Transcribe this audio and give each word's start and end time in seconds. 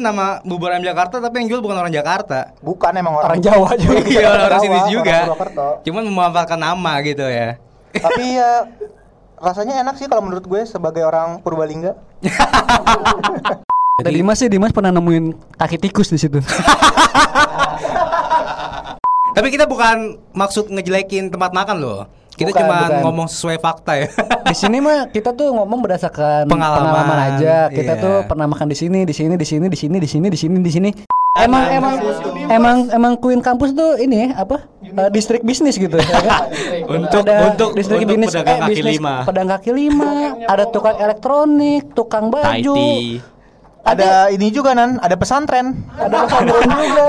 nama 0.00 0.40
bubur 0.42 0.72
ayam 0.72 0.82
Jakarta 0.82 1.20
tapi 1.20 1.44
yang 1.44 1.48
jual 1.52 1.60
bukan 1.60 1.76
orang 1.76 1.92
Jakarta. 1.92 2.56
Bukan 2.64 2.92
emang 2.96 3.20
orang, 3.20 3.36
Orang 3.36 3.42
Jawa 3.44 3.70
juga. 3.76 4.00
Iya, 4.08 4.28
orang 4.32 4.48
Jawa, 4.48 4.64
sini 4.64 4.78
juga. 4.88 5.18
orang. 5.28 5.84
Cuman 5.84 6.02
memanfaatkan 6.08 6.58
nama 6.58 6.92
gitu 7.04 7.24
ya. 7.28 7.60
Tapi 7.92 8.24
ya 8.40 8.64
rasanya 9.40 9.80
enak 9.80 9.96
sih 9.96 10.08
kalau 10.08 10.24
menurut 10.24 10.44
gue 10.44 10.62
sebagai 10.64 11.04
orang 11.04 11.40
Purbalingga. 11.44 11.96
Ada 14.00 14.10
Dimas 14.12 14.40
sih, 14.40 14.48
Dimas 14.48 14.72
pernah 14.72 14.88
nemuin 14.92 15.36
kaki 15.60 15.76
tikus 15.76 16.08
di 16.08 16.16
situ. 16.16 16.40
Tapi 19.36 19.48
kita 19.48 19.64
bukan 19.64 20.18
maksud 20.34 20.68
ngejelekin 20.68 21.30
tempat 21.30 21.54
makan 21.54 21.76
loh. 21.80 22.08
Kita 22.40 22.56
Bukan, 22.56 22.64
cuma 22.64 22.76
bukan. 22.88 23.00
ngomong 23.04 23.26
sesuai 23.28 23.56
fakta 23.60 23.92
ya. 24.00 24.08
di 24.48 24.56
sini 24.56 24.80
mah 24.80 25.12
kita 25.12 25.36
tuh 25.36 25.52
ngomong 25.52 25.84
berdasarkan 25.84 26.48
Pengalaman, 26.48 27.36
aja. 27.36 27.68
Kita 27.68 28.00
iya. 28.00 28.00
tuh 28.00 28.24
pernah 28.24 28.48
makan 28.48 28.72
di 28.72 28.76
sini, 28.80 29.04
di 29.04 29.12
sini, 29.12 29.36
di 29.36 29.44
sini, 29.44 29.68
di 29.68 29.76
sini, 29.76 29.96
di 30.00 30.08
sini, 30.08 30.26
di 30.32 30.38
sini, 30.40 30.56
di 30.56 30.72
sini. 30.72 30.90
Emang 31.36 31.68
emang 31.68 31.94
emang 32.48 32.76
emang 32.90 33.12
Queen 33.20 33.44
kampus 33.44 33.76
tuh 33.76 34.00
ini 34.00 34.32
ya, 34.32 34.40
apa? 34.40 34.66
Eh, 34.82 35.08
distrik 35.12 35.44
bisnis 35.44 35.76
gitu 35.76 35.94
ya 35.94 36.02
kan? 36.02 36.48
Untuk- 36.88 37.28
Ada 37.28 37.52
untuk- 37.52 37.72
distrik 37.76 38.02
untuk 38.02 38.16
bisnis, 38.16 38.32
pedagang 38.32 38.56
eh, 38.56 38.60
kaki 38.64 38.72
bisnis 38.72 38.92
lima. 38.96 39.14
Pedagang 39.28 39.50
kaki 39.54 39.70
lima, 39.76 40.10
ada 40.48 40.64
tukang 40.66 40.96
elektronik, 40.96 41.82
tukang 41.92 42.32
baju. 42.32 42.72
Taiti. 42.72 43.20
Ada 43.84 44.32
ini 44.32 44.48
juga 44.48 44.72
nan, 44.72 44.96
ada 44.96 45.14
pesantren. 45.14 45.76
Ada 45.94 46.16
pesantren 46.24 46.64
juga. 46.66 47.06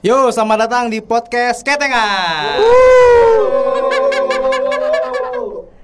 Yo, 0.00 0.32
selamat 0.32 0.64
datang 0.64 0.88
di 0.88 1.04
podcast 1.04 1.60
Ketengan. 1.60 2.56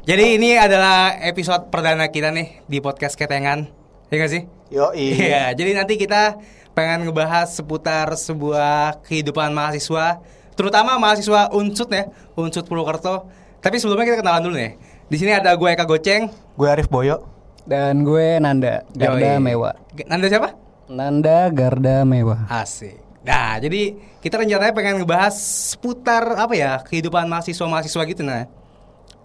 Jadi 0.09 0.41
ini 0.41 0.57
adalah 0.57 1.21
episode 1.21 1.69
perdana 1.69 2.09
kita 2.09 2.33
nih 2.33 2.65
di 2.65 2.81
podcast 2.81 3.13
Ketengan. 3.13 3.69
Iya 4.09 4.17
gak 4.17 4.33
sih? 4.33 4.43
Yo 4.73 4.89
Iya, 4.97 5.53
jadi 5.53 5.77
nanti 5.77 6.01
kita 6.01 6.41
pengen 6.73 7.05
ngebahas 7.05 7.61
seputar 7.61 8.09
sebuah 8.17 9.05
kehidupan 9.05 9.53
mahasiswa, 9.53 10.25
terutama 10.57 10.97
mahasiswa 10.97 11.53
Unsut 11.53 11.93
ya, 11.93 12.09
Unsut 12.41 12.65
Purwokerto. 12.65 13.29
Tapi 13.61 13.77
sebelumnya 13.77 14.17
kita 14.17 14.25
kenalan 14.25 14.49
dulu 14.49 14.57
nih. 14.57 14.81
Di 15.13 15.17
sini 15.21 15.37
ada 15.37 15.53
gue 15.53 15.69
Eka 15.69 15.85
Goceng. 15.85 16.33
Gue 16.57 16.73
Arif 16.73 16.89
Boyo. 16.89 17.21
Dan 17.69 18.01
gue 18.01 18.41
Nanda, 18.41 18.81
Garda 18.97 19.37
Yoi. 19.37 19.45
Mewah. 19.45 19.77
Nanda 20.09 20.27
siapa? 20.33 20.57
Nanda 20.89 21.53
Garda 21.53 22.09
Mewah. 22.09 22.49
Asik. 22.49 23.06
Nah, 23.27 23.59
jadi 23.59 23.99
kita 24.23 24.39
rencananya 24.39 24.71
pengen 24.71 25.03
ngebahas 25.03 25.35
seputar 25.75 26.39
apa 26.39 26.55
ya 26.55 26.79
kehidupan 26.87 27.27
mahasiswa-mahasiswa 27.27 28.03
gitu 28.07 28.23
nah. 28.23 28.47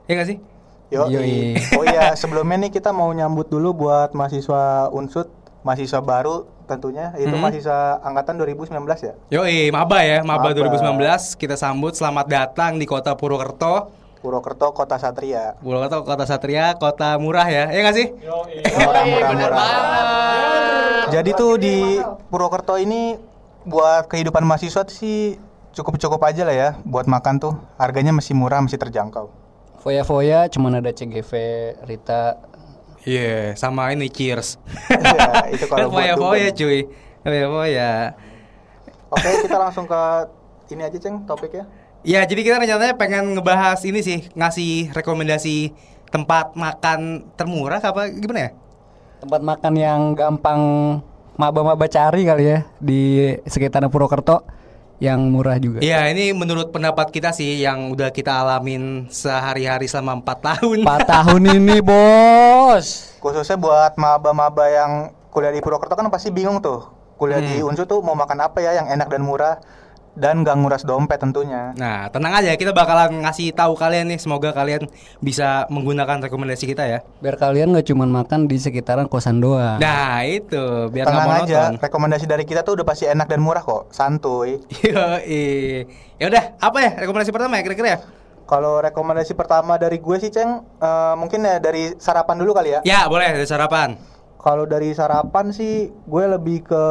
Iya 0.10 0.14
gak 0.18 0.28
sih? 0.28 0.38
Yo 0.90 1.06
Yoi. 1.08 1.56
Oh 1.78 1.86
iya, 1.86 2.18
sebelumnya 2.18 2.68
nih 2.68 2.72
kita 2.74 2.90
mau 2.92 3.14
nyambut 3.14 3.48
dulu 3.48 3.86
buat 3.86 4.12
mahasiswa 4.12 4.90
Unsut, 4.92 5.30
mahasiswa 5.62 6.02
baru 6.02 6.50
tentunya, 6.66 7.14
itu 7.16 7.32
Hmm. 7.32 7.40
mahasiswa 7.40 8.02
angkatan 8.02 8.36
2019 8.36 9.00
ya. 9.00 9.14
Yoi, 9.30 9.70
maba 9.72 10.02
ya, 10.04 10.20
maba, 10.26 10.50
Maba. 10.50 10.58
2019. 10.58 11.38
Kita 11.38 11.56
sambut 11.56 11.94
selamat 11.94 12.26
datang 12.28 12.76
di 12.76 12.84
kota 12.84 13.16
Purwokerto. 13.16 13.94
Purwokerto 14.20 14.74
Kota 14.74 14.98
Satria. 14.98 15.56
Purwokerto 15.62 16.04
kota 16.04 16.26
satria, 16.26 16.74
kota 16.76 17.18
murah 17.18 17.48
ya. 17.48 17.70
Iya 17.72 17.82
gak 17.86 17.96
sih? 17.96 18.08
Murah, 18.76 19.04
murah, 19.08 19.30
murah. 19.34 21.06
Jadi 21.10 21.30
tuh 21.34 21.56
di 21.56 21.98
Purwokerto 22.28 22.76
ini 22.76 23.16
buat 23.66 24.10
kehidupan 24.10 24.42
mahasiswa 24.46 24.82
tuh 24.82 24.96
sih 24.96 25.38
cukup-cukup 25.72 26.20
aja 26.28 26.44
lah 26.44 26.56
ya 26.56 26.70
buat 26.84 27.06
makan 27.06 27.40
tuh. 27.40 27.54
Harganya 27.78 28.12
masih 28.12 28.34
murah, 28.36 28.60
masih 28.62 28.78
terjangkau. 28.82 29.30
Foya-foya 29.82 30.46
cuman 30.54 30.78
ada 30.78 30.94
CGV, 30.94 31.32
Rita. 31.90 32.38
Iya, 33.02 33.58
sama 33.58 33.90
ini 33.90 34.14
cheers. 34.14 34.62
Iya, 34.94 35.58
itu 35.58 35.66
kalau 35.66 35.90
foya-foya 35.90 36.54
cuy. 36.54 36.86
Foya-foya. 37.26 38.14
Oke, 39.10 39.30
kita 39.42 39.58
langsung 39.58 39.90
ke 39.90 40.02
ini 40.72 40.86
aja, 40.86 40.98
Ceng, 41.02 41.26
topiknya. 41.26 41.66
Ya, 42.06 42.24
jadi 42.26 42.42
kita 42.46 42.58
rencananya 42.62 42.96
pengen 42.98 43.38
ngebahas 43.38 43.82
ini 43.86 44.02
sih, 44.06 44.30
ngasih 44.38 44.94
rekomendasi 44.94 45.74
tempat 46.10 46.54
makan 46.54 47.30
termurah 47.38 47.82
apa 47.82 48.10
gimana 48.10 48.40
ya? 48.40 48.52
Tempat 49.22 49.42
makan 49.42 49.74
yang 49.78 50.02
gampang 50.14 50.62
maba-maba 51.36 51.86
cari 51.88 52.28
kali 52.28 52.44
ya 52.48 52.60
di 52.80 53.32
sekitar 53.48 53.86
Purwokerto 53.88 54.44
yang 55.02 55.34
murah 55.34 55.58
juga. 55.58 55.82
Iya, 55.82 56.14
ini 56.14 56.30
menurut 56.30 56.70
pendapat 56.70 57.10
kita 57.10 57.34
sih 57.34 57.58
yang 57.58 57.90
udah 57.90 58.14
kita 58.14 58.46
alamin 58.46 59.10
sehari-hari 59.10 59.90
selama 59.90 60.22
4 60.22 60.46
tahun. 60.46 60.78
4 60.86 61.10
tahun 61.18 61.42
ini, 61.58 61.82
Bos. 61.82 63.18
Khususnya 63.18 63.58
buat 63.58 63.98
maba-maba 63.98 64.70
yang 64.70 64.92
kuliah 65.34 65.50
di 65.50 65.58
Purwokerto 65.58 65.98
kan 65.98 66.06
pasti 66.14 66.30
bingung 66.30 66.62
tuh. 66.62 66.86
Kuliah 67.18 67.42
di 67.42 67.62
Hmm. 67.62 67.74
Unsur 67.74 67.90
tuh 67.90 68.02
mau 68.06 68.14
makan 68.14 68.46
apa 68.46 68.62
ya 68.62 68.78
yang 68.78 68.90
enak 68.90 69.10
dan 69.10 69.26
murah 69.26 69.58
dan 70.16 70.44
gak 70.44 70.60
nguras 70.60 70.84
dompet 70.84 71.20
tentunya. 71.24 71.72
Nah, 71.80 72.12
tenang 72.12 72.36
aja, 72.36 72.52
kita 72.60 72.76
bakalan 72.76 73.24
ngasih 73.24 73.56
tahu 73.56 73.80
kalian 73.80 74.12
nih, 74.12 74.20
semoga 74.20 74.52
kalian 74.52 74.92
bisa 75.24 75.64
menggunakan 75.72 76.20
rekomendasi 76.28 76.68
kita 76.68 76.84
ya. 76.84 77.00
Biar 77.24 77.40
kalian 77.40 77.72
nggak 77.72 77.88
cuma 77.88 78.04
makan 78.04 78.52
di 78.52 78.60
sekitaran 78.60 79.08
kosan 79.08 79.40
doang. 79.40 79.80
Nah, 79.80 80.24
itu 80.28 80.92
biar 80.92 81.08
Tenang 81.08 81.48
aja, 81.48 81.62
monoton. 81.72 81.72
rekomendasi 81.80 82.26
dari 82.28 82.44
kita 82.44 82.68
tuh 82.68 82.82
udah 82.82 82.86
pasti 82.88 83.08
enak 83.08 83.28
dan 83.32 83.40
murah 83.40 83.64
kok, 83.64 83.88
santuy. 83.96 84.60
Ya 86.22 86.26
udah, 86.30 86.44
apa 86.62 86.78
ya 86.84 86.92
rekomendasi 87.02 87.32
pertama 87.34 87.58
ya 87.58 87.64
kira-kira 87.66 87.90
ya? 87.96 88.00
Kalau 88.46 88.84
rekomendasi 88.84 89.32
pertama 89.32 89.80
dari 89.80 89.96
gue 90.04 90.18
sih, 90.20 90.28
Ceng, 90.28 90.60
eh, 90.60 91.14
mungkin 91.16 91.40
ya 91.40 91.64
dari 91.64 91.96
sarapan 91.96 92.36
dulu 92.36 92.52
kali 92.52 92.76
ya. 92.76 92.80
Ya, 92.84 93.08
boleh 93.08 93.32
dari 93.32 93.48
sarapan. 93.48 93.96
Kalau 94.36 94.68
dari 94.68 94.92
sarapan 94.92 95.56
sih, 95.56 95.88
gue 95.88 96.26
lebih 96.28 96.68
ke 96.68 96.84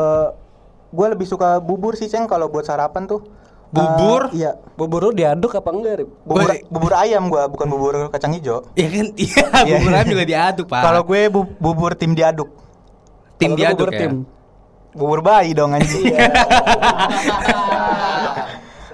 gue 0.90 1.06
lebih 1.08 1.24
suka 1.24 1.58
bubur 1.58 1.94
sih, 1.94 2.06
Ceng, 2.06 2.26
kalau 2.26 2.46
buat 2.46 2.62
sarapan 2.62 3.06
tuh. 3.06 3.22
Bubur? 3.70 4.34
Eh, 4.34 4.42
iya. 4.42 4.58
Bubur 4.74 5.00
lu 5.00 5.12
diaduk 5.12 5.54
apa 5.54 5.70
enggak, 5.70 6.02
Rip? 6.02 6.10
Bubur, 6.20 6.50
bubur 6.66 6.92
ayam 6.92 7.30
gua, 7.30 7.46
bukan 7.46 7.66
bubur 7.66 7.92
kacang 8.10 8.34
hijau. 8.34 8.66
Ya 8.74 8.90
kan, 8.90 9.06
iya, 9.16 9.42
Iya. 9.62 9.74
bubur 9.78 9.92
ayam 9.94 10.08
juga 10.10 10.24
diaduk, 10.26 10.66
Pak. 10.66 10.82
Kalau 10.82 11.02
gue 11.04 11.20
bu- 11.28 11.54
bubur 11.56 11.94
tim 11.94 12.12
diaduk. 12.12 12.50
tim 13.38 13.50
lu 13.50 13.56
diaduk 13.56 13.78
bubur 13.80 13.90
ya. 13.90 14.00
tim. 14.00 14.14
Bubur 14.90 15.20
bayi 15.22 15.54
dong 15.54 15.70
anjing. 15.72 16.02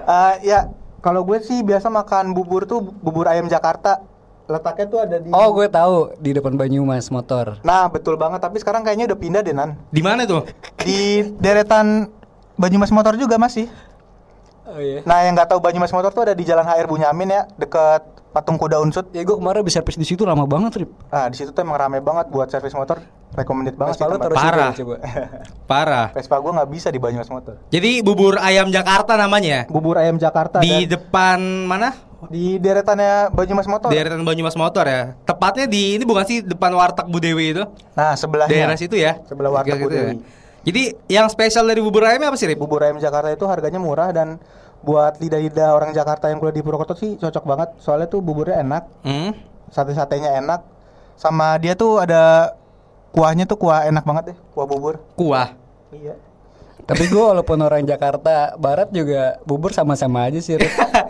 Eh, 0.07 0.35
ya, 0.45 0.71
kalau 0.99 1.27
gue 1.27 1.43
sih 1.43 1.59
biasa 1.61 1.91
makan 1.91 2.31
bubur 2.31 2.63
tuh 2.63 2.79
bubur 2.79 3.27
ayam 3.27 3.51
Jakarta. 3.51 3.99
Letaknya 4.47 4.85
tuh 4.87 4.99
ada 5.03 5.17
di 5.19 5.27
Oh, 5.35 5.51
gue 5.51 5.67
tahu 5.67 6.15
di 6.23 6.31
depan 6.31 6.55
Banyumas 6.55 7.11
motor. 7.11 7.59
Nah, 7.67 7.91
betul 7.91 8.15
banget, 8.15 8.39
tapi 8.39 8.63
sekarang 8.63 8.79
kayaknya 8.87 9.11
udah 9.11 9.19
pindah 9.19 9.41
deh, 9.43 9.51
Nan. 9.51 9.75
Di 9.91 9.99
mana 9.99 10.23
tuh? 10.23 10.47
Di 10.79 11.27
deretan 11.35 12.07
Banyumas 12.55 12.89
Motor 12.89 13.19
juga 13.19 13.35
masih. 13.35 13.67
Oh 14.67 14.79
iya. 14.79 15.03
Nah, 15.03 15.27
yang 15.27 15.35
nggak 15.35 15.51
tahu 15.51 15.59
Banyumas 15.59 15.91
Motor 15.91 16.15
tuh 16.15 16.23
ada 16.27 16.33
di 16.33 16.47
Jalan 16.47 16.63
HR 16.63 16.87
Bunyamin 16.87 17.29
ya, 17.29 17.41
deket 17.59 18.01
Patung 18.31 18.55
Kuda 18.55 18.79
Unsut. 18.79 19.11
Ya 19.11 19.27
gue 19.27 19.35
kemarin 19.35 19.67
bisa 19.67 19.83
servis 19.83 19.99
di 19.99 20.07
situ 20.07 20.23
lama 20.23 20.47
banget, 20.47 20.79
Rip. 20.83 20.91
Nah, 21.11 21.27
di 21.27 21.35
situ 21.35 21.51
tuh 21.51 21.61
emang 21.67 21.75
rame 21.75 21.99
banget 21.99 22.31
buat 22.31 22.47
servis 22.47 22.71
motor. 22.71 23.03
Recommended 23.35 23.75
banget 23.75 23.99
Vespa 23.99 24.07
sih 24.07 24.23
situ 24.23 24.39
Parah. 24.39 24.71
coba. 24.71 24.95
Parah. 25.69 26.07
Vespa 26.15 26.35
gue 26.39 26.51
nggak 26.55 26.69
bisa 26.71 26.87
di 26.87 26.99
Banyumas 27.03 27.27
Motor. 27.27 27.59
Jadi 27.67 27.99
bubur 27.99 28.39
ayam 28.39 28.71
Jakarta 28.71 29.19
namanya. 29.19 29.67
Bubur 29.67 29.99
ayam 29.99 30.15
Jakarta 30.15 30.63
Di 30.63 30.87
dan 30.87 30.95
depan 30.95 31.39
mana? 31.67 32.06
Di 32.33 32.57
deretannya 32.57 33.29
Banyumas 33.29 33.69
Motor. 33.69 33.93
Deretan 33.93 34.25
Banyumas 34.25 34.57
Motor 34.57 34.85
ya. 34.89 35.13
Tepatnya 35.21 35.69
di 35.69 35.95
ini 35.95 36.03
bukan 36.03 36.25
sih 36.25 36.41
depan 36.41 36.73
warteg 36.73 37.05
Budewi 37.05 37.53
itu? 37.53 37.63
Nah, 37.93 38.17
sebelahnya. 38.17 38.49
Daerah 38.49 38.77
situ 38.77 38.97
ya. 38.97 39.21
Sebelah 39.29 39.53
warteg 39.53 39.77
Gitu 39.77 39.85
ya. 39.85 39.85
Budewi. 39.85 40.15
Jadi 40.67 40.83
yang 41.07 41.31
spesial 41.31 41.63
dari 41.63 41.79
bubur 41.79 42.03
ayamnya 42.03 42.27
apa 42.27 42.35
sih, 42.35 42.49
Rip? 42.49 42.59
Bubur 42.59 42.83
ayam 42.83 42.99
Jakarta 42.99 43.31
itu 43.31 43.45
harganya 43.47 43.79
murah 43.79 44.11
dan 44.11 44.35
buat 44.83 45.15
lidah-lidah 45.21 45.71
orang 45.71 45.95
Jakarta 45.95 46.27
yang 46.27 46.43
kuliah 46.43 46.51
di 46.51 46.59
Purwokerto 46.59 46.97
sih 46.97 47.15
cocok 47.15 47.43
banget. 47.47 47.69
Soalnya 47.79 48.11
tuh 48.11 48.19
buburnya 48.19 48.59
enak, 48.59 48.83
Hmm? 49.05 49.31
sate-satenya 49.71 50.35
enak. 50.43 50.65
Sama 51.15 51.55
dia 51.57 51.73
tuh 51.73 52.03
ada 52.03 52.53
kuahnya 53.15 53.47
tuh 53.47 53.57
kuah 53.57 53.87
enak 53.87 54.03
banget 54.03 54.23
deh, 54.33 54.37
kuah 54.51 54.67
bubur. 54.67 54.99
Kuah. 55.15 55.55
Iya. 55.95 56.19
Tapi 56.87 57.03
gue 57.11 57.19
walaupun 57.19 57.59
orang 57.59 57.83
Jakarta 57.83 58.55
Barat 58.55 58.87
juga 58.95 59.43
bubur 59.43 59.75
sama-sama 59.75 60.23
aja 60.23 60.39
sih. 60.39 60.55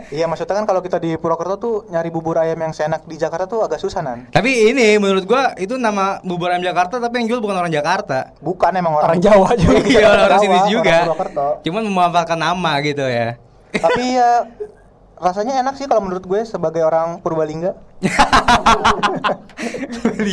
Iya 0.08 0.24
maksudnya 0.24 0.56
kan 0.56 0.64
kalau 0.64 0.80
kita 0.80 0.96
di 0.96 1.20
Purwokerto 1.20 1.56
tuh 1.60 1.74
nyari 1.92 2.08
bubur 2.08 2.40
ayam 2.40 2.56
yang 2.56 2.72
seenak 2.72 3.04
di 3.04 3.20
Jakarta 3.20 3.44
tuh 3.44 3.60
agak 3.60 3.76
susah 3.76 4.00
nan. 4.00 4.24
Tapi 4.32 4.72
ini 4.72 4.96
menurut 4.96 5.28
gua 5.28 5.52
itu 5.60 5.76
nama 5.76 6.16
bubur 6.24 6.48
ayam 6.48 6.64
Jakarta 6.64 6.96
tapi 6.96 7.20
yang 7.20 7.26
jual 7.28 7.40
bukan 7.44 7.60
orang 7.60 7.68
Jakarta. 7.68 8.32
Bukan 8.40 8.72
emang 8.72 8.96
orang, 8.96 9.12
Orang 9.12 9.20
Jawa 9.20 9.48
juga. 9.58 9.84
Iya 9.92 10.08
orang, 10.08 10.30
Jawa, 10.32 10.40
sini 10.40 10.56
orang 10.56 10.70
juga. 10.72 10.96
Purwokerto. 11.04 11.48
Cuman 11.68 11.82
memanfaatkan 11.92 12.38
nama 12.40 12.72
gitu 12.80 13.04
ya. 13.04 13.36
Tapi 13.68 14.04
ya 14.16 14.30
rasanya 15.18 15.58
enak 15.62 15.74
sih 15.74 15.86
kalau 15.90 16.02
menurut 16.06 16.24
gue 16.24 16.40
sebagai 16.46 16.82
orang 16.86 17.18
Purbalingga. 17.20 17.74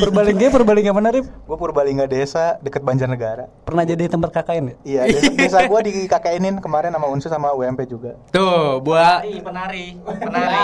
Purbalingga, 0.06 0.54
Purbalingga 0.54 0.94
mana 0.94 1.10
Rip? 1.10 1.26
Gue 1.26 1.58
Purbalingga 1.58 2.06
desa 2.06 2.62
deket 2.62 2.86
Banjarnegara. 2.86 3.50
Pernah 3.66 3.84
jadi 3.84 4.06
tempat 4.06 4.30
KKN 4.30 4.66
ya? 4.70 4.76
Iya, 4.86 5.02
desa, 5.10 5.30
desa 5.34 5.60
gue 5.66 5.80
dikakainin 5.90 6.62
kemarin 6.62 6.94
sama 6.94 7.08
Unsu 7.10 7.28
sama 7.28 7.50
UMP 7.58 7.90
juga. 7.90 8.14
Tuh, 8.30 8.80
buat 8.86 9.26
penari. 9.26 9.98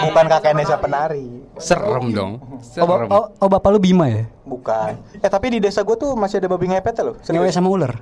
Bukan 0.09 0.25
KKN 0.29 0.57
desa 0.61 0.77
penari. 0.77 1.41
serem 1.57 2.13
dong. 2.13 2.31
Oh, 2.41 2.61
Serem. 2.61 3.09
oh, 3.09 3.25
oh, 3.37 3.49
bapak 3.49 3.69
lu 3.73 3.79
Bima 3.81 4.07
ya? 4.09 4.25
Bukan. 4.45 4.97
Eh 5.21 5.29
tapi 5.29 5.57
di 5.57 5.59
desa 5.61 5.81
gue 5.81 5.97
tuh 5.97 6.13
masih 6.13 6.37
ada 6.41 6.47
babi 6.49 6.69
ngepet 6.69 7.01
loh. 7.01 7.17
Ngewe 7.25 7.49
sama 7.49 7.69
ular. 7.69 7.93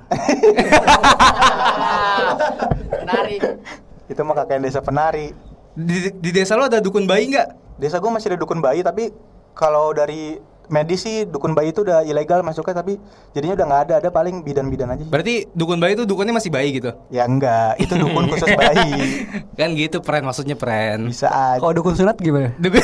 Itu 4.10 4.26
mah 4.26 4.34
KKN 4.42 4.62
desa 4.66 4.80
penari. 4.82 5.49
Di, 5.74 6.10
di 6.10 6.30
desa 6.34 6.58
lo 6.58 6.66
ada 6.66 6.82
dukun 6.82 7.06
bayi 7.06 7.30
nggak? 7.30 7.78
Desa 7.78 8.02
gue 8.02 8.10
masih 8.10 8.34
ada 8.34 8.38
dukun 8.42 8.58
bayi 8.58 8.82
tapi 8.82 9.14
kalau 9.54 9.94
dari 9.94 10.38
medis 10.70 11.02
sih 11.02 11.26
dukun 11.26 11.52
bayi 11.52 11.74
itu 11.74 11.82
udah 11.82 12.06
ilegal 12.06 12.46
masuknya 12.46 12.78
tapi 12.80 12.94
jadinya 13.34 13.58
udah 13.58 13.66
nggak 13.66 13.82
ada 13.90 13.94
ada 13.98 14.08
paling 14.14 14.46
bidan-bidan 14.46 14.94
aja. 14.94 15.02
Berarti 15.04 15.50
dukun 15.50 15.82
bayi 15.82 15.98
itu 15.98 16.06
dukunnya 16.06 16.30
masih 16.30 16.50
bayi 16.54 16.78
gitu. 16.78 16.94
Ya 17.10 17.26
enggak, 17.26 17.74
itu 17.82 17.98
dukun 17.98 18.26
khusus 18.30 18.50
bayi. 18.54 19.26
kan 19.58 19.74
gitu, 19.74 19.98
pren 20.00 20.22
maksudnya 20.22 20.54
pren. 20.54 21.10
Bisa 21.10 21.26
aja. 21.28 21.58
Kalau 21.58 21.74
dukun 21.74 21.98
sunat 21.98 22.16
gimana? 22.22 22.54
Dukun. 22.56 22.80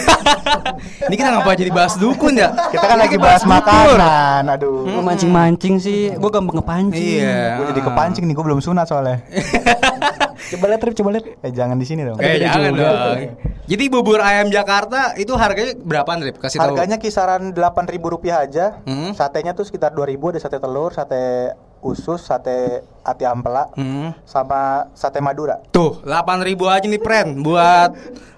Ini 1.08 1.14
kita 1.14 1.30
ngapa 1.30 1.54
jadi 1.54 1.70
bahas 1.70 1.94
dukun 1.96 2.34
ya? 2.34 2.50
Kita 2.74 2.84
kan 2.84 2.98
lagi 2.98 3.16
bahas 3.16 3.46
makanan. 3.46 4.50
Aduh. 4.58 4.84
Lu 4.90 5.00
mancing-mancing 5.00 5.78
sih, 5.78 6.10
gue 6.10 6.30
gampang 6.30 6.58
ngepancing. 6.58 7.22
Iya. 7.22 7.62
Gue 7.62 7.66
jadi 7.70 7.82
kepancing 7.86 8.24
nih, 8.26 8.34
gue 8.34 8.44
belum 8.44 8.60
sunat 8.60 8.90
soalnya. 8.90 9.22
Coba 10.36 10.64
lihat 10.70 10.82
Rip, 10.84 10.94
coba 10.96 11.08
lihat. 11.16 11.24
Eh 11.42 11.52
jangan 11.52 11.76
di 11.80 11.86
sini 11.88 12.02
dong. 12.06 12.18
Eh 12.20 12.38
jangan 12.38 12.72
juga. 12.72 12.88
dong. 12.88 13.18
Jadi 13.66 13.84
bubur 13.90 14.22
ayam 14.22 14.46
Jakarta 14.52 15.18
itu 15.18 15.34
harganya 15.34 15.74
berapaan, 15.80 16.22
Rip? 16.22 16.38
Kasih 16.38 16.62
tahu. 16.62 16.76
Harganya 16.76 16.96
kisaran 17.02 17.50
delapan 17.50 17.84
ribu 17.90 18.14
rupiah 18.14 18.46
aja. 18.46 18.78
Hmm. 18.86 19.10
Satenya 19.16 19.56
tuh 19.56 19.66
sekitar 19.66 19.90
2000 19.96 20.36
ada 20.36 20.38
sate 20.38 20.58
telur, 20.62 20.94
sate 20.94 21.56
usus, 21.78 22.20
sate 22.20 22.80
ati 23.00 23.22
ampela, 23.22 23.70
Hmm. 23.72 24.10
sama 24.22 24.90
sate 24.92 25.18
madura. 25.18 25.62
Tuh, 25.70 26.02
8000 26.02 26.66
aja 26.66 26.84
nih, 26.84 26.98
Pren, 26.98 27.38
buat 27.38 27.94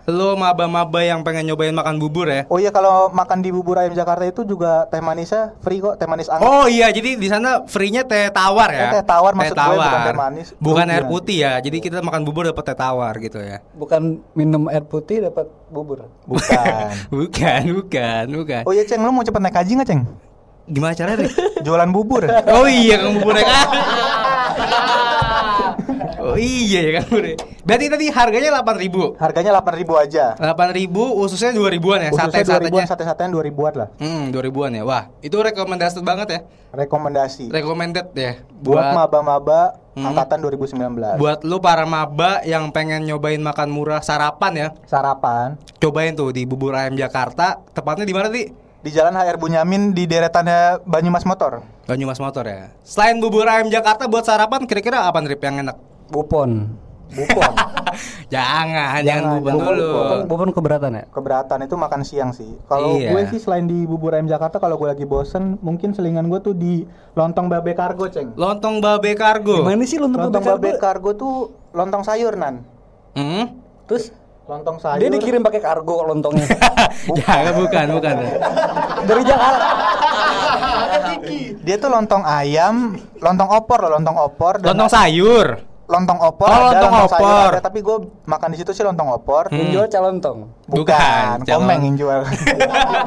lo 0.07 0.33
maba-maba 0.35 1.05
yang 1.05 1.21
pengen 1.21 1.45
nyobain 1.45 1.69
makan 1.71 2.01
bubur 2.01 2.25
ya. 2.25 2.49
Oh 2.49 2.57
iya 2.57 2.73
kalau 2.73 3.13
makan 3.13 3.45
di 3.45 3.53
bubur 3.53 3.77
ayam 3.77 3.93
Jakarta 3.93 4.25
itu 4.25 4.41
juga 4.41 4.89
teh 4.89 5.05
manisnya 5.05 5.53
free 5.61 5.85
kok, 5.85 6.01
teh 6.01 6.09
manis 6.09 6.33
anget. 6.33 6.49
Oh 6.49 6.65
iya, 6.65 6.89
jadi 6.89 7.21
di 7.21 7.29
sana 7.29 7.69
free-nya 7.69 8.09
teh 8.09 8.33
tawar 8.33 8.73
ya. 8.73 8.89
Eh, 8.89 8.93
teh 8.97 9.05
tawar 9.05 9.37
maksud 9.37 9.53
gue, 9.53 9.77
bukan 9.77 10.01
teh 10.03 10.17
manis. 10.17 10.49
Bukan 10.57 10.87
Oh, 10.89 10.93
air 10.93 11.05
iya. 11.05 11.11
putih 11.13 11.37
ya. 11.39 11.53
Jadi 11.61 11.77
kita 11.79 12.01
makan 12.01 12.25
bubur 12.25 12.49
dapat 12.49 12.65
teh 12.65 12.73
tawar 12.75 13.13
gitu 13.21 13.37
ya. 13.37 13.61
Bukan 13.73 14.25
minum 14.33 14.65
air 14.69 14.81
putih 14.81 15.21
dapat 15.23 15.45
bubur. 15.69 16.09
Bukan. 16.25 16.89
bukan, 17.13 17.61
bukan, 17.77 18.25
bukan. 18.33 18.63
Oh 18.65 18.73
iya 18.73 18.89
Ceng, 18.89 19.05
lu 19.05 19.13
mau 19.13 19.21
cepet 19.21 19.41
naik 19.41 19.57
haji 19.57 19.73
nggak 19.77 19.89
Ceng? 19.89 20.03
Gimana 20.69 20.93
caranya, 20.93 21.25
Rik? 21.25 21.33
Jualan 21.61 21.89
bubur. 21.89 22.29
Oh 22.49 22.69
iya, 22.69 22.97
Kang 22.97 23.17
Bubur 23.17 23.35
ya. 23.35 23.45
Oh 26.19 26.35
iya 26.37 26.79
ya, 26.83 26.91
Kang 26.99 27.07
Bubur. 27.09 27.25
Berarti 27.65 27.85
tadi 27.89 28.07
harganya 28.09 28.51
8000 28.59 29.17
Harganya 29.17 29.53
8000 29.55 30.05
aja. 30.05 30.25
8000 30.37 30.89
ususnya 31.15 31.51
2000-an 31.53 32.01
ya 32.01 32.11
Khususnya 32.11 32.33
sate-satenya. 32.33 32.71
2000-an, 32.75 32.87
sate-satean 32.87 33.31
2000-an 33.31 33.75
lah. 33.77 33.89
Hmm, 33.97 34.25
2000-an 34.29 34.73
ya. 34.73 34.83
Wah, 34.85 35.03
itu 35.21 35.37
rekomendasi 35.37 36.01
banget 36.01 36.29
ya. 36.29 36.41
Rekomendasi. 36.71 37.49
Recommended 37.49 38.07
ya 38.13 38.33
buat 38.61 38.93
maba-maba 38.95 39.79
Hmm. 39.99 40.15
angkatan 40.15 40.39
2019. 40.39 41.19
buat 41.19 41.43
lu 41.43 41.59
para 41.59 41.83
maba 41.83 42.39
yang 42.47 42.71
pengen 42.71 43.03
nyobain 43.03 43.43
makan 43.43 43.67
murah 43.67 43.99
sarapan 43.99 44.53
ya. 44.55 44.69
sarapan 44.87 45.59
Cobain 45.77 46.15
tuh 46.15 46.31
di 46.31 46.47
Bubur 46.47 46.71
Ayam 46.71 46.95
Jakarta. 46.95 47.59
Tepatnya 47.75 48.07
di 48.07 48.15
mana, 48.15 48.31
Ti? 48.31 48.47
Di 48.79 48.95
Jalan 48.95 49.11
HR 49.13 49.43
Bunyamin 49.43 49.91
di 49.91 50.07
deretannya 50.07 50.79
Banyumas 50.87 51.27
Motor. 51.27 51.67
Banyumas 51.85 52.23
Motor 52.23 52.45
ya. 52.47 52.71
Selain 52.87 53.19
Bubur 53.19 53.43
Ayam 53.45 53.67
Jakarta 53.67 54.07
buat 54.07 54.23
sarapan 54.23 54.71
kira-kira 54.71 55.03
apa 55.03 55.19
Rip 55.19 55.43
yang 55.43 55.67
enak? 55.67 55.75
Bupon. 56.09 56.79
Bupon. 57.09 57.53
jangan, 58.35 59.01
jangan, 59.03 59.03
Jangan, 59.03 59.33
bubur 59.41 59.51
jangan 59.51 59.67
dulu. 59.67 59.83
Bupon, 59.91 60.19
bupon 60.31 60.49
keberatan 60.55 60.91
ya? 60.95 61.05
Keberatan 61.11 61.59
itu 61.67 61.75
makan 61.75 62.01
siang 62.07 62.31
sih. 62.31 62.55
Kalau 62.71 62.95
Iya. 62.95 63.11
gue 63.11 63.23
sih 63.35 63.41
selain 63.43 63.67
di 63.67 63.83
bubur 63.83 64.15
ayam 64.15 64.31
Jakarta 64.31 64.63
kalau 64.63 64.79
gue 64.79 64.87
lagi 64.87 65.03
bosen 65.03 65.59
mungkin 65.59 65.91
selingan 65.91 66.31
gue 66.31 66.39
tuh 66.39 66.55
di 66.55 66.87
lontong 67.19 67.51
babe 67.51 67.75
kargo, 67.75 68.07
Ceng. 68.07 68.37
Lontong 68.39 68.79
babe 68.79 69.11
kargo. 69.19 69.59
Gimana 69.65 69.83
sih 69.89 69.99
untuk 69.99 70.23
Lontong 70.23 70.45
babe 70.45 70.79
kargo 70.79 71.11
tuh 71.19 71.35
lontong 71.75 72.07
sayur, 72.07 72.39
Nan. 72.39 72.63
Hmm? 73.19 73.59
Terus 73.91 74.15
Lontong 74.49 74.81
sayur. 74.81 74.97
dia 74.99 75.11
dikirim 75.13 75.45
pakai 75.45 75.61
kargo 75.61 76.09
lontongnya. 76.09 76.49
Jangan 77.21 77.53
bukan, 77.55 77.87
bukan. 77.93 78.15
Dari 79.05 79.23
Jakarta. 79.23 79.67
Dia 81.61 81.77
tuh 81.77 81.91
lontong 81.91 82.25
ayam, 82.25 82.75
lontong 83.19 83.45
opor 83.47 83.79
loh, 83.79 83.91
lontong 83.95 84.17
opor 84.17 84.57
dan 84.57 84.73
Lontong 84.73 84.89
sayur. 84.89 85.69
lontong 85.87 86.21
opor 86.21 86.45
Oh, 86.47 86.69
ada, 86.69 86.81
lontong 86.81 87.09
sayur 87.09 87.25
opor. 87.25 87.49
ada, 87.51 87.61
tapi 87.63 87.79
gue 87.81 87.97
makan 88.25 88.49
di 88.53 88.59
situ 88.59 88.73
sih 88.73 88.81
lontong 88.83 89.09
opor. 89.11 89.49
Yang 89.49 89.69
jual 89.71 89.87
calontong. 89.91 90.39
Bukan, 90.65 90.77
Bukan, 91.35 91.37
calon. 91.45 91.59
komeng 91.59 91.81
yang 91.83 91.97
jual. 91.97 92.21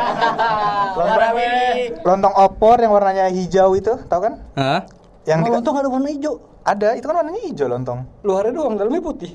lontong, 0.98 1.34
lontong 2.02 2.34
opor 2.38 2.78
yang 2.78 2.92
warnanya 2.92 3.30
hijau 3.30 3.74
itu, 3.74 3.94
tau 4.04 4.18
kan? 4.20 4.34
Hah? 4.54 4.82
Yang 5.24 5.40
Oh, 5.44 5.54
lontong 5.56 5.76
ada 5.76 5.88
warna 5.88 6.10
hijau. 6.10 6.42
Ada, 6.62 6.94
itu 6.94 7.04
kan 7.04 7.16
warnanya 7.18 7.42
hijau 7.42 7.66
lontong. 7.66 8.00
Luarnya 8.22 8.54
doang, 8.54 8.74
dalamnya 8.76 9.02
putih. 9.02 9.32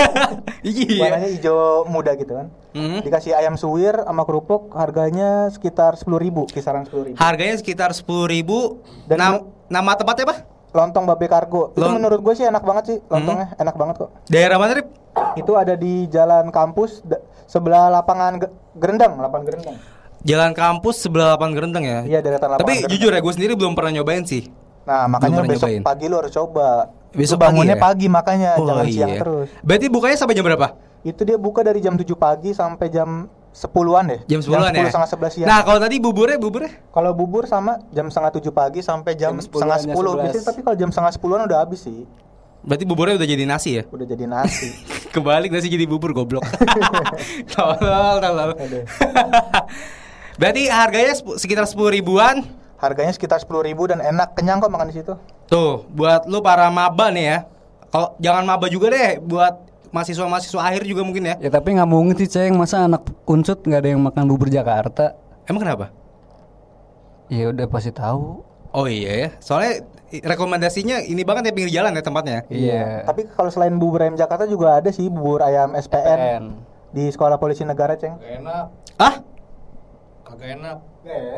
iya. 0.62 1.00
Warnanya 1.00 1.28
hijau 1.28 1.58
muda 1.86 2.14
gitu 2.14 2.32
kan. 2.32 2.46
Hmm. 2.72 3.00
Dikasih 3.00 3.34
ayam 3.34 3.54
suwir 3.54 3.98
sama 3.98 4.22
kerupuk 4.22 4.72
harganya 4.72 5.50
sekitar 5.50 5.94
10.000 5.94 6.08
kisaran 6.48 6.82
10.000 6.82 7.18
Harganya 7.18 7.54
sekitar 7.54 7.90
10.000 7.92 8.08
Dan 9.04 9.16
Nam- 9.18 9.44
nama 9.66 9.92
tempatnya 9.92 10.24
apa? 10.24 10.36
Lontong 10.72 11.04
babe 11.04 11.26
kargo. 11.26 11.70
Itu 11.70 11.82
Lon- 11.82 11.98
menurut 11.98 12.20
gue 12.20 12.34
sih 12.34 12.46
enak 12.46 12.62
banget 12.62 12.84
sih 12.86 12.98
lontongnya, 13.04 13.52
enak 13.54 13.76
banget 13.76 13.94
kok. 13.98 14.10
Daerah 14.26 14.56
mana, 14.56 14.72
Rip? 14.72 14.88
Itu 15.34 15.52
ada 15.54 15.76
di 15.76 16.08
jalan 16.08 16.48
kampus 16.48 17.04
sebelah 17.44 17.92
lapangan 17.92 18.40
Ge- 18.40 18.52
Gerendang, 18.74 19.20
lapangan 19.20 19.44
Gerendang. 19.44 19.76
Jalan 20.22 20.54
kampus 20.54 21.02
sebelah 21.02 21.34
lapangan 21.34 21.52
Gerendeng 21.52 21.84
ya. 21.84 21.98
Iya, 22.06 22.18
deretan 22.22 22.48
lapangan 22.48 22.62
Tapi 22.62 22.72
Gerendang. 22.78 22.90
jujur 22.94 23.10
ya, 23.10 23.20
gue 23.20 23.34
sendiri 23.34 23.52
belum 23.52 23.74
pernah 23.74 23.92
nyobain 23.92 24.24
sih. 24.24 24.48
Nah, 24.82 25.06
makanya 25.06 25.46
besok 25.46 25.68
nyobain. 25.70 25.82
pagi 25.82 26.04
lu 26.10 26.16
harus 26.18 26.32
coba. 26.34 26.90
Besok 27.12 27.36
Itu 27.38 27.44
bangunnya 27.44 27.76
pagi 27.76 27.78
ya? 27.78 27.86
pagi, 27.86 28.06
makanya 28.08 28.50
jangan 28.56 28.86
siang 28.88 29.10
iya. 29.12 29.20
terus. 29.20 29.48
Berarti 29.60 29.86
bukanya 29.92 30.16
sampai 30.16 30.34
jam 30.34 30.44
berapa? 30.48 30.68
Itu 31.02 31.20
dia 31.26 31.36
buka 31.36 31.60
dari 31.60 31.78
jam 31.82 31.94
7 31.94 32.08
pagi 32.16 32.50
sampai 32.56 32.86
jam 32.88 33.28
10-an 33.52 34.04
deh. 34.08 34.20
Jam 34.32 34.40
10-an 34.40 34.72
ya? 34.72 34.88
10 34.88 34.92
setengah 34.96 35.10
11 35.12 35.34
siang. 35.36 35.48
Nah, 35.50 35.60
kalau 35.60 35.78
tadi 35.82 35.96
buburnya, 36.00 36.38
buburnya? 36.40 36.72
Kalau 36.88 37.12
bubur 37.12 37.44
sama 37.44 37.84
jam 37.92 38.08
setengah 38.08 38.32
7 38.40 38.48
pagi 38.48 38.80
sampai 38.80 39.12
jam, 39.12 39.36
Jam 39.36 39.44
setengah 39.44 39.76
10-an, 39.76 39.92
10. 39.92 39.92
jam 39.92 40.16
11. 40.16 40.24
Biasanya 40.24 40.46
tapi 40.48 40.60
kalau 40.64 40.76
jam 40.80 40.90
setengah 40.90 41.12
10-an 41.20 41.40
udah 41.52 41.58
habis 41.60 41.80
sih. 41.84 42.00
Berarti 42.62 42.84
buburnya 42.86 43.14
udah 43.18 43.28
jadi 43.28 43.44
nasi 43.44 43.70
ya? 43.76 43.82
Udah 43.90 44.06
jadi 44.06 44.24
nasi. 44.24 44.70
Kebalik 45.14 45.50
nasi 45.50 45.66
jadi 45.68 45.84
bubur 45.84 46.14
goblok. 46.14 46.46
tolol, 47.52 48.16
tolol. 48.22 48.50
Berarti 50.40 50.62
harganya 50.70 51.12
sekitar 51.36 51.66
10 51.68 51.76
ribuan. 51.92 52.46
Harganya 52.82 53.14
sekitar 53.14 53.38
10.000 53.38 53.78
dan 53.94 54.02
enak, 54.02 54.34
kenyang 54.34 54.58
kok 54.58 54.74
makan 54.74 54.90
di 54.90 54.98
situ. 54.98 55.14
Tuh, 55.46 55.86
buat 55.94 56.26
lu 56.26 56.42
para 56.42 56.66
maba 56.66 57.14
nih 57.14 57.24
ya. 57.30 57.38
Kalau 57.94 58.18
jangan 58.18 58.42
maba 58.42 58.66
juga 58.66 58.90
deh, 58.90 59.22
buat 59.22 59.54
mahasiswa-mahasiswa 59.94 60.58
akhir 60.58 60.82
juga 60.88 61.06
mungkin 61.06 61.30
ya. 61.30 61.34
Ya 61.38 61.50
tapi 61.52 61.76
nggak 61.78 61.86
mungkin 61.86 62.16
sih 62.18 62.26
ceng 62.26 62.56
masa 62.58 62.88
anak 62.88 63.06
unsut 63.28 63.62
nggak 63.62 63.80
ada 63.86 63.88
yang 63.94 64.02
makan 64.02 64.24
bubur 64.26 64.48
Jakarta. 64.50 65.14
Emang 65.46 65.62
kenapa? 65.62 65.94
Ya 67.30 67.52
udah 67.52 67.68
pasti 67.68 67.92
tahu. 67.94 68.42
Oh 68.72 68.88
iya 68.88 69.28
ya. 69.28 69.28
Soalnya 69.38 69.84
rekomendasinya 70.24 71.04
ini 71.04 71.22
banget 71.22 71.48
ya 71.48 71.52
pinggir 71.52 71.72
jalan 71.72 71.92
ya 71.92 72.02
tempatnya. 72.02 72.38
Iya. 72.48 73.04
Tapi 73.04 73.28
kalau 73.28 73.52
selain 73.52 73.76
bubur 73.76 74.00
ayam 74.00 74.16
Jakarta 74.16 74.48
juga 74.48 74.80
ada 74.80 74.88
sih 74.88 75.12
bubur 75.12 75.44
ayam 75.44 75.76
SPN, 75.76 76.18
PN. 76.18 76.44
di 76.96 77.04
Sekolah 77.12 77.36
Polisi 77.36 77.68
Negara, 77.68 77.96
Ceng. 78.00 78.16
enak. 78.16 78.72
Ah? 78.96 79.20
Kagak 80.42 80.58
enak. 80.58 80.76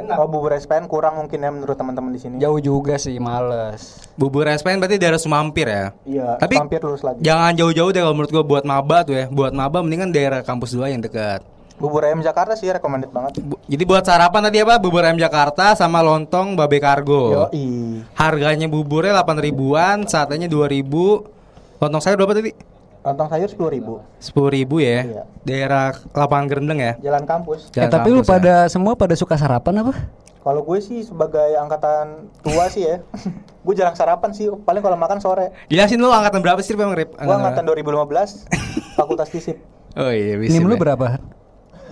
Kalau 0.08 0.26
bubur 0.32 0.56
SPN 0.56 0.88
kurang 0.88 1.20
mungkin 1.20 1.36
ya 1.36 1.52
menurut 1.52 1.76
teman-teman 1.76 2.08
di 2.08 2.16
sini. 2.16 2.40
Jauh 2.40 2.56
juga 2.56 2.96
sih, 2.96 3.20
males. 3.20 4.00
Bubur 4.16 4.48
SPN 4.48 4.80
berarti 4.80 4.96
daerah 4.96 5.20
Sumampir 5.20 5.68
ya. 5.68 5.92
Iya, 6.08 6.40
Tapi 6.40 6.56
mampir 6.56 6.80
lurus 6.80 7.04
lagi. 7.04 7.20
Jangan 7.20 7.52
jauh-jauh 7.52 7.92
deh 7.92 8.00
kalau 8.00 8.16
menurut 8.16 8.32
gua 8.32 8.40
buat 8.40 8.64
maba 8.64 9.04
tuh 9.04 9.12
ya. 9.12 9.28
Buat 9.28 9.52
maba 9.52 9.84
mendingan 9.84 10.08
daerah 10.08 10.40
kampus 10.40 10.72
dua 10.72 10.88
yang 10.88 11.04
dekat. 11.04 11.44
Bubur 11.76 12.00
ayam 12.00 12.24
Jakarta 12.24 12.56
sih 12.56 12.64
recommended 12.64 13.12
banget. 13.12 13.44
Bu- 13.44 13.60
Jadi 13.68 13.84
buat 13.84 14.08
sarapan 14.08 14.48
tadi 14.48 14.64
apa? 14.64 14.80
Bubur 14.80 15.04
ayam 15.04 15.20
Jakarta 15.20 15.76
sama 15.76 16.00
lontong 16.00 16.56
babe 16.56 16.80
kargo. 16.80 17.52
Yoi. 17.52 18.00
Harganya 18.16 18.72
buburnya 18.72 19.12
8 19.12 19.36
ribuan, 19.36 20.08
satenya 20.08 20.48
2 20.48 20.64
ribu. 20.64 21.28
Lontong 21.76 22.00
sayur 22.00 22.16
berapa 22.16 22.40
tadi? 22.40 22.56
Lontong 23.04 23.28
sayur 23.28 23.48
sepuluh 23.52 23.68
ribu. 23.68 23.94
10 24.16 24.56
ribu 24.56 24.80
ya. 24.80 25.04
Iya. 25.04 25.22
Daerah 25.44 25.92
lapangan 26.16 26.48
Gerendeng 26.48 26.80
ya. 26.80 26.92
Jalan 27.04 27.28
kampus. 27.28 27.68
Eh, 27.68 27.84
Jalan 27.84 27.92
tapi 27.92 28.08
lu 28.08 28.24
kampus 28.24 28.28
ya. 28.28 28.32
pada 28.32 28.54
semua 28.72 28.92
pada 28.96 29.12
suka 29.12 29.36
sarapan 29.36 29.84
apa? 29.84 29.92
Kalau 30.40 30.60
gue 30.64 30.78
sih 30.80 31.04
sebagai 31.04 31.56
angkatan 31.56 32.32
tua 32.40 32.68
sih 32.72 32.88
ya, 32.88 33.04
gue 33.64 33.74
jarang 33.76 33.92
sarapan 33.92 34.32
sih. 34.32 34.48
Paling 34.48 34.80
kalau 34.80 34.96
makan 34.96 35.20
sore. 35.20 35.52
Jelasin 35.68 36.00
lu 36.00 36.08
angkatan 36.08 36.40
berapa 36.40 36.60
sih 36.64 36.72
Rip, 36.72 36.80
emang 36.80 36.96
Rip? 36.96 37.12
Gue 37.12 37.34
angkatan 37.36 37.64
2015, 37.68 38.48
Fakultas 38.96 39.28
Fisip. 39.28 39.60
Oh 40.00 40.08
iya, 40.08 40.40
bisa. 40.40 40.56
Nim 40.56 40.64
lu 40.64 40.76
ya. 40.76 40.80
berapa? 40.80 41.20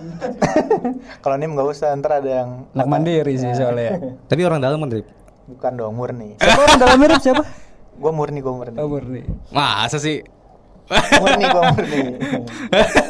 Kalau 1.23 1.35
nim 1.39 1.53
nggak 1.53 1.67
usah, 1.69 1.93
ntar 1.95 2.19
ada 2.19 2.29
yang 2.43 2.49
Anak 2.73 2.87
mandiri 2.89 3.37
sih 3.37 3.53
soalnya. 3.53 4.01
Tapi 4.27 4.41
orang 4.43 4.59
dalam 4.59 4.81
kan 4.81 4.89
Rip. 4.97 5.07
bukan 5.43 5.71
dong 5.75 5.93
murni. 5.93 6.39
Siapa 6.41 6.61
orang 6.61 6.77
dalam 6.79 6.97
mirip 6.97 7.19
siapa? 7.21 7.43
Gue 8.01 8.11
murni, 8.15 8.39
gue 8.41 8.53
murni. 8.53 8.77
Oh, 8.81 8.89
murni. 8.89 9.21
Masa 9.53 10.01
sih? 10.01 10.23
Murni 10.93 11.45
gue 11.45 11.61
murni. 11.63 12.01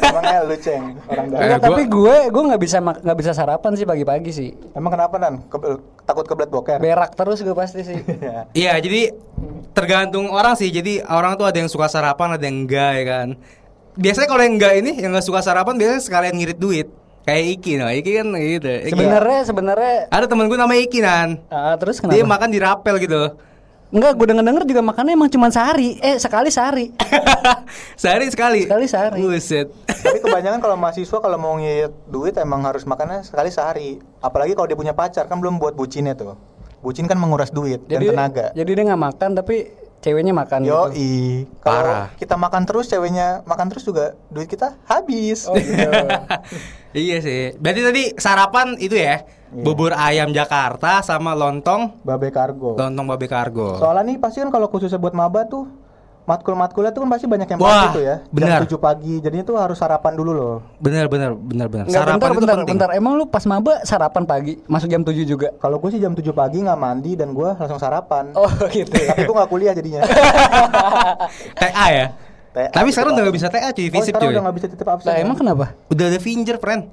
Emangnya 0.00 0.38
lu 0.42 0.56
ceng 0.56 0.84
orang 1.04 1.26
dalam. 1.28 1.60
Tapi 1.60 1.82
gue 1.84 2.16
gue 2.28 2.42
nggak 2.44 2.60
bisa 2.60 2.76
nggak 2.80 3.18
bisa 3.18 3.32
sarapan 3.32 3.72
sih 3.74 3.84
pagi-pagi 3.84 4.30
sih. 4.30 4.50
Emang 4.72 4.90
kenapa 4.90 5.16
nan? 5.16 5.44
Ke- 5.46 5.78
takut 6.02 6.24
kebelet 6.24 6.48
boker? 6.48 6.78
Berak 6.78 7.14
terus 7.14 7.40
gue 7.40 7.52
pasti 7.52 7.80
sih. 7.82 7.98
Ya. 8.24 8.48
Iya, 8.50 8.72
jadi 8.80 9.00
tergantung 9.70 10.28
orang 10.28 10.54
sih. 10.54 10.68
Jadi 10.68 11.02
orang 11.02 11.36
tuh 11.36 11.44
ada 11.44 11.56
yang 11.56 11.68
suka 11.68 11.86
sarapan, 11.86 12.36
ada 12.36 12.44
yang 12.44 12.64
enggak 12.64 12.92
ya 12.94 13.04
kan. 13.04 13.28
Biasanya 13.94 14.26
kalau 14.26 14.42
yang 14.42 14.54
enggak 14.56 14.74
ini, 14.76 14.90
yang 14.96 15.10
enggak 15.12 15.26
suka 15.26 15.40
sarapan 15.40 15.76
biasanya 15.76 16.00
sekalian 16.00 16.34
ngirit 16.34 16.58
duit. 16.58 16.88
Kayak 17.24 17.44
Iki, 17.56 17.72
no. 17.74 17.86
Iki 17.88 18.10
kan 18.14 18.26
gitu. 18.34 18.68
Iki. 18.68 18.92
Sebenarnya 18.92 19.40
sebenarnya 19.44 19.94
ada 20.08 20.26
temen 20.28 20.44
gue 20.44 20.56
namanya 20.56 20.80
Iki 20.82 20.98
nan. 21.00 21.28
ah, 21.48 21.72
terus 21.76 21.96
Dia 22.00 22.20
kenapa? 22.20 22.32
makan 22.36 22.48
di 22.48 22.58
rapel 22.60 22.94
gitu. 23.00 23.22
Enggak, 23.94 24.18
gue 24.18 24.26
denger 24.26 24.42
denger 24.42 24.64
juga 24.66 24.82
makannya 24.82 25.14
emang 25.14 25.30
cuma 25.30 25.54
sehari. 25.54 25.94
Eh 26.02 26.18
sekali 26.18 26.50
sehari. 26.50 26.90
sehari 28.02 28.26
sekali. 28.26 28.66
Sekali 28.66 28.86
sehari. 28.90 29.22
Buset. 29.22 29.70
Tapi 29.86 30.18
kebanyakan 30.26 30.58
kalau 30.58 30.74
mahasiswa 30.74 31.18
kalau 31.22 31.38
mau 31.38 31.54
ngirit 31.54 31.94
duit 32.10 32.34
emang 32.34 32.66
harus 32.66 32.82
makannya 32.90 33.22
sekali 33.22 33.54
sehari. 33.54 34.02
Apalagi 34.18 34.58
kalau 34.58 34.66
dia 34.66 34.74
punya 34.74 34.98
pacar 34.98 35.30
kan 35.30 35.38
belum 35.38 35.62
buat 35.62 35.78
bucinnya 35.78 36.18
tuh. 36.18 36.34
Bucin 36.82 37.06
kan 37.06 37.16
menguras 37.16 37.48
duit 37.48 37.80
Jadi 37.88 38.12
dan 38.12 38.28
tenaga. 38.28 38.46
jadi 38.52 38.70
dia 38.76 38.84
nggak 38.92 39.02
makan 39.08 39.30
tapi 39.40 39.72
ceweknya 40.04 40.36
makan 40.36 40.68
Yo 40.68 40.92
gitu. 40.92 41.48
kalau 41.64 41.80
Parah. 41.80 42.06
kita 42.20 42.36
makan 42.36 42.68
terus 42.68 42.92
ceweknya 42.92 43.40
makan 43.48 43.72
terus 43.72 43.88
juga 43.88 44.18
duit 44.28 44.50
kita 44.50 44.76
habis. 44.84 45.48
Oh 45.48 45.56
gitu. 45.56 45.88
iya 46.98 47.22
sih. 47.24 47.56
Berarti 47.56 47.80
tadi 47.80 48.02
sarapan 48.20 48.76
itu 48.76 48.98
ya. 48.98 49.22
Bubur 49.56 49.92
ayam 49.92 50.30
Jakarta 50.30 50.98
sama 51.00 51.30
lontong 51.32 52.00
Babe 52.00 52.28
kargo. 52.28 52.74
lontong 52.74 53.06
babe 53.06 53.24
kargo. 53.24 53.76
Soalnya 53.76 54.02
nih 54.04 54.16
pasti 54.16 54.38
kan 54.38 54.48
kalau 54.48 54.66
khususnya 54.66 54.96
buat 54.96 55.12
maba 55.12 55.44
tuh 55.44 55.70
matkul-matkulnya 56.24 56.88
tuh 56.88 57.04
kan 57.04 57.10
pasti 57.10 57.26
banyak 57.26 57.44
yang 57.46 57.60
Wah, 57.60 57.68
pagi 57.86 57.88
tuh 57.92 58.02
ya. 58.02 58.16
benar. 58.30 58.58
Jam 58.58 58.72
7 58.72 58.80
pagi. 58.80 59.14
Jadinya 59.20 59.44
tuh 59.44 59.56
harus 59.56 59.76
sarapan 59.76 60.12
dulu 60.14 60.32
loh. 60.32 60.54
Bener 60.78 61.04
bener 61.06 61.36
bener 61.36 61.68
bener. 61.68 61.84
Enggak 61.84 62.00
Sarapan 62.00 62.16
bentar 62.16 62.30
itu 62.30 62.40
bentar 62.40 62.56
penting. 62.56 62.72
bentar. 62.74 62.88
Emang 62.90 63.12
lu 63.14 63.24
pas 63.24 63.44
maba 63.44 63.84
sarapan 63.84 64.24
pagi 64.24 64.56
masuk 64.64 64.88
jam 64.88 65.00
7 65.00 65.12
juga. 65.22 65.52
Kalau 65.54 65.76
gue 65.76 65.90
sih 65.90 66.00
jam 66.00 66.10
7 66.10 66.24
pagi 66.30 66.58
nggak 66.58 66.74
mandi 66.76 67.12
dan 67.12 67.30
gue 67.30 67.48
langsung 67.50 67.76
sarapan. 67.76 68.32
Oh 68.34 68.48
gitu. 68.68 68.88
Tapi 68.90 69.22
gue 69.22 69.34
nggak 69.34 69.50
kuliah 69.52 69.72
jadinya. 69.72 70.00
TA 71.54 71.86
ya. 71.88 72.06
TA 72.50 72.70
Tapi 72.72 72.88
sekarang 72.88 73.12
titip 73.12 73.18
udah 73.18 73.24
gak 73.26 73.36
bisa 73.36 73.48
TA 73.48 73.68
cuy, 73.68 73.84
Oh, 73.84 73.92
visip 73.92 74.08
sekarang 74.08 74.22
cuy. 74.22 74.32
udah 74.32 74.42
nggak 74.42 74.56
bisa 74.56 74.66
titip 74.70 74.86
absen. 74.86 75.06
Lah 75.06 75.14
ya? 75.14 75.20
emang 75.20 75.36
kenapa? 75.36 75.64
Udah 75.88 76.04
ada 76.06 76.18
fingerprint. 76.18 76.84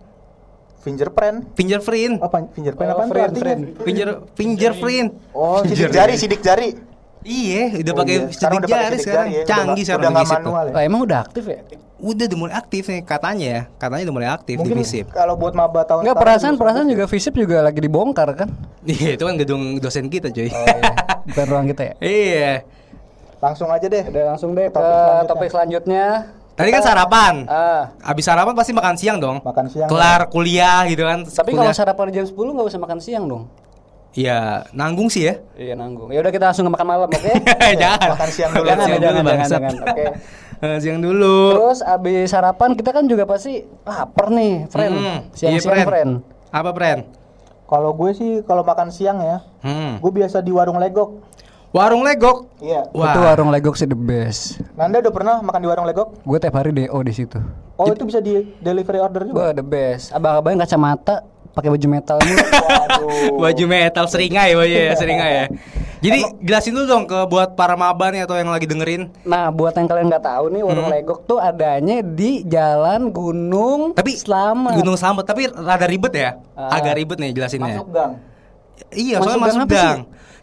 Fingerprint? 0.82 1.38
Fingerprint. 1.54 2.16
Apa 2.20 2.38
fingerprint 2.52 2.90
Oh, 2.90 2.96
apa 2.96 3.04
friend. 3.08 3.34
Finger 3.80 4.10
fingerprint. 4.34 5.10
Oh, 5.32 5.62
sidik 5.62 5.90
jari, 5.90 6.14
sidik 6.16 6.42
jari. 6.42 6.74
Iya, 7.22 7.78
udah 7.80 7.94
Oh, 7.94 7.98
pakai 7.98 8.16
iya. 8.16 8.26
sidik 8.28 8.62
jari 8.66 8.98
sekarang. 8.98 9.28
jari 9.28 9.38
ya. 9.38 9.44
Canggih 9.46 9.84
sekarang 9.84 10.02
udah 10.04 10.12
tuh. 10.12 10.34
manual 10.36 10.66
ya. 10.66 10.74
Lah 10.74 10.82
emang 10.84 11.02
udah 11.02 11.20
aktif 11.22 11.44
ya? 11.46 11.60
Udah 11.96 12.26
udah 12.26 12.34
mulai 12.36 12.56
aktif 12.56 12.84
nih 12.84 13.02
katanya 13.02 13.46
ya. 13.48 13.62
Katanya 13.78 14.04
udah 14.04 14.16
mulai 14.16 14.30
aktif 14.32 14.56
Mungkin 14.58 14.74
di 14.74 14.82
visip. 14.82 15.06
kalau 15.12 15.38
buat 15.38 15.54
maba 15.54 15.86
tahun 15.86 16.02
Enggak 16.02 16.18
perasaan 16.18 16.56
perasaan 16.58 16.90
juga 16.90 17.06
visip 17.06 17.34
juga 17.36 17.62
lagi 17.62 17.78
dibongkar 17.78 18.34
kan? 18.36 18.50
Iya, 18.82 19.14
itu 19.14 19.24
kan 19.24 19.38
gedung 19.38 19.78
dosen 19.78 20.10
kita 20.10 20.34
cuy. 20.34 20.50
Oh 20.50 20.66
iya. 20.66 20.94
Bukan 21.24 21.46
ruang 21.46 21.66
kita 21.70 21.82
ya. 21.84 21.94
iya. 22.02 22.34
ya. 22.34 22.54
Langsung 23.38 23.70
aja 23.70 23.86
deh. 23.86 24.02
Udah 24.04 24.24
langsung 24.28 24.50
deh 24.52 24.66
ke 24.66 24.74
Topik 24.74 24.90
selanjutnya. 24.90 25.30
topik 25.30 25.50
selanjutnya. 25.54 26.06
Tadi 26.52 26.70
kan 26.70 26.82
sarapan. 26.84 27.34
Ah. 27.48 27.90
Abis 28.04 28.28
sarapan 28.28 28.54
pasti 28.54 28.72
makan 28.76 28.96
siang 29.00 29.18
dong. 29.18 29.40
Makan 29.42 29.66
siang. 29.72 29.88
Kelar 29.90 30.28
kuliah 30.28 30.84
gitu 30.86 31.08
kan. 31.08 31.24
Tapi 31.24 31.52
kalau 31.52 31.72
sarapan 31.72 32.12
jam 32.12 32.26
10 32.28 32.36
nggak 32.36 32.68
usah 32.68 32.80
makan 32.82 33.00
siang 33.00 33.26
dong. 33.26 33.44
Iya, 34.12 34.68
nanggung 34.76 35.08
sih 35.08 35.24
ya. 35.24 35.40
Iya 35.56 35.80
nanggung. 35.80 36.12
Ya 36.12 36.20
udah 36.20 36.32
kita 36.36 36.52
langsung 36.52 36.68
ke 36.68 36.72
makan 36.76 36.88
malam, 36.88 37.08
oke? 37.08 37.32
jangan. 37.82 38.10
makan 38.12 38.30
siang 38.30 38.52
dulu. 38.52 38.68
Jangan, 38.68 38.84
siang 38.84 39.00
jangan, 39.00 39.00
dulu, 39.00 39.08
jangan, 39.08 39.24
bangsat. 39.40 39.60
jangan. 39.60 39.76
Oke. 39.88 40.06
Eh, 40.62 40.78
siang 40.78 41.02
dulu. 41.02 41.58
Terus 41.58 41.82
abis 41.82 42.30
sarapan 42.30 42.78
kita 42.78 42.94
kan 42.94 43.10
juga 43.10 43.26
pasti 43.26 43.66
lapar 43.82 44.30
nih, 44.30 44.70
friend. 44.70 44.94
Hmm, 44.94 45.20
Siang-siang, 45.34 45.74
iya, 45.74 45.86
friend. 45.90 46.12
Apa, 46.54 46.70
friend? 46.70 47.02
Kalau 47.66 47.98
gue 47.98 48.12
sih 48.14 48.32
kalau 48.46 48.62
makan 48.62 48.94
siang 48.94 49.26
ya, 49.26 49.42
Hmm. 49.66 49.98
gue 49.98 50.12
biasa 50.14 50.38
di 50.46 50.54
warung 50.54 50.78
legok. 50.78 51.18
Warung 51.72 52.04
legok. 52.04 52.52
Iya. 52.60 52.84
Wah. 52.92 53.16
Itu 53.16 53.20
warung 53.24 53.50
legok 53.50 53.80
sih 53.80 53.88
the 53.88 53.96
best. 53.96 54.60
Nanda 54.76 55.00
udah 55.00 55.14
pernah 55.16 55.36
makan 55.40 55.60
di 55.60 55.68
warung 55.68 55.88
legok? 55.88 56.20
Gue 56.22 56.36
tiap 56.36 56.60
hari 56.60 56.76
DO 56.76 56.98
di 57.00 57.14
situ. 57.16 57.40
Oh 57.80 57.88
itu 57.88 58.04
bisa 58.04 58.20
di 58.20 58.44
delivery 58.60 59.00
order 59.00 59.24
juga. 59.24 59.36
Gue 59.40 59.50
the 59.56 59.66
best. 59.66 60.12
Abang-abangnya 60.12 60.68
kacamata, 60.68 61.24
pakai 61.52 61.72
baju 61.72 61.88
metal. 61.88 62.18
Waduh. 62.68 63.40
Baju 63.40 63.64
metal 63.66 64.06
seringai, 64.06 64.52
oh 64.54 64.68
iya, 64.68 64.92
seringai 64.94 65.32
ya. 65.32 65.46
Jadi 66.02 66.20
jelasin 66.42 66.74
dulu 66.74 66.86
dong 66.86 67.04
ke 67.06 67.20
buat 67.30 67.54
para 67.54 67.80
maba 67.80 68.12
nih 68.12 68.26
atau 68.26 68.36
yang 68.36 68.52
lagi 68.52 68.68
dengerin. 68.68 69.08
Nah, 69.24 69.48
buat 69.48 69.72
yang 69.72 69.88
kalian 69.88 70.12
nggak 70.12 70.26
tahu 70.26 70.52
nih, 70.52 70.62
warung 70.66 70.90
Hmm. 70.90 70.96
legok 70.98 71.20
tuh 71.24 71.38
adanya 71.38 72.02
di 72.02 72.42
Jalan 72.44 73.14
Gunung 73.14 73.94
Tapi 73.96 74.18
Selamat. 74.18 74.76
Gunung 74.76 74.98
Selamat, 74.98 75.24
tapi 75.24 75.48
rada 75.48 75.88
ribet 75.88 76.12
ya. 76.12 76.36
Ah. 76.52 76.74
Agak 76.76 77.00
ribet 77.00 77.16
nih 77.16 77.32
jelasinnya. 77.32 77.80
Masuk 77.80 77.90
gang. 77.96 78.12
Iya, 78.92 79.22
Masuk 79.22 79.24
soalnya 79.24 79.38
gang 79.38 79.46
masuk 79.46 79.62
apa 79.62 79.72
sih? 79.72 79.78
gang. 79.88 80.02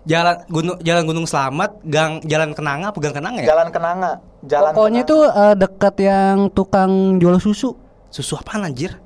Jalan 0.09 0.37
Gunung 0.49 0.77
Jalan 0.81 1.05
Gunung 1.05 1.27
Selamat, 1.29 1.71
gang 1.85 2.25
Jalan 2.25 2.57
Kenanga 2.57 2.89
apa 2.89 2.99
Gang 2.99 3.13
Kenanga 3.13 3.45
ya? 3.45 3.49
Jalan 3.53 3.69
Kenanga. 3.69 4.13
Jalan 4.43 4.71
Pokoknya 4.73 5.03
Kenanga. 5.05 5.13
itu 5.13 5.17
eh, 5.37 5.55
dekat 5.55 5.95
yang 6.01 6.37
tukang 6.51 6.93
jual 7.21 7.37
susu. 7.37 7.77
Susu 8.09 8.35
apaan 8.35 8.65
anjir? 8.65 8.97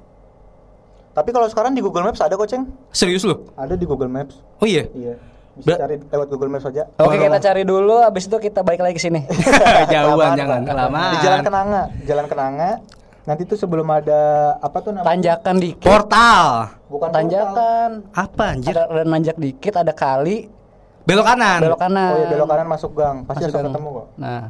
Tapi 1.13 1.29
kalau 1.29 1.45
sekarang 1.45 1.75
di 1.75 1.83
Google 1.83 2.07
Maps 2.07 2.23
ada 2.23 2.33
kok, 2.33 2.47
Ceng. 2.47 2.65
Serius 2.89 3.27
lu? 3.27 3.35
Ada 3.53 3.75
di 3.75 3.85
Google 3.85 4.09
Maps. 4.09 4.39
Oh 4.63 4.65
iya. 4.65 4.87
Iya. 4.95 5.19
Bisa 5.53 5.77
Ber- 5.77 5.81
cari 5.85 5.95
lewat 6.01 6.27
Google 6.31 6.49
Maps 6.49 6.65
aja. 6.65 6.89
Oke, 6.97 7.19
kita 7.19 7.39
cari 7.43 7.63
dulu 7.67 8.01
abis 8.01 8.25
itu 8.25 8.37
kita 8.39 8.65
balik 8.65 8.81
lagi 8.81 8.97
ke 8.97 9.03
sini. 9.03 9.21
Jauhan 9.93 10.33
jangan 10.33 10.65
kelamaan. 10.65 11.13
Di 11.13 11.19
Jalan 11.21 11.41
Kenanga. 11.43 11.83
Jalan 12.07 12.27
Kenanga. 12.31 12.71
Nanti 13.23 13.43
tuh 13.45 13.55
sebelum 13.55 13.87
ada 13.87 14.23
apa 14.59 14.79
tuh 14.81 14.95
namanya? 14.95 15.11
Tanjakan 15.13 15.57
dikit. 15.59 15.85
Portal. 15.85 16.47
Bukan 16.89 17.09
portal. 17.11 17.13
Tanjakan. 17.13 17.91
Apa 18.15 18.43
anjir? 18.55 18.71
Ada, 18.73 18.83
ada 18.87 19.03
nanjak 19.05 19.37
dikit, 19.37 19.75
ada 19.77 19.93
kali, 19.93 20.49
Belok 21.03 21.27
kanan. 21.27 21.61
belok 21.61 21.81
kanan. 21.81 22.11
Oh 22.11 22.17
iya 22.19 22.27
belok 22.31 22.49
kanan 22.49 22.67
masuk 22.71 22.91
gang. 22.95 23.17
Pasti 23.27 23.45
Masuk 23.45 23.55
gang. 23.55 23.67
ketemu 23.71 23.89
kok. 23.91 24.07
Nah, 24.19 24.43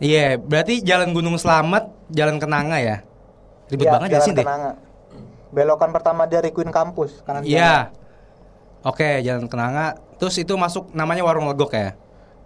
Iya, 0.00 0.40
berarti 0.40 0.80
Jalan 0.80 1.12
Gunung 1.12 1.36
Selamat, 1.36 1.92
Jalan 2.08 2.40
Kenanga 2.40 2.80
ya. 2.80 3.04
Ribet 3.68 3.84
Iya, 3.84 3.92
banget 3.92 4.08
ya 4.08 4.12
Jalan 4.16 4.24
sih 4.24 4.32
deh. 4.32 4.44
Kenanga. 4.48 4.72
Belokan 5.52 5.90
pertama 5.92 6.22
dari 6.24 6.48
Queen 6.48 6.72
Campus 6.72 7.20
kanan 7.20 7.44
jalan. 7.44 7.52
Iya. 7.52 7.74
Oke, 8.80 9.20
Jalan 9.20 9.44
Kenanga. 9.44 10.00
Terus 10.16 10.40
itu 10.40 10.56
masuk 10.56 10.88
namanya 10.96 11.20
Warung 11.20 11.52
Legok 11.52 11.76
ya. 11.76 11.92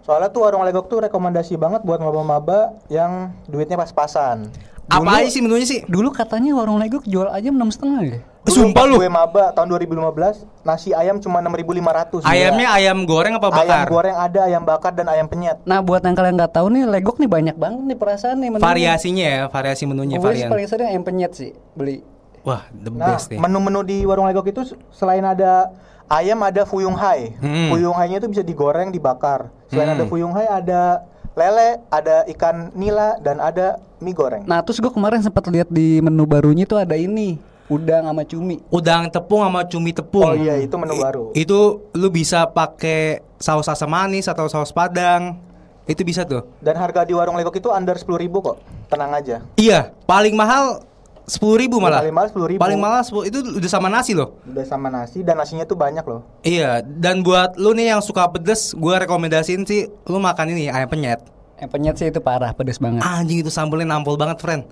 Soalnya 0.05 0.29
tuh 0.29 0.45
warung 0.45 0.61
legok 0.61 0.85
tuh 0.85 1.01
rekomendasi 1.01 1.57
banget 1.57 1.81
buat 1.81 1.97
maba-maba 1.97 2.77
yang 2.93 3.33
duitnya 3.49 3.73
pas-pasan. 3.73 4.53
Apa 4.85 5.25
aja 5.25 5.33
sih 5.33 5.41
menunya 5.41 5.65
sih? 5.65 5.81
dulu 5.89 6.13
katanya 6.13 6.53
warung 6.53 6.77
legok 6.77 7.01
jual 7.09 7.25
aja 7.25 7.49
enam 7.49 7.73
setengah 7.73 8.01
ya. 8.05 8.19
Dulu 8.45 8.53
Sumpah 8.61 8.85
lu. 8.85 8.95
Gue 8.95 9.09
maba 9.09 9.49
tahun 9.51 9.73
2015, 9.73 10.45
nasi 10.61 10.93
ayam 10.93 11.17
cuma 11.17 11.41
6.500. 11.41 12.21
Ayamnya 12.23 12.69
ayam 12.71 13.01
goreng 13.03 13.33
apa 13.33 13.47
Ayam 13.47 13.57
bakar? 13.57 13.85
goreng 13.89 14.15
ada, 14.15 14.39
ayam 14.43 14.61
bakar 14.61 14.93
dan 14.93 15.07
ayam 15.07 15.25
penyet. 15.25 15.57
Nah, 15.61 15.81
buat 15.81 15.99
yang 15.99 16.13
kalian 16.13 16.35
nggak 16.35 16.53
tahu 16.53 16.69
nih, 16.69 16.85
legok 16.87 17.17
nih 17.17 17.25
banyak 17.27 17.55
banget 17.55 17.83
nih 17.83 17.97
perasaan 17.97 18.37
nih. 18.37 18.49
menunya. 18.51 18.61
Variasinya 18.63 19.25
ya, 19.25 19.41
variasi 19.47 19.83
menunya 19.83 20.15
Gue 20.15 20.29
varian. 20.29 20.47
paling 20.47 20.67
sering 20.67 20.87
ayam 20.87 21.01
penyet 21.01 21.33
sih 21.33 21.51
beli. 21.73 22.05
Wah, 22.41 22.61
the 22.71 22.87
Nah, 22.87 23.17
best 23.17 23.33
nih. 23.33 23.41
menu-menu 23.41 23.81
di 23.81 23.97
warung 24.03 24.23
legok 24.23 24.45
itu 24.45 24.61
selain 24.91 25.25
ada 25.25 25.73
ayam 26.05 26.37
ada 26.39 26.61
fuyung 26.63 26.93
hai. 26.93 27.33
Hmm. 27.35 27.73
Fuyung 27.73 27.97
hai-nya 27.97 28.21
itu 28.21 28.29
bisa 28.29 28.39
digoreng, 28.39 28.87
dibakar. 28.87 29.49
Selain 29.65 29.89
Hmm. 29.89 29.97
ada 29.97 30.05
fuyung 30.05 30.29
hai 30.31 30.45
ada 30.45 31.01
lele, 31.33 31.81
ada 31.89 32.21
ikan 32.29 32.69
nila 32.71 33.17
dan 33.19 33.41
ada 33.41 33.81
mie 33.97 34.13
goreng. 34.13 34.45
Nah, 34.45 34.61
terus 34.61 34.77
gue 34.77 34.87
kemarin 34.87 35.19
sempat 35.19 35.41
lihat 35.45 35.65
di 35.67 35.97
menu 35.97 36.23
barunya 36.23 36.63
tuh 36.63 36.77
ada 36.77 36.93
ini, 36.93 37.41
udang 37.65 38.03
sama 38.05 38.23
cumi. 38.25 38.61
Udang 38.69 39.09
tepung 39.09 39.41
sama 39.41 39.61
cumi 39.65 39.91
tepung. 39.91 40.25
Oh 40.25 40.37
iya, 40.37 40.61
itu 40.61 40.75
menu 40.77 40.93
I- 40.97 41.01
baru. 41.01 41.25
Itu 41.33 41.89
lu 41.97 42.07
bisa 42.13 42.45
pakai 42.49 43.25
saus 43.41 43.65
asam 43.65 43.89
manis 43.89 44.29
atau 44.29 44.45
saus 44.45 44.69
padang. 44.69 45.41
Itu 45.85 46.01
bisa 46.01 46.25
tuh. 46.25 46.45
Dan 46.65 46.81
harga 46.81 47.05
di 47.05 47.13
warung 47.13 47.37
legok 47.37 47.61
itu 47.61 47.69
under 47.69 47.93
10.000 47.93 48.25
kok. 48.41 48.57
Tenang 48.89 49.13
aja. 49.13 49.45
Iya, 49.53 49.93
paling 50.09 50.33
mahal 50.33 50.81
sepuluh 51.25 51.57
ribu 51.61 51.77
malah. 51.77 52.01
Paling 52.01 52.13
mahal 52.13 52.29
10.000. 52.33 52.61
Paling 52.61 52.79
mahal 52.81 53.01
10 53.05 53.29
itu 53.29 53.37
udah 53.61 53.69
sama 53.69 53.89
nasi 53.89 54.17
loh. 54.17 54.37
Udah 54.49 54.65
sama 54.65 54.89
nasi 54.89 55.21
dan 55.21 55.37
nasinya 55.37 55.65
tuh 55.65 55.77
banyak 55.77 56.01
loh. 56.05 56.25
Iya, 56.41 56.81
dan 56.81 57.21
buat 57.21 57.57
lu 57.57 57.73
nih 57.77 57.93
yang 57.97 58.01
suka 58.01 58.25
pedes, 58.29 58.73
gua 58.73 58.97
rekomendasiin 59.01 59.65
sih 59.65 59.89
lu 60.09 60.17
makan 60.17 60.57
ini 60.57 60.69
ayam 60.69 60.89
penyet. 60.89 61.21
Yang 61.61 61.69
penyet 61.69 61.95
sih 62.01 62.07
itu 62.09 62.21
parah, 62.21 62.53
pedes 62.53 62.81
banget. 62.81 63.05
Anjing 63.05 63.45
itu 63.45 63.53
sambelnya 63.53 63.93
nampol 63.93 64.17
banget, 64.17 64.41
friend. 64.41 64.65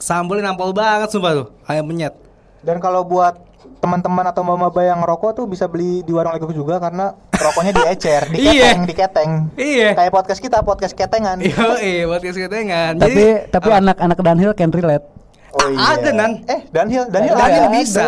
Sambelnya 0.00 0.48
nampol 0.48 0.72
banget 0.72 1.08
sumpah 1.08 1.32
tuh, 1.34 1.46
ayam 1.64 1.84
penyet. 1.84 2.16
Dan 2.60 2.76
kalau 2.76 3.04
buat 3.04 3.36
teman-teman 3.78 4.24
atau 4.26 4.40
mama 4.40 4.68
yang 4.74 5.00
ngerokok 5.00 5.30
tuh 5.34 5.44
bisa 5.44 5.64
beli 5.64 6.00
di 6.00 6.10
warung 6.10 6.32
Legok 6.32 6.52
juga 6.52 6.76
karena 6.76 7.12
rokoknya 7.30 7.72
diecer, 7.74 8.22
Iya. 8.32 8.76
diketeng, 8.76 8.80
diketeng. 8.84 9.30
Iya. 9.54 9.88
Kayak 9.94 10.12
podcast 10.14 10.40
kita, 10.40 10.58
podcast 10.60 10.92
ketengan. 10.94 11.36
Iya, 11.44 11.64
iya, 11.78 12.02
buat 12.04 12.20
keseketengan. 12.20 12.96
tapi 12.96 13.24
tapi 13.48 13.68
anak-anak 13.70 14.18
Dunhill 14.18 14.52
can 14.54 14.68
relate. 14.70 15.04
Oh 15.50 15.66
iya. 15.66 15.98
Ada, 15.98 16.10
Nan. 16.14 16.32
Eh, 16.46 16.60
Daniel, 16.70 17.04
Daniel 17.08 17.34
ada. 17.34 17.68
bisa. 17.68 18.06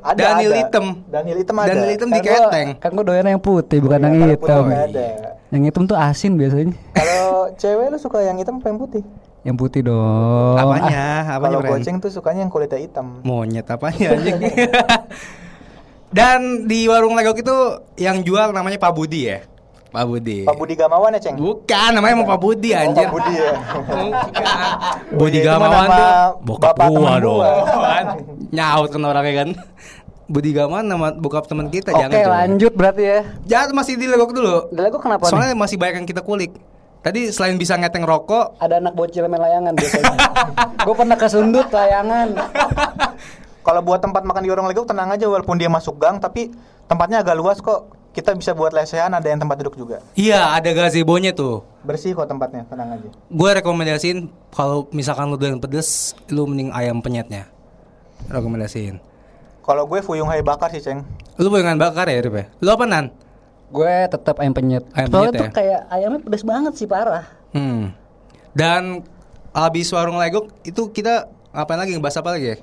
Ada, 0.00 0.20
Daniel 0.32 0.52
ada. 0.52 0.60
hitam. 0.62 0.86
Daniel 1.04 1.36
hitam 1.36 1.56
ada. 1.58 1.68
Daniel 1.68 1.90
hitam 1.90 2.08
Kan 2.08 2.16
diketeng. 2.16 2.68
gua, 2.70 2.80
kan 2.80 2.90
gua 2.94 3.04
doyan 3.04 3.26
yang 3.26 3.42
putih 3.42 3.78
bukan 3.82 3.98
Iya, 3.98 4.06
yang 4.06 4.30
hitam. 4.30 4.64
ada. 4.70 5.06
Yang 5.50 5.62
hitam 5.66 5.82
tuh 5.84 5.96
asin 5.98 6.32
biasanya. 6.36 6.72
Kalau 6.92 7.50
cewek 7.52 7.86
lu 7.90 7.98
suka 7.98 8.22
yang 8.22 8.38
hitam 8.38 8.56
apa 8.56 8.66
yang 8.68 8.78
putih? 8.78 9.02
Yang 9.46 9.56
putih 9.56 9.80
dong. 9.86 10.58
Apanya? 10.58 11.38
Apanya, 11.38 11.54
Kalau 11.54 11.60
goceng 11.62 11.96
tuh 12.02 12.10
sukanya 12.10 12.42
yang 12.42 12.50
kulitnya 12.50 12.82
hitam. 12.82 13.22
Monyet 13.22 13.70
apanya 13.70 14.18
anjing. 14.18 14.42
Dan 16.16 16.66
di 16.66 16.90
warung 16.90 17.14
Legok 17.14 17.38
itu 17.38 17.56
yang 17.94 18.26
jual 18.26 18.50
namanya 18.50 18.78
Pak 18.78 18.90
Budi 18.90 19.30
ya. 19.30 19.46
Pak 19.86 20.02
Budi. 20.02 20.42
Pak 20.42 20.56
Budi 20.58 20.74
Gamawan 20.74 21.14
ya, 21.14 21.20
Ceng? 21.22 21.38
Bukan, 21.38 21.90
namanya 21.94 22.14
mau 22.18 22.26
Pak 22.26 22.40
Budi 22.42 22.74
Oh, 22.74 22.82
anjir. 22.82 23.06
Pak 23.06 23.12
Budi 23.14 23.32
ya. 23.32 23.52
Bukan. 23.54 23.96
Oh, 23.96 24.12
Budi 25.14 25.38
Gamawan 25.40 25.86
tuh 25.86 26.10
bokap 26.42 26.74
bapak 26.74 26.88
gua 26.90 27.12
dong. 27.16 27.38
gua. 27.38 27.48
Nyaut 28.56 28.88
kan 28.90 29.02
orangnya 29.02 29.34
kan. 29.38 29.48
Budi 30.26 30.50
Gamawan 30.50 30.84
nama 30.84 31.14
bokap 31.14 31.46
teman 31.46 31.70
kita 31.70 31.94
Oke, 31.94 32.02
jangan. 32.02 32.18
lanjut 32.34 32.72
berarti 32.74 33.02
ya. 33.06 33.18
Jangan 33.46 33.78
masih 33.78 33.94
di 33.94 34.10
Legok 34.10 34.34
dulu. 34.34 34.68
Dari 34.68 34.90
gua 34.90 35.00
kenapa 35.00 35.22
nih? 35.22 35.30
Soalnya 35.30 35.54
masih 35.54 35.76
banyak 35.78 35.94
yang 36.02 36.08
kita 36.08 36.20
kulik. 36.20 36.50
Tadi 37.06 37.30
selain 37.30 37.54
bisa 37.54 37.78
ngeteng 37.78 38.02
rokok, 38.02 38.58
Ada 38.58 38.82
anak 38.82 38.98
bocil 38.98 39.30
main 39.30 39.38
layangan 39.38 39.78
biasanya. 39.78 40.18
gue 40.90 40.94
pernah 40.98 41.14
kesundut 41.14 41.70
layangan. 41.70 42.34
Kalau 43.62 43.80
buat 43.86 44.02
tempat 44.02 44.26
makan 44.26 44.42
di 44.42 44.50
warung 44.50 44.66
Legok 44.66 44.90
tenang 44.90 45.14
aja 45.14 45.30
walaupun 45.30 45.54
dia 45.54 45.70
masuk 45.70 46.02
gang 46.02 46.18
tapi 46.18 46.50
tempatnya 46.90 47.22
agak 47.22 47.38
luas 47.38 47.62
kok. 47.62 47.94
Kita 48.10 48.34
bisa 48.34 48.58
buat 48.58 48.74
lesehan 48.74 49.14
ada 49.14 49.22
yang 49.28 49.38
tempat 49.38 49.60
duduk 49.62 49.76
juga. 49.76 50.02
iya 50.18 50.50
ada 50.50 50.66
gazebo-nya 50.74 51.30
tuh. 51.30 51.62
Bersih 51.86 52.10
kok 52.10 52.26
tempatnya, 52.26 52.66
tenang 52.66 52.98
aja. 52.98 53.08
Gue 53.30 53.50
rekomendasiin 53.54 54.26
kalau 54.50 54.90
misalkan 54.90 55.30
lu 55.30 55.38
doyan 55.38 55.62
pedes, 55.62 56.16
lu 56.32 56.42
mending 56.50 56.74
ayam 56.74 56.98
penyetnya. 56.98 57.46
Rekomendasiin. 58.26 58.98
Kalau 59.62 59.86
gue 59.86 60.02
fuyung 60.02 60.26
hai 60.26 60.42
bakar 60.42 60.74
sih, 60.74 60.82
Ceng. 60.82 61.06
Lu 61.38 61.54
pengen 61.54 61.78
bakar 61.78 62.10
ya, 62.10 62.18
Rip 62.18 62.34
ya? 62.34 62.44
Lu 62.64 62.72
apa 62.74 62.82
nan? 62.88 63.14
Gue 63.68 63.94
tetap 64.06 64.38
ayam 64.38 64.52
penyet. 64.52 64.84
Ayam 64.92 65.08
Soalnya 65.10 65.30
penyet 65.30 65.36
tuh 65.36 65.46
ya? 65.46 65.52
kayak 65.52 65.80
ayamnya 65.90 66.20
pedes 66.20 66.44
banget 66.44 66.72
sih 66.74 66.86
parah. 66.86 67.24
Hmm. 67.50 67.90
Dan 68.52 69.02
abis 69.50 69.90
warung 69.90 70.16
legok 70.16 70.52
itu 70.62 70.88
kita 70.90 71.26
ngapain 71.50 71.76
lagi 71.76 71.92
ngebahas 71.92 72.20
apa 72.20 72.30
lagi 72.32 72.46
ya? 72.46 72.56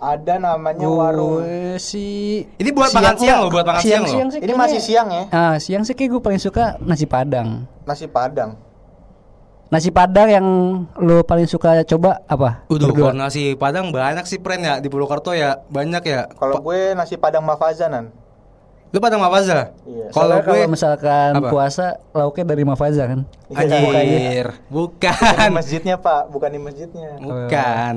Ada 0.00 0.40
namanya 0.40 0.88
warung. 0.88 1.44
Gue 1.44 1.76
sih 1.76 2.48
Ini 2.56 2.70
buat 2.72 2.88
makan 2.90 3.14
siang 3.14 3.38
loh, 3.44 3.50
buat 3.52 3.68
makan 3.68 3.82
siang 3.84 4.02
loh. 4.02 4.08
sih 4.08 4.16
Ini 4.16 4.28
kayaknya- 4.42 4.56
masih 4.58 4.80
siang 4.80 5.08
ya. 5.08 5.24
Ah, 5.28 5.54
siang 5.56 5.82
sih 5.84 5.92
kayak 5.92 6.10
gue 6.10 6.22
paling 6.22 6.40
suka 6.40 6.80
nasi 6.80 7.04
padang. 7.04 7.68
Nasi 7.84 8.06
Padang. 8.06 8.56
Nasi 9.70 9.94
padang 9.94 10.26
yang 10.26 10.46
lo 10.98 11.22
paling 11.22 11.46
suka 11.46 11.86
coba 11.86 12.26
apa? 12.26 12.66
Udah 12.66 12.90
nasi 13.14 13.54
padang 13.54 13.94
banyak 13.94 14.26
sih 14.26 14.42
friend 14.42 14.62
ya 14.62 14.74
di 14.82 14.90
Purwokerto 14.90 15.30
ya 15.30 15.62
banyak 15.64 16.02
ya. 16.02 16.26
Kalau 16.32 16.58
gue 16.58 16.90
nasi 16.92 17.14
Padang 17.14 17.46
Mafazanan. 17.46 18.10
Lu 18.90 18.98
padang 18.98 19.22
apa 19.22 19.38
aja? 19.38 19.70
Iya. 19.80 20.10
Kalau 20.10 20.36
gue 20.36 20.50
kalau 20.58 20.66
misalkan 20.68 21.30
Apa? 21.32 21.48
puasa 21.48 21.86
lauknya 22.10 22.44
dari 22.44 22.62
Mafaza 22.62 23.06
kan. 23.06 23.20
anjir, 23.48 24.46
Di 24.50 24.66
bukan. 24.66 25.50
masjidnya, 25.52 25.94
Pak, 25.96 26.26
bukan 26.28 26.50
di 26.50 26.58
masjidnya. 26.58 27.14
Bukan. 27.16 27.94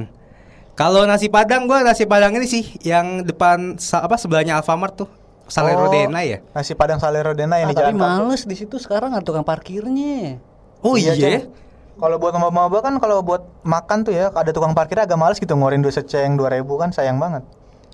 Kalau 0.74 1.06
nasi 1.06 1.30
padang 1.30 1.66
gue 1.66 1.78
nasi 1.80 2.06
padang 2.06 2.34
ini 2.34 2.46
sih 2.46 2.66
yang 2.80 3.22
depan 3.22 3.78
sa- 3.78 4.02
apa 4.02 4.16
sebelahnya 4.16 4.54
Alfamart 4.56 4.94
tuh. 4.96 5.10
Saleh 5.44 5.76
Oh, 5.76 5.86
Rodena 5.86 6.24
ya? 6.24 6.40
Nasi 6.50 6.72
Padang 6.72 6.98
Salero 6.98 7.36
Dena 7.36 7.58
yang 7.58 7.68
Ah, 7.68 7.72
di 7.72 7.76
tapi 7.76 7.84
Jalan 7.84 8.00
Kampung. 8.00 8.32
males 8.32 8.42
di 8.44 8.56
situ 8.56 8.80
sekarang 8.80 9.12
ada 9.12 9.22
tukang 9.22 9.44
parkirnya. 9.44 10.40
Oh 10.80 10.96
iya. 10.96 11.14
Ceng. 11.14 11.52
Kalau 11.94 12.16
buat 12.16 12.34
maba-maba 12.34 12.80
kan 12.80 12.96
kalau 12.98 13.22
buat 13.22 13.44
makan 13.62 14.02
tuh 14.02 14.16
ya 14.16 14.32
ada 14.32 14.50
tukang 14.50 14.72
parkir 14.72 14.98
agak 14.98 15.14
males 15.14 15.38
gitu 15.38 15.51
ngeluarin 15.51 15.79
duit 15.79 15.94
seceng 15.94 16.34
2000 16.34 16.64
kan 16.79 16.90
sayang 16.90 17.20
banget. 17.20 17.44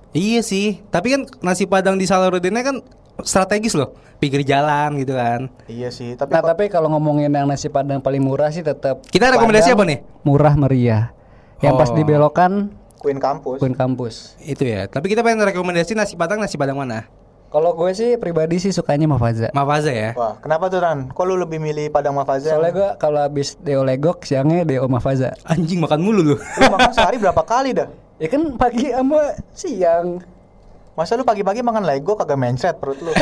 Iya 0.10 0.41
sih, 0.41 0.82
tapi 0.89 1.13
kan 1.13 1.22
nasi 1.45 1.69
padang 1.69 1.93
di 1.93 2.10
Rodena 2.10 2.65
kan 2.65 2.82
strategis 3.22 3.78
loh, 3.78 3.93
pinggir 4.17 4.41
jalan 4.41 4.98
gitu 4.98 5.13
kan. 5.13 5.54
Iya 5.69 5.93
sih, 5.93 6.17
tapi 6.17 6.34
Nah 6.34 6.41
tapi 6.41 6.65
kalau 6.65 6.89
ngomongin 6.89 7.30
yang 7.30 7.45
nasi 7.45 7.69
padang 7.69 8.02
paling 8.02 8.24
murah 8.24 8.50
sih 8.50 8.65
tetap 8.65 9.06
Kita 9.06 9.30
rekomendasi 9.30 9.78
apa 9.78 9.84
nih? 9.86 10.00
Murah 10.26 10.58
meriah. 10.58 11.13
Yang 11.62 11.74
pas 11.78 11.89
Oh. 11.91 11.95
dibelokan 12.00 12.52
Queen 13.00 13.19
Kampus. 13.22 13.62
Queen 13.62 13.76
Kampus. 13.78 14.15
Itu 14.41 14.65
ya. 14.67 14.89
Tapi 14.89 15.13
kita 15.13 15.22
pengen 15.22 15.45
rekomendasi 15.45 15.93
nasi 15.93 16.17
padang 16.17 16.41
nasi 16.41 16.58
padang 16.58 16.82
mana? 16.82 17.08
Kalau 17.50 17.74
gue 17.74 17.89
sih 17.98 18.13
pribadi 18.22 18.62
sih 18.62 18.69
sukanya 18.69 19.10
Mafaza. 19.10 19.50
Mafaza 19.58 19.89
ya. 19.89 20.13
Wah, 20.13 20.38
kenapa 20.38 20.69
tuh 20.69 20.86
Ran? 20.86 21.10
Kok 21.10 21.24
lu 21.26 21.34
lebih 21.34 21.58
milih 21.58 21.89
Padang 21.89 22.13
Mafaza? 22.13 22.54
Soalnya 22.54 22.74
gue 22.78 22.89
kalau 23.02 23.26
habis 23.26 23.58
Deo 23.58 23.82
Legok 23.82 24.22
siangnya 24.22 24.62
Deo 24.69 24.86
Mafaza. 24.86 25.34
Anjing 25.50 25.82
makan 25.82 25.98
mulu 25.98 26.22
lu. 26.22 26.36
Lu 26.38 26.65
makan 26.69 26.93
sehari 26.93 27.17
berapa 27.17 27.41
kali 27.41 27.74
dah? 27.74 27.89
Ya 28.20 28.28
kan 28.28 28.60
pagi 28.60 28.92
sama 28.92 29.40
siang. 29.56 30.20
Masa 31.00 31.16
lu 31.16 31.24
pagi-pagi 31.24 31.64
makan 31.64 31.88
Lego 31.88 32.20
kagak 32.20 32.36
mencret 32.36 32.76
perut 32.76 33.00
lu? 33.00 33.16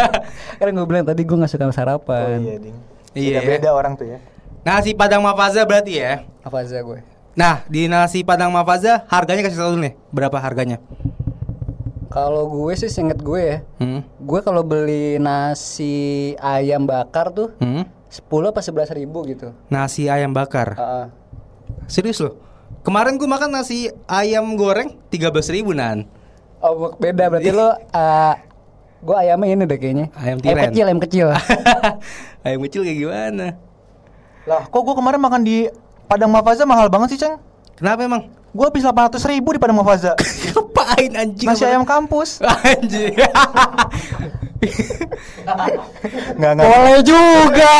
Kan 0.62 0.70
gue 0.70 0.86
bilang 0.86 1.02
tadi 1.02 1.26
gue 1.26 1.34
nggak 1.34 1.50
suka 1.50 1.66
oh 1.66 1.74
sarapan. 1.74 2.38
iya, 2.38 2.56
ding. 2.62 2.76
Iya. 3.10 3.42
Beda 3.42 3.74
orang 3.74 3.98
tuh 3.98 4.06
ya. 4.06 4.22
Nasi 4.62 4.94
padang 4.94 5.18
Mafaza 5.26 5.66
berarti 5.66 5.98
ya. 5.98 6.22
Mafaza 6.46 6.78
gue. 6.78 7.02
Nah, 7.34 7.66
di 7.66 7.90
nasi 7.90 8.22
padang 8.22 8.54
Mafaza 8.54 9.02
harganya 9.10 9.42
kasih 9.42 9.58
tahu 9.58 9.74
dulu 9.74 9.90
nih, 9.90 9.94
berapa 10.14 10.38
harganya? 10.38 10.78
Kalau 12.06 12.46
gue 12.46 12.78
sih 12.78 12.86
seinget 12.86 13.18
gue 13.18 13.42
ya. 13.42 13.58
Hmm. 13.82 14.06
Gue 14.22 14.38
kalau 14.38 14.62
beli 14.62 15.18
nasi 15.18 16.38
ayam 16.38 16.86
bakar 16.86 17.34
tuh 17.34 17.50
Hmm. 17.58 17.82
10 18.14 18.54
apa 18.54 18.62
11 18.62 18.94
ribu 18.94 19.26
gitu. 19.26 19.50
Nasi 19.66 20.06
ayam 20.06 20.30
bakar. 20.30 20.78
Heeh. 20.78 21.06
Serius 21.90 22.22
loh. 22.22 22.38
Kemarin 22.82 23.14
gue 23.16 23.28
makan 23.28 23.50
nasi 23.54 23.92
ayam 24.10 24.58
goreng 24.58 24.96
13.000 25.12 25.54
ribu 25.54 25.70
nan. 25.76 26.08
Oh 26.58 26.96
beda 26.96 27.28
berarti 27.28 27.52
lo 27.52 27.70
uh, 27.70 28.34
gue 29.04 29.16
ayamnya 29.20 29.46
ini 29.52 29.64
deh 29.68 29.78
kayaknya. 29.78 30.06
Ayam 30.16 30.40
Ayam 30.40 30.56
tiren. 30.56 30.64
kecil, 30.72 30.84
ayam 30.88 31.00
kecil. 31.00 31.26
ayam 32.48 32.60
kecil 32.64 32.80
kayak 32.82 32.98
gimana? 32.98 33.46
Lah, 34.44 34.68
kok 34.68 34.80
gua 34.84 34.92
kemarin 34.96 35.20
makan 35.20 35.40
di 35.40 35.68
Padang 36.04 36.28
Mafaza 36.28 36.68
mahal 36.68 36.92
banget 36.92 37.16
sih, 37.16 37.20
Ceng? 37.24 37.40
Kenapa 37.80 38.04
emang? 38.04 38.28
Gua 38.52 38.68
habis 38.68 38.84
800 38.84 39.16
ribu 39.32 39.56
di 39.56 39.60
Padang 39.60 39.80
Mafaza. 39.80 40.12
Ngapain 40.52 41.10
anjing? 41.16 41.48
Nasi 41.48 41.64
ayam 41.64 41.88
kampus. 41.88 42.44
Anjing. 42.68 43.16
Enggak 46.36 46.50
enggak. 46.52 46.64
Boleh 46.68 47.00
juga. 47.00 47.76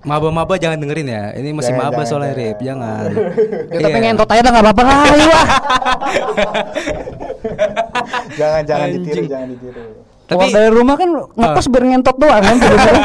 Maba-maba 0.00 0.56
jangan 0.56 0.80
dengerin 0.80 1.06
ya. 1.06 1.24
Ini 1.34 1.52
masih 1.52 1.70
Jangan, 1.70 1.84
maba 1.86 1.92
jangan, 1.94 2.08
soalnya 2.08 2.32
jangan. 2.32 2.40
Rip, 2.42 2.58
jangan. 2.60 3.08
Ya, 3.72 3.78
tapi 3.78 3.92
Iya. 3.92 4.02
ngentot 4.02 4.28
aja 4.28 4.40
dah 4.40 4.50
nggak 4.50 4.64
apa-apa 4.64 4.82
kali 4.90 5.20
wah. 5.22 5.48
Jangan 8.32 8.62
jangan 8.64 8.86
Anjing. 8.86 9.02
ditiru, 9.04 9.22
jangan 9.26 9.48
ditiru. 9.50 9.82
Tapi- 10.24 10.38
Keluar 10.46 10.54
dari 10.54 10.70
rumah 10.70 10.94
kan 10.94 11.10
ngekos 11.34 11.66
biar 11.66 11.84
ngentot 11.84 12.16
doang 12.16 12.38
kan. 12.40 12.56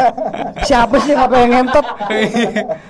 Siapa 0.67 0.95
sih 1.01 1.12
yang 1.12 1.25
pengen 1.25 1.49
ngentot? 1.51 1.86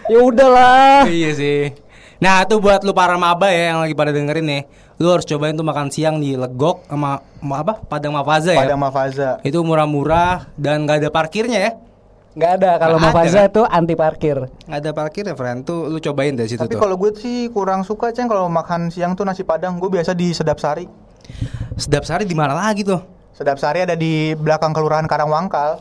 ya 0.06 0.20
udahlah. 0.20 1.08
iya 1.08 1.32
sih. 1.32 1.72
Nah, 2.16 2.44
itu 2.44 2.56
buat 2.58 2.84
lu 2.84 2.92
para 2.92 3.16
maba 3.16 3.48
ya 3.48 3.72
yang 3.72 3.80
lagi 3.82 3.92
pada 3.92 4.12
dengerin 4.12 4.46
nih. 4.46 4.62
Lu 4.96 5.12
harus 5.12 5.24
cobain 5.26 5.52
tuh 5.52 5.64
makan 5.64 5.92
siang 5.92 6.20
di 6.20 6.36
Legok 6.36 6.84
sama 6.86 7.20
sama 7.36 7.56
apa? 7.60 7.74
Padang 7.82 8.12
Mafaza 8.12 8.52
ya. 8.52 8.64
Padang 8.64 8.80
Mafaza. 8.80 9.30
Itu 9.42 9.60
murah-murah 9.60 10.52
dan 10.56 10.84
nggak 10.84 11.04
ada 11.04 11.10
parkirnya 11.10 11.60
ya. 11.60 11.72
Nggak 12.36 12.52
ada 12.60 12.72
kalau 12.76 12.98
ada, 13.00 13.06
Mafaza 13.08 13.40
kan? 13.40 13.48
itu 13.48 13.62
anti 13.64 13.96
parkir. 13.96 14.38
Nggak 14.68 14.80
ada 14.84 14.92
parkirnya, 14.92 15.34
friend. 15.34 15.60
Tuh 15.64 15.88
lu 15.88 15.98
cobain 15.98 16.36
dari 16.36 16.52
situ 16.52 16.60
Tapi 16.60 16.76
tuh. 16.76 16.82
kalau 16.84 16.96
gue 17.00 17.16
sih 17.16 17.48
kurang 17.48 17.88
suka, 17.88 18.12
Ceng, 18.12 18.28
kalau 18.28 18.52
makan 18.52 18.92
siang 18.92 19.16
tuh 19.16 19.24
nasi 19.24 19.48
Padang. 19.48 19.80
Gue 19.80 19.88
biasa 19.88 20.12
di 20.12 20.36
Sedap 20.36 20.60
Sari. 20.60 20.84
Sedap 21.76 22.04
sari 22.04 22.24
di 22.24 22.36
mana 22.36 22.54
lagi 22.54 22.84
tuh? 22.84 23.00
Sedap 23.32 23.56
Sari 23.58 23.82
ada 23.82 23.96
di 23.96 24.36
belakang 24.36 24.76
Kelurahan 24.76 25.08
Karangwangkal. 25.08 25.80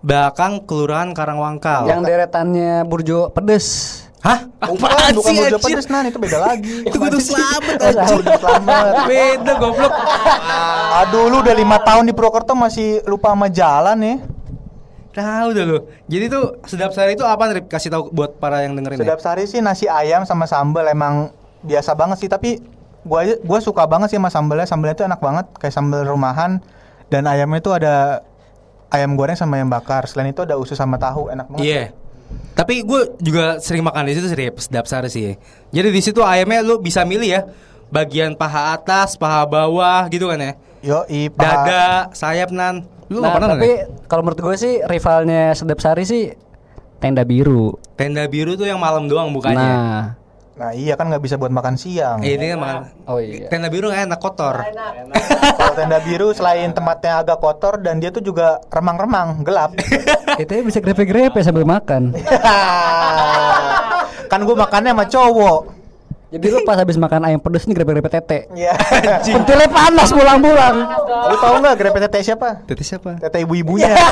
Belakang 0.00 0.64
Kelurahan 0.64 1.12
Karangwangkal. 1.12 1.84
Yang 1.84 2.00
deretannya 2.04 2.84
burjo 2.84 3.28
pedes. 3.30 4.00
Hah? 4.24 4.40
Bukan, 4.40 4.88
Apaan 4.88 5.12
bukan 5.12 5.30
sih, 5.30 5.36
Burjo 5.36 5.56
anjir? 5.60 5.68
Pedes, 5.68 5.86
Nan, 5.92 6.04
itu 6.08 6.16
beda 6.16 6.38
lagi. 6.40 6.74
Itu 6.88 6.96
Slamet 7.20 7.76
Oh, 7.76 7.88
anjir. 7.92 8.14
Burjo 8.16 8.32
Slamet. 8.40 8.94
Beda 9.12 9.52
goblok. 9.60 9.92
Aduh, 11.04 11.28
lu 11.28 11.36
udah 11.44 11.52
lima 11.52 11.76
tahun 11.84 12.08
di 12.08 12.16
Purwokerto 12.16 12.56
masih 12.56 13.04
lupa 13.04 13.36
sama 13.36 13.52
jalan 13.52 13.96
ya. 14.00 14.14
Tahu 15.14 15.46
udah 15.50 15.64
lu. 15.64 15.78
Jadi 16.04 16.24
tuh 16.26 16.58
sedap 16.64 16.90
sari 16.90 17.14
itu 17.14 17.22
apa 17.22 17.46
Rip? 17.48 17.66
Kasih 17.66 17.88
tahu 17.88 18.10
buat 18.10 18.36
para 18.36 18.60
yang 18.60 18.74
dengerin 18.74 18.98
ya. 18.98 19.02
Sedap 19.06 19.20
Sari 19.20 19.46
sih 19.46 19.58
nasi 19.58 19.86
ayam 19.86 20.22
sama 20.22 20.44
sambal 20.44 20.84
emang 20.84 21.30
biasa 21.62 21.94
banget 21.94 22.18
sih 22.18 22.26
tapi 22.26 22.58
gua 23.00 23.22
gua 23.40 23.58
suka 23.58 23.86
banget 23.86 24.10
sih 24.10 24.18
sama 24.18 24.28
sambelnya 24.28 24.66
sambelnya 24.66 24.94
itu 24.94 25.04
enak 25.04 25.16
banget 25.18 25.46
kayak 25.54 25.70
sambal 25.70 26.02
rumahan 26.02 26.58
dan 27.08 27.24
ayamnya 27.24 27.58
itu 27.58 27.70
ada 27.70 28.26
ayam 28.88 29.14
goreng 29.14 29.32
sama 29.32 29.56
ayam 29.56 29.68
bakar 29.68 30.04
selain 30.04 30.28
itu 30.28 30.42
ada 30.42 30.54
usus 30.54 30.74
sama 30.74 30.98
tahu 30.98 31.30
enak 31.30 31.46
banget 31.46 31.62
Iya. 31.62 31.82
Tapi 32.52 32.82
gue 32.82 33.14
juga 33.20 33.58
sering 33.58 33.82
makan 33.82 34.06
di 34.06 34.14
situ 34.14 34.26
sih, 34.26 34.36
sedap 34.56 34.84
sari 34.84 35.06
sih. 35.06 35.38
Jadi 35.70 35.88
di 35.88 36.00
situ 36.00 36.18
ayamnya 36.18 36.60
lu 36.60 36.78
bisa 36.78 37.02
milih 37.02 37.28
ya, 37.28 37.40
bagian 37.88 38.34
paha 38.34 38.74
atas, 38.74 39.14
paha 39.14 39.42
bawah 39.44 40.06
gitu 40.08 40.26
kan 40.26 40.38
ya. 40.38 40.52
yo 40.80 41.06
i 41.06 41.26
paha- 41.28 41.64
Dada, 41.64 41.86
sayap 42.10 42.50
nan. 42.50 42.82
Lu 43.06 43.18
Nah, 43.18 43.30
pernah 43.30 43.52
tapi 43.52 43.68
kan? 43.70 44.06
kalau 44.06 44.20
menurut 44.22 44.38
gue 44.40 44.54
sih 44.54 44.72
rivalnya 44.82 45.52
Sedap 45.52 45.78
Sari 45.78 46.02
sih 46.02 46.22
Tenda 46.96 47.22
Biru. 47.22 47.74
Tenda 47.94 48.24
biru 48.24 48.54
tuh 48.54 48.64
yang 48.64 48.78
malam 48.78 49.04
doang 49.04 49.28
bukannya. 49.28 49.60
Nah, 49.60 50.02
nah 50.54 50.70
iya 50.70 50.94
kan 50.94 51.06
nggak 51.06 51.20
bisa 51.20 51.34
buat 51.34 51.48
makan 51.48 51.74
siang 51.74 52.20
Eh, 52.20 52.34
ini 52.34 52.48
kan 52.48 52.56
makan. 52.58 52.80
oh 53.04 53.18
iya. 53.18 53.46
Tenda 53.46 53.66
biru 53.68 53.86
nggak 53.86 54.02
enak 54.04 54.18
kotor. 54.18 54.54
kalau 55.54 55.72
tenda 55.74 55.98
biru 56.00 56.30
selain 56.30 56.70
tempatnya 56.70 57.20
agak 57.20 57.36
kotor 57.38 57.78
dan 57.78 57.98
dia 57.98 58.08
tuh 58.08 58.20
juga 58.20 58.58
remang-remang 58.68 59.42
gelap 59.42 59.70
Itu 60.40 60.50
bisa 60.62 60.78
grepe-grepe 60.78 61.38
sambil 61.38 61.62
makan. 61.62 62.10
kan 64.26 64.40
gue 64.40 64.54
makannya 64.56 64.90
sama 64.90 65.04
cowok 65.04 65.58
Jadi 66.34 66.46
lu 66.50 66.66
pas 66.66 66.74
habis 66.74 66.98
makan 66.98 67.30
ayam 67.30 67.38
pedes 67.38 67.62
nih 67.70 67.74
grepe-grepe 67.78 68.10
tete. 68.10 68.38
Iya. 68.58 68.74
Pentilnya 69.22 69.70
panas 69.70 70.10
pulang-pulang. 70.10 70.76
Lu 71.30 71.36
tahu 71.38 71.54
nggak 71.62 71.76
grepe 71.78 71.98
tete 72.02 72.18
siapa? 72.26 72.66
Tete 72.66 72.82
siapa? 72.82 73.22
Tete 73.22 73.46
ibu-ibunya. 73.46 73.94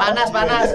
panas 0.00 0.28
panas 0.32 0.66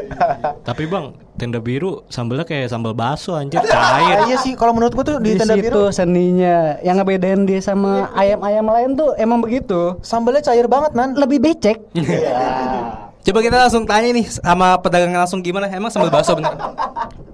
Tapi 0.62 0.86
bang, 0.86 1.12
tenda 1.36 1.58
biru 1.58 2.06
sambelnya 2.08 2.45
kayak 2.45 2.69
sambal 2.69 2.93
bakso 2.93 3.34
anjir 3.36 3.60
cair. 3.65 4.21
iya 4.30 4.38
sih, 4.39 4.54
kalau 4.54 4.71
menurut 4.71 4.93
gua 4.93 5.04
tuh 5.04 5.17
di, 5.17 5.34
Di 5.34 5.41
tenda 5.41 5.58
situ 5.58 5.65
biru 5.65 5.84
seninya. 5.89 6.78
Yang 6.86 6.95
ngebedain 7.02 7.41
dia 7.50 7.60
sama 7.60 8.13
ayam-ayam 8.13 8.65
lain 8.69 8.89
tuh 8.93 9.17
emang 9.17 9.41
begitu. 9.41 9.98
sambalnya 10.06 10.45
cair 10.45 10.69
banget 10.69 10.93
nan. 10.93 11.17
Lebih 11.17 11.41
becek. 11.41 11.78
Coba 13.26 13.42
kita 13.42 13.58
langsung 13.58 13.90
tanya 13.90 14.14
nih 14.14 14.30
sama 14.30 14.78
pedagang 14.78 15.10
langsung 15.18 15.42
gimana? 15.42 15.66
Emang 15.66 15.90
sambal 15.90 16.14
bakso 16.14 16.38
bener? 16.38 16.54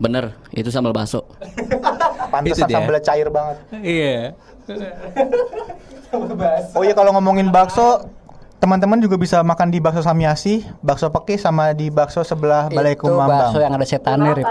bener 0.02 0.26
itu 0.56 0.72
sambal 0.74 0.96
bakso 0.96 1.28
Pantesan 2.32 2.66
sambalnya 2.72 3.04
cair 3.04 3.28
banget. 3.28 3.58
Iya. 3.76 4.34
Oh 6.72 6.84
iya 6.88 6.96
kalau 6.96 7.12
ngomongin 7.12 7.52
bakso, 7.52 8.08
teman-teman 8.64 9.04
juga 9.04 9.20
bisa 9.20 9.44
makan 9.44 9.68
di 9.68 9.84
bakso 9.84 10.00
Samiasi, 10.00 10.64
bakso 10.80 11.12
peki 11.12 11.36
sama 11.36 11.76
di 11.76 11.92
bakso 11.92 12.24
sebelah 12.24 12.72
Balai 12.72 12.96
Itu 12.96 13.12
bakso 13.12 13.60
Kumambang. 13.60 13.60
yang 13.60 13.74
ada 13.76 13.84
setannya, 13.84 14.32
Rip. 14.40 14.48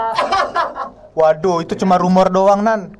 Waduh, 1.17 1.65
itu 1.65 1.73
cuma 1.81 1.97
rumor 1.97 2.29
doang 2.29 2.61
nan. 2.61 2.93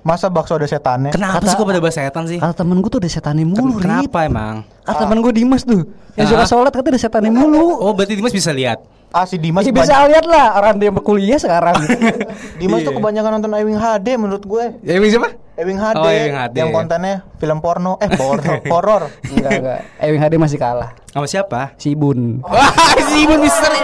Masa 0.00 0.28
bakso 0.28 0.52
ada 0.52 0.64
setannya? 0.64 1.10
Kenapa 1.10 1.40
Kata- 1.40 1.48
sih 1.48 1.56
kok 1.56 1.64
pada 1.64 1.80
bahas 1.80 1.94
setan 1.94 2.24
sih? 2.24 2.38
Kata 2.38 2.54
temen 2.54 2.76
gue 2.78 2.88
tuh 2.88 2.98
ada 2.98 3.08
setannya 3.08 3.44
mulu, 3.44 3.74
Rip. 3.74 3.82
Kenapa 3.82 4.18
emang? 4.22 4.54
Kata 4.82 4.98
temen 5.02 5.18
gue 5.18 5.32
Dimas 5.32 5.62
tuh. 5.62 5.82
Yang 6.14 6.26
suka 6.30 6.40
Ah. 6.40 6.48
sholat 6.48 6.70
katanya 6.70 6.92
ada 6.92 7.00
setannya 7.00 7.30
mulu. 7.30 7.74
Oh, 7.74 7.90
berarti 7.90 8.14
Dimas 8.14 8.30
bisa 8.30 8.50
lihat. 8.50 8.78
Ah 9.10 9.22
si 9.22 9.38
Dimas 9.38 9.62
kebanyakan- 9.62 9.86
bisa 9.86 10.10
lihat 10.10 10.26
lah 10.26 10.46
orang 10.54 10.74
dia 10.76 10.90
berkuliah 10.90 11.38
sekarang. 11.38 11.78
Dimas 12.60 12.82
tuh 12.82 12.90
Iya. 12.90 12.98
kebanyakan 12.98 13.30
nonton 13.32 13.50
Ewing 13.52 13.78
HD 13.78 14.08
menurut 14.16 14.42
gue. 14.42 14.64
Ya, 14.82 14.98
Ewing 14.98 15.10
siapa? 15.10 15.28
Ewing 15.54 15.78
HD, 15.78 15.96
Oh, 15.96 16.10
Ewing 16.10 16.34
HD. 16.34 16.54
yang 16.56 16.70
kontennya 16.70 17.22
film 17.38 17.58
porno, 17.58 17.94
eh 17.96 18.10
porno, 18.10 18.58
horor. 18.74 19.06
enggak 19.24 19.52
enggak. 19.54 19.80
Ewing 20.02 20.18
HD 20.20 20.34
masih 20.34 20.58
kalah. 20.58 20.98
Sama 21.08 21.24
siapa? 21.24 21.78
Si 21.78 21.94
Bun. 21.94 22.42
Wah, 22.42 22.74
si 23.06 23.22
Ibun 23.22 23.38
misteri. 23.38 23.78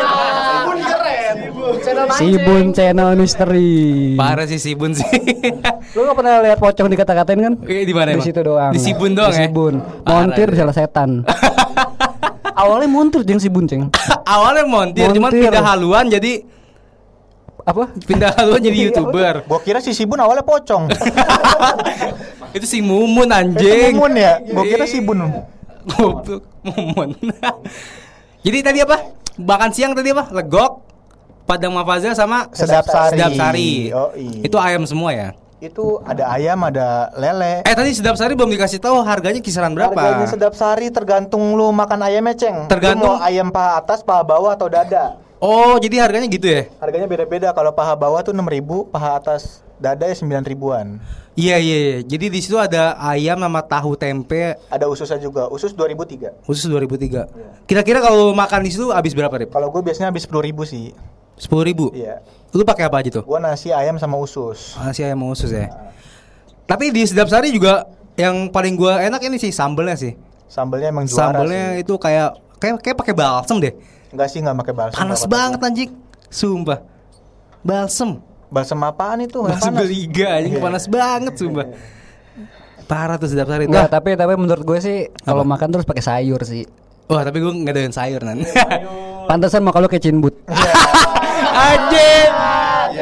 Si 2.14 2.28
Bun 2.36 2.70
channel 2.70 3.16
misteri. 3.16 4.14
Parah 4.14 4.46
sih 4.46 4.58
si 4.58 4.72
Ibun 4.74 4.92
sih. 4.94 5.06
Lu 5.96 6.06
gak 6.06 6.16
pernah 6.16 6.38
lihat 6.42 6.58
pocong 6.58 6.86
dikata-katain 6.86 7.38
kan? 7.40 7.54
Eh, 7.66 7.82
di 7.82 7.94
mana 7.94 8.14
Di 8.14 8.22
situ 8.22 8.40
doang. 8.40 8.72
Di 8.72 8.80
Sibun 8.80 9.12
doang 9.12 9.32
Di 9.32 9.42
ya? 9.42 9.48
Sibun. 9.48 9.74
Parah 10.04 10.26
Montir 10.26 10.48
salah 10.54 10.74
setan. 10.74 11.10
Awalnya 12.60 12.92
montir 12.92 13.24
jeng 13.24 13.40
Sibun, 13.40 13.64
Ceng. 13.64 13.88
Awalnya 14.36 14.68
montir, 14.68 15.08
cuman 15.16 15.32
Montir. 15.32 15.48
pindah 15.48 15.64
haluan 15.64 16.12
jadi 16.12 16.44
Apa? 17.64 17.88
pindah 18.04 18.36
haluan 18.36 18.60
jadi 18.60 18.76
youtuber. 18.88 19.34
Gua 19.48 19.60
kira 19.64 19.80
si 19.80 19.96
Sibun 19.96 20.20
awalnya 20.20 20.44
pocong. 20.44 20.92
Itu 22.52 22.66
si 22.68 22.84
Mumun 22.84 23.32
anjing. 23.32 23.96
Mumun 23.96 24.12
ya? 24.12 24.44
Gua 24.44 24.64
kira 24.68 24.84
Sibun. 24.84 25.24
Mumun. 26.60 27.16
jadi 28.44 28.58
tadi 28.60 28.78
apa? 28.84 29.08
Makan 29.40 29.70
siang 29.72 29.96
tadi 29.96 30.12
apa? 30.12 30.28
Legok, 30.28 30.72
Padang 31.50 31.74
Mafazal 31.74 32.14
sama 32.14 32.46
Sedap 32.54 32.86
Sari. 32.86 33.18
Sedap 33.18 33.32
Sari. 33.34 33.90
Itu 34.46 34.54
ayam 34.62 34.86
semua 34.86 35.10
ya? 35.10 35.28
Itu 35.58 35.98
ada 36.06 36.30
ayam, 36.30 36.62
ada 36.62 37.10
lele. 37.18 37.66
Eh 37.66 37.74
tadi 37.74 37.90
Sedap 37.90 38.14
Sari 38.14 38.38
belum 38.38 38.54
dikasih 38.54 38.78
tahu 38.78 39.02
harganya 39.02 39.42
kisaran 39.42 39.74
berapa? 39.74 39.92
Harganya 39.92 40.30
sedap 40.30 40.54
sari 40.54 40.94
tergantung 40.94 41.58
lu 41.58 41.74
makan 41.74 42.06
ayamnya, 42.06 42.38
Ceng. 42.38 42.70
Tergantung- 42.70 43.18
Lu 43.18 43.18
mau 43.18 43.26
ayam 43.26 43.50
paha 43.50 43.82
atas, 43.82 44.06
paha 44.06 44.22
bawah 44.22 44.54
atau 44.54 44.70
dada. 44.70 45.18
Oh, 45.42 45.74
jadi 45.76 46.06
harganya 46.06 46.30
gitu 46.30 46.46
ya? 46.46 46.62
Harganya 46.78 47.10
beda-beda. 47.10 47.50
Kalau 47.50 47.74
paha 47.74 47.98
bawah 47.98 48.22
tuh 48.22 48.30
6.000, 48.30 48.86
paha 48.86 49.18
atas 49.18 49.58
dada 49.76 50.06
ya 50.06 50.14
9 50.14 50.46
ribuan. 50.46 51.02
Iya 51.34 51.56
iya. 51.58 51.76
iya. 51.80 51.98
Jadi 52.04 52.26
di 52.28 52.40
situ 52.40 52.54
ada 52.54 52.94
ayam 53.00 53.40
sama 53.40 53.64
tahu 53.64 53.96
tempe 53.96 54.54
Ada 54.68 54.84
ususnya 54.86 55.16
juga. 55.16 55.48
Usus 55.48 55.72
2003. 55.72 56.44
khusus 56.44 56.68
2003. 56.68 57.26
Kira-kira 57.64 57.98
kalau 57.98 58.30
makan 58.30 58.60
di 58.62 58.70
situ 58.70 58.92
habis 58.92 59.12
berapa, 59.12 59.32
Rip? 59.34 59.50
Kalau 59.50 59.68
gue 59.68 59.82
biasanya 59.82 60.12
habis 60.12 60.28
10 60.28 60.40
ribu 60.44 60.62
sih. 60.62 60.92
10.000 61.40 61.48
ribu. 61.64 61.88
Iya. 61.90 62.20
Lu 62.50 62.62
pakai 62.62 62.84
apa 62.84 63.00
aja 63.00 63.10
tuh? 63.10 63.24
Gua 63.24 63.40
nasi 63.40 63.70
ayam 63.70 63.96
sama 63.96 64.14
usus. 64.14 64.76
Nasi 64.76 65.00
ayam 65.00 65.16
sama 65.16 65.32
usus 65.32 65.48
ya. 65.48 65.72
Tapi 66.64 66.92
di 66.92 67.02
Sedap 67.02 67.26
Sari 67.26 67.48
juga 67.48 67.88
yang 68.14 68.46
paling 68.46 68.74
gua 68.74 69.00
enak 69.00 69.24
ini 69.24 69.36
sih 69.36 69.48
sambelnya 69.48 69.96
sih. 69.96 70.12
Sambelnya 70.46 70.90
emang 70.90 71.06
juara 71.06 71.30
Sambelnya 71.32 71.64
sih. 71.72 71.82
itu 71.82 71.94
kayak 71.94 72.28
kayak 72.58 72.74
kayak 72.80 72.96
pakai 72.96 73.14
balsem 73.14 73.56
deh. 73.58 73.72
Enggak 74.10 74.28
sih 74.28 74.38
enggak 74.38 74.56
pakai 74.60 74.74
balsam. 74.74 74.98
Panas 75.00 75.20
Bapak. 75.20 75.30
banget 75.30 75.60
anjing. 75.62 75.90
Sumpah. 76.28 76.78
Balsem. 77.60 78.10
Balsam 78.46 78.82
apaan 78.82 79.22
itu? 79.22 79.38
Balsem 79.40 79.70
panas? 79.70 79.80
beliga 79.80 80.26
anjing 80.36 80.54
Iya. 80.54 80.62
panas 80.62 80.84
banget 80.86 81.34
sumpah. 81.34 81.66
Parah 82.84 83.16
tuh 83.16 83.30
Sedap 83.30 83.46
Sari. 83.46 83.64
Enggak, 83.64 83.86
Wah, 83.86 83.88
tapi 83.88 84.10
tapi 84.12 84.34
menurut 84.34 84.66
gue 84.66 84.78
sih 84.78 84.98
kalau 85.22 85.46
makan 85.46 85.70
terus 85.70 85.86
pakai 85.86 86.02
sayur 86.02 86.42
sih. 86.42 86.66
Wah, 87.06 87.22
tapi 87.22 87.38
gua 87.38 87.50
nggak 87.50 87.70
doyan 87.72 87.90
sayur 87.90 88.20
nan. 88.20 88.42
Pantesan 89.26 89.62
mau 89.62 89.70
kalau 89.70 89.86
kayak 89.86 90.02
cinbut. 90.04 90.34
Anjing. 91.42 92.30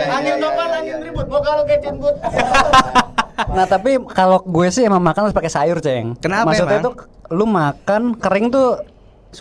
angin 0.09 0.35
topan 0.37 0.69
angin 0.73 0.97
ribut 1.01 1.27
mau 1.27 1.41
kalau 1.41 1.63
kecin 1.65 1.95
but 1.97 2.17
Nah 3.49 3.65
tapi 3.65 3.97
kalau 4.09 4.39
gue 4.41 4.67
sih 4.69 4.83
emang 4.83 4.99
makan 5.01 5.25
harus 5.25 5.37
pakai 5.37 5.49
sayur 5.49 5.79
ceng. 5.79 6.15
Kenapa 6.17 6.51
Maksudnya 6.51 6.79
emang? 6.79 6.85
tuh 6.85 6.95
lu 7.31 7.45
makan 7.45 8.03
kering 8.15 8.47
tuh 8.49 8.83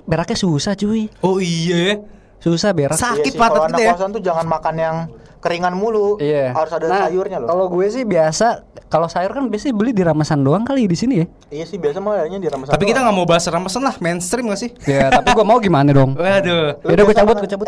beraknya 0.04 0.36
susah 0.36 0.74
cuy. 0.74 1.10
Oh 1.20 1.38
iya. 1.38 1.98
Susah 2.38 2.70
berak. 2.72 2.94
Sa- 2.94 3.12
Iya 3.12 3.26
Sakit 3.26 3.32
sih, 3.32 3.36
patat 3.36 3.58
kalau 3.58 3.66
gitu 3.66 3.74
anak 3.74 3.82
ya. 3.82 3.92
kosan 3.94 4.10
tuh 4.12 4.22
jangan 4.22 4.46
makan 4.46 4.76
yang 4.78 4.96
keringan 5.38 5.73
mulu. 5.73 6.17
Iya. 6.17 6.52
Harus 6.52 6.71
ada 6.71 6.86
Nah, 6.86 7.00
sayurnya 7.06 7.38
loh. 7.39 7.47
Kalau 7.47 7.65
gue 7.69 7.88
sih 7.88 8.04
biasa 8.04 8.63
kalau 8.88 9.12
sayur 9.12 9.32
kan 9.32 9.43
biasanya 9.47 9.76
beli 9.76 9.91
di 9.91 10.00
Ramesan 10.00 10.39
doang 10.41 10.63
kali 10.63 10.88
di 10.88 10.95
sini 10.95 11.15
ya. 11.19 11.26
Iya 11.52 11.65
sih 11.67 11.76
biasa 11.76 12.00
mah 12.00 12.23
adanya 12.23 12.39
di 12.39 12.47
ramesan. 12.47 12.71
Tapi 12.71 12.84
kita 12.84 13.00
doang. 13.00 13.12
nggak 13.12 13.17
mau 13.19 13.28
bahas 13.28 13.43
ramesan 13.43 13.84
lah, 13.84 13.95
mainstream 14.00 14.47
gak 14.47 14.60
sih? 14.60 14.71
Ya 14.84 15.12
tapi 15.12 15.32
gue 15.32 15.43
mau 15.43 15.60
gimana 15.60 15.91
dong? 15.91 16.15
Waduh. 16.15 16.76
Lu 16.84 16.89
Yaudah, 16.91 17.04
gue 17.04 17.08
biasa 17.08 17.19
cabut, 17.19 17.36
gue 17.38 17.50
cabut. 17.52 17.67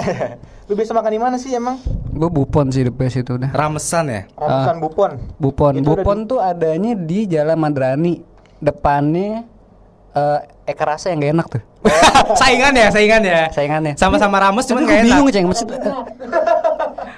Lu 0.68 0.74
bisa 0.76 0.92
makan 0.96 1.12
di 1.12 1.20
mana 1.20 1.36
sih 1.36 1.52
emang? 1.52 1.76
Gue 2.10 2.30
bupon 2.32 2.72
sih 2.72 2.88
di 2.88 2.92
PS 2.92 3.20
itu 3.20 3.36
udah. 3.36 3.52
Ramesan 3.52 4.06
ya? 4.08 4.22
Ramesan 4.34 4.76
Ah. 4.76 4.80
Bupon. 4.80 5.12
Bupon, 5.36 5.72
Itu 5.76 5.88
Bupon 5.92 6.18
tuh 6.24 6.40
adanya 6.40 6.96
di 6.96 7.28
Jalan 7.28 7.60
Madrani. 7.60 8.24
Depannya 8.60 9.44
eh 10.10 10.40
Eka 10.68 10.84
Rasa 10.86 11.12
yang 11.12 11.20
gak 11.20 11.34
enak 11.36 11.48
tuh. 11.48 11.62
saingan 12.42 12.74
ya, 12.76 12.88
saingan 12.92 13.22
ya. 13.24 13.42
Saingannya. 13.52 13.94
Sama-sama 13.96 14.40
rames 14.40 14.68
cuman 14.68 14.84
gak 14.84 15.00
bingung, 15.04 15.28
enak. 15.28 15.36
Ceng. 15.36 15.46
Maksud, 15.48 15.68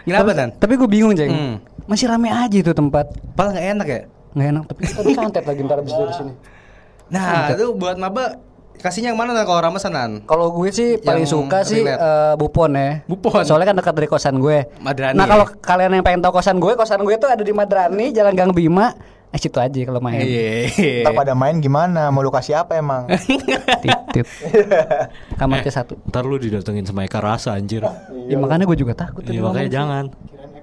Kenapa 0.03 0.31
dan? 0.31 0.49
tapi 0.53 0.73
gue 0.75 0.85
bingung, 0.85 1.13
Ceng. 1.13 1.29
Hmm. 1.29 1.55
Masih 1.85 2.05
rame 2.05 2.27
aja 2.27 2.53
itu 2.53 2.71
tempat. 2.71 3.09
Padahal 3.31 3.53
gak 3.53 3.67
enak 3.71 3.87
ya? 3.87 4.01
Nggak 4.31 4.47
enak, 4.47 4.63
tapi 4.65 4.81
kita 4.85 5.01
disantet 5.03 5.43
lagi 5.43 5.59
ntar 5.61 5.77
abis 5.77 5.91
dari 5.91 6.13
sini. 6.13 6.33
Nah, 7.09 7.51
itu 7.51 7.75
buat 7.75 7.99
maba 7.99 8.39
kasihnya 8.77 9.11
yang 9.11 9.19
mana 9.19 9.35
kalau 9.37 9.61
ramesanan? 9.61 10.23
Kalau 10.23 10.49
gue 10.49 10.71
sih 10.71 10.95
paling 10.97 11.21
Yang 11.21 11.35
suka 11.35 11.61
sih 11.61 11.83
relate. 11.83 11.99
eh, 11.99 12.33
Bupon 12.33 12.71
ya. 12.71 12.89
Bupon. 13.05 13.43
Soalnya 13.43 13.67
kan 13.67 13.77
dekat 13.77 13.93
dari 13.93 14.07
kosan 14.07 14.39
gue. 14.39 14.71
Madrani 14.79 15.13
Nah 15.13 15.25
ya? 15.25 15.29
kalau 15.29 15.45
kalian 15.59 15.91
yang 15.93 16.01
pengen 16.01 16.21
tahu 16.21 16.33
kosan 16.33 16.57
gue, 16.57 16.73
kosan 16.73 17.03
gue 17.03 17.15
tuh 17.15 17.27
ada 17.27 17.43
di 17.43 17.51
Madrani, 17.51 18.09
Jalan 18.09 18.33
Gang 18.33 18.51
Bima. 18.51 18.95
Eh 19.35 19.39
situ 19.39 19.55
aja 19.63 19.71
kalau 19.87 20.03
main. 20.03 20.19
Iya. 20.27 21.07
Ntar 21.07 21.15
pada 21.15 21.31
main 21.31 21.55
gimana? 21.63 22.11
Mau 22.11 22.19
lu 22.19 22.27
kasih 22.27 22.67
apa 22.67 22.75
emang? 22.75 23.07
Titit. 23.83 24.27
Kamar 25.39 25.63
C1. 25.63 25.87
Ntar 26.11 26.23
lu 26.27 26.35
didatengin 26.35 26.83
sama 26.83 27.07
Eka 27.07 27.23
Rasa 27.23 27.55
anjir. 27.55 27.87
Ya 28.27 28.35
makanya 28.35 28.67
gue 28.67 28.75
juga 28.75 28.91
takut. 28.91 29.23
Iya 29.23 29.39
makanya 29.39 29.71
jangan. 29.71 30.05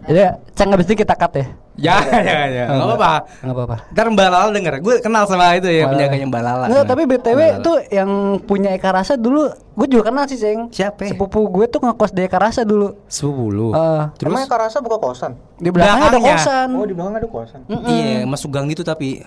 Jadi 0.09 0.21
Ceng 0.53 0.73
abis 0.73 0.87
ini 0.87 0.97
kita 0.97 1.15
cut 1.15 1.33
ya. 1.33 1.47
Jangan, 1.79 2.11
jangan, 2.19 2.49
jangan. 2.51 2.73
Enggak 2.75 2.89
apa-apa. 2.91 3.13
Enggak 3.39 3.55
apa-apa. 3.55 3.77
Ntar 3.93 4.07
Mbak 4.11 4.29
Lala 4.29 4.51
denger. 4.51 4.75
Gue 4.81 4.95
kenal 4.99 5.23
sama 5.25 5.55
itu 5.55 5.69
ya, 5.69 5.87
penjaganya 5.87 6.27
Mbak 6.27 6.43
Lala. 6.43 6.65
Enggak, 6.67 6.85
tapi 6.87 7.03
BTW 7.05 7.29
Mbak 7.31 7.51
Lala. 7.53 7.63
tuh 7.63 7.77
yang 7.89 8.11
punya 8.43 8.71
Eka 8.73 8.91
Rasa 8.91 9.15
dulu 9.15 9.47
gue 9.53 9.87
juga 9.87 10.11
kenal 10.11 10.25
sih, 10.25 10.35
Ceng. 10.35 10.73
Siapa 10.73 11.07
ya? 11.07 11.13
Sepupu 11.13 11.39
gue 11.47 11.69
tuh 11.69 11.79
ngekos 11.79 12.11
di 12.11 12.25
Eka 12.25 12.35
Rasa 12.37 12.65
dulu. 12.65 12.99
sepupu 13.07 13.45
lu. 13.49 13.69
Eh, 13.71 14.03
Terus 14.17 14.33
Emangnya 14.33 14.49
Karasa 14.49 14.79
buka 14.81 14.99
kosan? 14.99 15.33
di 15.55 15.69
belakangnya 15.69 15.95
ada 16.03 16.11
Belakangnya. 16.11 16.35
kosan. 16.41 16.69
Oh 16.73 16.83
di 16.83 16.95
belakang 16.95 17.15
ada 17.15 17.29
kosan. 17.29 17.61
iya, 17.87 18.25
masuk 18.25 18.49
gang 18.49 18.67
gitu 18.67 18.83
tapi 18.83 19.23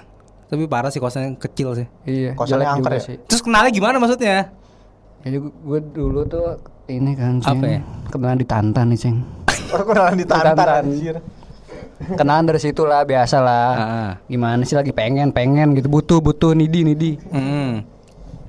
tapi 0.45 0.67
parah 0.67 0.89
sih 0.89 0.99
kosannya 0.99 1.37
kecil 1.37 1.71
sih. 1.73 1.87
Iya, 2.03 2.35
Kosannya 2.35 2.67
angker 2.67 2.91
ya? 2.91 3.01
sih. 3.01 3.15
Terus 3.23 3.39
kenalnya 3.39 3.71
gimana 3.71 3.95
maksudnya? 3.95 4.51
Jadi 5.21 5.37
gue, 5.37 5.51
gue 5.55 5.79
dulu 5.87 6.25
tuh 6.25 6.59
ini 6.87 7.13
kan, 7.13 7.39
Ceng. 7.39 7.55
Apa 7.55 7.65
ya? 7.69 7.79
Kenalan 8.09 8.35
di 8.35 8.43
Tantan 8.43 8.91
nih, 8.91 8.99
Ceng. 8.99 9.17
Oh 9.71 9.83
kenalan 9.87 10.15
di 10.19 10.25
Tantan 10.27 10.55
Tantan. 10.55 10.83
anjir. 10.83 11.15
Kenalan 12.01 12.45
dari 12.49 12.59
situ 12.59 12.81
lah, 12.83 13.05
biasa 13.05 13.37
lah. 13.39 13.69
Ah. 13.77 14.11
Gimana 14.25 14.65
sih 14.65 14.73
lagi 14.73 14.89
pengen, 14.89 15.29
pengen 15.29 15.77
gitu, 15.77 15.87
butuh, 15.87 16.17
butuh, 16.17 16.57
nidi, 16.57 16.81
nidi. 16.81 17.11
Hmm. 17.29 17.85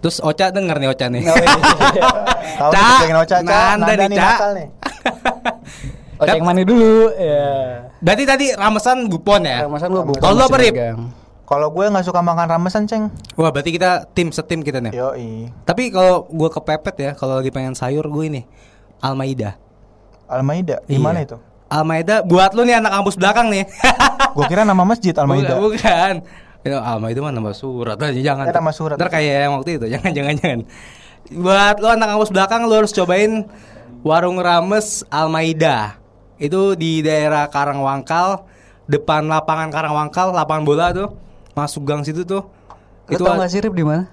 Terus 0.03 0.19
Ocha 0.19 0.51
denger 0.51 0.77
nih 0.83 0.89
Ocha 0.91 1.07
nih. 1.07 1.23
Oh, 1.23 1.37
iya. 1.37 2.03
Tahu 2.59 2.71
Ca, 2.75 2.81
nih 2.81 2.97
pengen 3.07 3.19
Ocha, 3.23 3.37
Ca. 3.39 3.61
Nanda 3.79 3.93
Nanda 3.95 4.07
nih, 4.09 4.19
Ca. 4.19 4.49
nih. 4.57 4.69
Oh, 6.19 6.27
yang 6.33 6.43
mana 6.43 6.67
dulu? 6.67 7.13
Ya. 7.15 7.51
Berarti 8.03 8.25
tadi 8.27 8.47
ramesan 8.51 9.07
Bupon 9.07 9.47
ya? 9.47 9.69
Ramesan 9.69 9.89
gua 9.95 10.03
bukan 10.03 10.19
Kalau 10.19 10.43
apa, 10.43 10.59
masih 10.59 10.65
Rip? 10.67 10.75
Kalau 11.47 11.69
gue 11.69 11.85
nggak 11.85 12.07
suka 12.09 12.21
makan 12.25 12.47
ramesan 12.49 12.89
ceng. 12.89 13.13
Wah, 13.37 13.53
berarti 13.53 13.77
kita 13.77 14.09
tim 14.17 14.33
setim 14.33 14.65
kita 14.65 14.81
nih. 14.81 14.97
Yoi. 14.97 15.53
Tapi 15.69 15.93
kalau 15.93 16.27
gua 16.33 16.49
kepepet 16.49 16.97
ya, 16.99 17.11
kalau 17.13 17.39
lagi 17.39 17.53
pengen 17.53 17.77
sayur 17.77 18.09
gue 18.09 18.25
ini 18.27 18.43
Almaida. 18.99 19.62
Almaida. 20.33 20.81
Di 20.83 20.97
mana 20.97 21.21
Iya. 21.21 21.27
itu? 21.29 21.37
Almaida 21.69 22.21
buat 22.21 22.53
lu 22.53 22.65
nih 22.65 22.77
anak 22.77 22.93
kampus 22.93 23.17
belakang 23.17 23.49
nih. 23.49 23.65
Gue 24.37 24.45
kira 24.47 24.65
nama 24.65 24.83
masjid 24.83 25.13
Almaida. 25.13 25.57
Bukan. 25.57 25.73
bukan. 25.73 26.15
Itu 26.63 26.77
Almaida 26.77 27.19
mah 27.21 27.33
nama 27.33 27.51
surat 27.53 27.97
aja 27.97 28.13
jangan. 28.15 28.45
Ya, 28.45 28.53
nama 28.53 28.71
surat. 28.71 28.97
Ntar 28.97 29.09
kayak 29.09 29.35
yang 29.43 29.53
waktu 29.55 29.71
itu. 29.77 29.87
Jangan 29.89 30.11
jangan 30.11 30.35
jangan. 30.37 30.61
Buat 31.29 31.77
lu 31.79 31.89
anak 31.89 32.09
kampus 32.09 32.31
belakang 32.31 32.61
lu 32.65 32.75
harus 32.75 32.93
cobain 32.93 33.45
warung 34.01 34.37
rames 34.37 35.05
Almaida. 35.09 35.97
Itu 36.37 36.75
di 36.75 37.01
daerah 37.01 37.47
Karangwangkal, 37.47 38.45
depan 38.85 39.27
lapangan 39.27 39.71
Karangwangkal, 39.71 40.33
lapangan 40.33 40.65
bola 40.65 40.91
tuh. 40.91 41.09
Masuk 41.53 41.83
gang 41.83 42.03
situ 42.03 42.23
tuh. 42.23 42.45
Lu 43.09 43.17
tau 43.17 43.37
gak 43.37 43.49
sih 43.49 43.61
Rip 43.61 43.73
di 43.73 43.83
mana? 43.83 44.09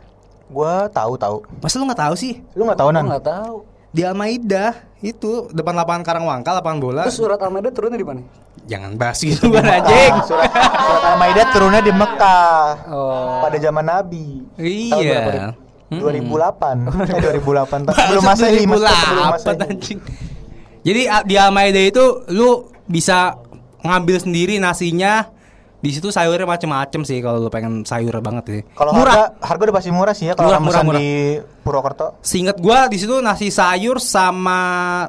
Gue 0.47 0.73
tahu 0.89 1.13
tahu. 1.15 1.45
Masa 1.60 1.77
lu 1.77 1.86
nggak 1.86 2.01
tahu 2.01 2.15
sih? 2.15 2.41
Lu 2.55 2.65
nggak 2.65 2.79
tahu 2.79 2.89
Gua 2.89 2.95
nan? 2.95 3.03
nggak 3.05 3.25
tahu. 3.25 3.55
Di 3.89 4.01
Almaida 4.01 4.73
itu 5.01 5.47
depan 5.49 5.73
lapangan 5.73 6.03
Karangwangkal, 6.03 6.53
lapangan 6.55 6.79
bola. 6.79 7.03
Terus 7.07 7.17
surat 7.17 7.39
Almeida 7.39 7.69
turunnya 7.69 7.95
di 7.95 8.03
mana? 8.03 8.21
Jangan 8.65 8.91
bahas 8.95 9.17
gitu 9.17 9.49
kan 9.49 9.63
anjing. 9.63 10.13
Surat, 10.29 10.51
surat 10.51 11.03
Almaida 11.07 11.43
turunnya 11.49 11.81
di 11.81 11.89
Mekah 11.89 12.59
Oh. 12.85 13.39
pada 13.41 13.57
zaman 13.57 13.81
Nabi. 13.81 14.43
Iya. 14.55 15.55
2008. 15.89 16.85
Eh 17.09 17.21
2008. 17.41 17.81
ta- 17.81 17.89
Masuk 17.89 18.05
belum 18.12 18.23
masehi, 18.23 18.62
Mas. 18.62 18.77
belum 18.77 18.85
2008, 18.85 19.31
masehi. 19.33 19.57
anjing. 19.65 19.99
Jadi 20.79 21.01
di 21.25 21.35
Almaida 21.35 21.81
itu 21.81 22.03
lu 22.29 22.49
bisa 22.85 23.39
ngambil 23.81 24.17
sendiri 24.19 24.59
nasinya. 24.59 25.31
Di 25.79 25.95
situ 25.95 26.11
sayurnya 26.11 26.43
macem-macem 26.43 27.07
sih 27.07 27.23
kalau 27.23 27.39
lu 27.39 27.47
pengen 27.47 27.87
sayur 27.87 28.11
banget 28.19 28.43
sih. 28.45 28.61
Kalau 28.75 28.91
murah. 28.91 29.31
harga 29.31 29.47
harga 29.47 29.61
udah 29.63 29.75
pasti 29.79 29.89
murah 29.89 30.11
sih 30.11 30.27
ya 30.27 30.33
kalau 30.35 30.51
Murah, 30.51 30.59
murah, 30.59 30.83
murah. 30.83 30.99
di 30.99 31.09
Purwokerto. 31.63 32.07
Seingat 32.19 32.59
gua 32.59 32.91
di 32.91 32.99
situ 32.99 33.15
nasi 33.23 33.47
sayur 33.47 34.03
sama 34.03 34.59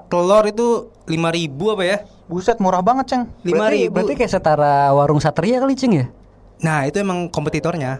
telur 0.06 0.46
itu 0.46 0.86
5000 1.10 1.74
apa 1.74 1.82
ya? 1.82 1.98
Buset 2.30 2.62
murah 2.62 2.78
banget, 2.78 3.10
Ceng. 3.10 3.22
5000. 3.42 3.50
Berarti, 3.50 3.80
berarti 3.90 4.12
kayak 4.14 4.30
setara 4.30 4.94
warung 4.94 5.18
Satria 5.18 5.58
kali 5.58 5.74
Ceng 5.74 5.92
ya? 5.98 6.06
Nah, 6.62 6.86
itu 6.86 7.02
emang 7.02 7.26
kompetitornya. 7.26 7.98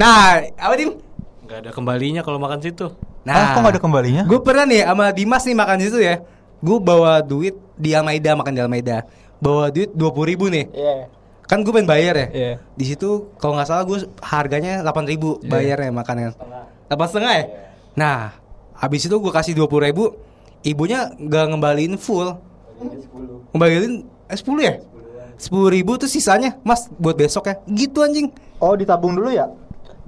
Nah, 0.00 0.40
apa 0.56 0.72
Dim? 0.72 0.96
Nggak 1.44 1.58
ada 1.60 1.70
kembalinya 1.76 2.24
kalau 2.24 2.40
makan 2.40 2.64
situ. 2.64 2.88
Nah, 3.22 3.34
Ah, 3.36 3.46
kok 3.52 3.60
nggak 3.60 3.74
ada 3.76 3.82
kembalinya? 3.84 4.22
Gue 4.24 4.40
pernah 4.40 4.64
nih 4.64 4.88
sama 4.88 5.12
Dimas 5.12 5.44
nih 5.44 5.52
makan 5.52 5.76
di 5.76 5.84
situ 5.84 6.00
ya. 6.00 6.24
Gue 6.64 6.80
bawa 6.80 7.20
duit 7.20 7.52
di 7.76 7.92
Almaida 7.92 8.32
makan 8.32 8.56
di 8.56 8.60
Almaida. 8.64 9.04
Bawa 9.36 9.68
duit 9.68 9.92
20.000 9.92 10.30
ribu 10.32 10.48
nih. 10.48 10.64
Iya. 10.72 10.94
Kan 11.52 11.68
gue 11.68 11.72
pengen 11.76 11.84
bayar 11.84 12.14
ya. 12.16 12.26
Iya. 12.32 12.52
Di 12.72 12.84
situ 12.88 13.28
kalau 13.36 13.60
nggak 13.60 13.68
salah 13.68 13.84
gue 13.84 14.08
harganya 14.24 14.80
8.000 14.80 15.04
ribu 15.04 15.36
bayarnya 15.44 15.92
makannya. 15.92 16.32
Delapan 16.88 17.06
setengah 17.12 17.32
ya. 17.36 17.44
Nah, 17.92 18.18
habis 18.72 19.04
itu 19.04 19.12
gue 19.12 19.28
kasih 19.28 19.52
20.000 19.60 19.68
ribu. 19.92 20.16
Ibunya 20.64 21.12
nggak 21.12 21.52
ngembaliin 21.52 22.00
full. 22.00 22.40
Ngembaliin 23.52 24.08
eh, 24.32 24.38
10 24.40 24.64
ya? 24.64 24.74
10 25.36 25.76
ribu 25.76 26.00
tuh 26.00 26.08
sisanya 26.08 26.56
Mas 26.62 26.86
buat 27.02 27.18
besok 27.18 27.50
ya 27.50 27.58
Gitu 27.66 27.98
anjing 27.98 28.30
Oh, 28.62 28.72
ditabung 28.72 29.12
dulu 29.12 29.28
ya? 29.28 29.50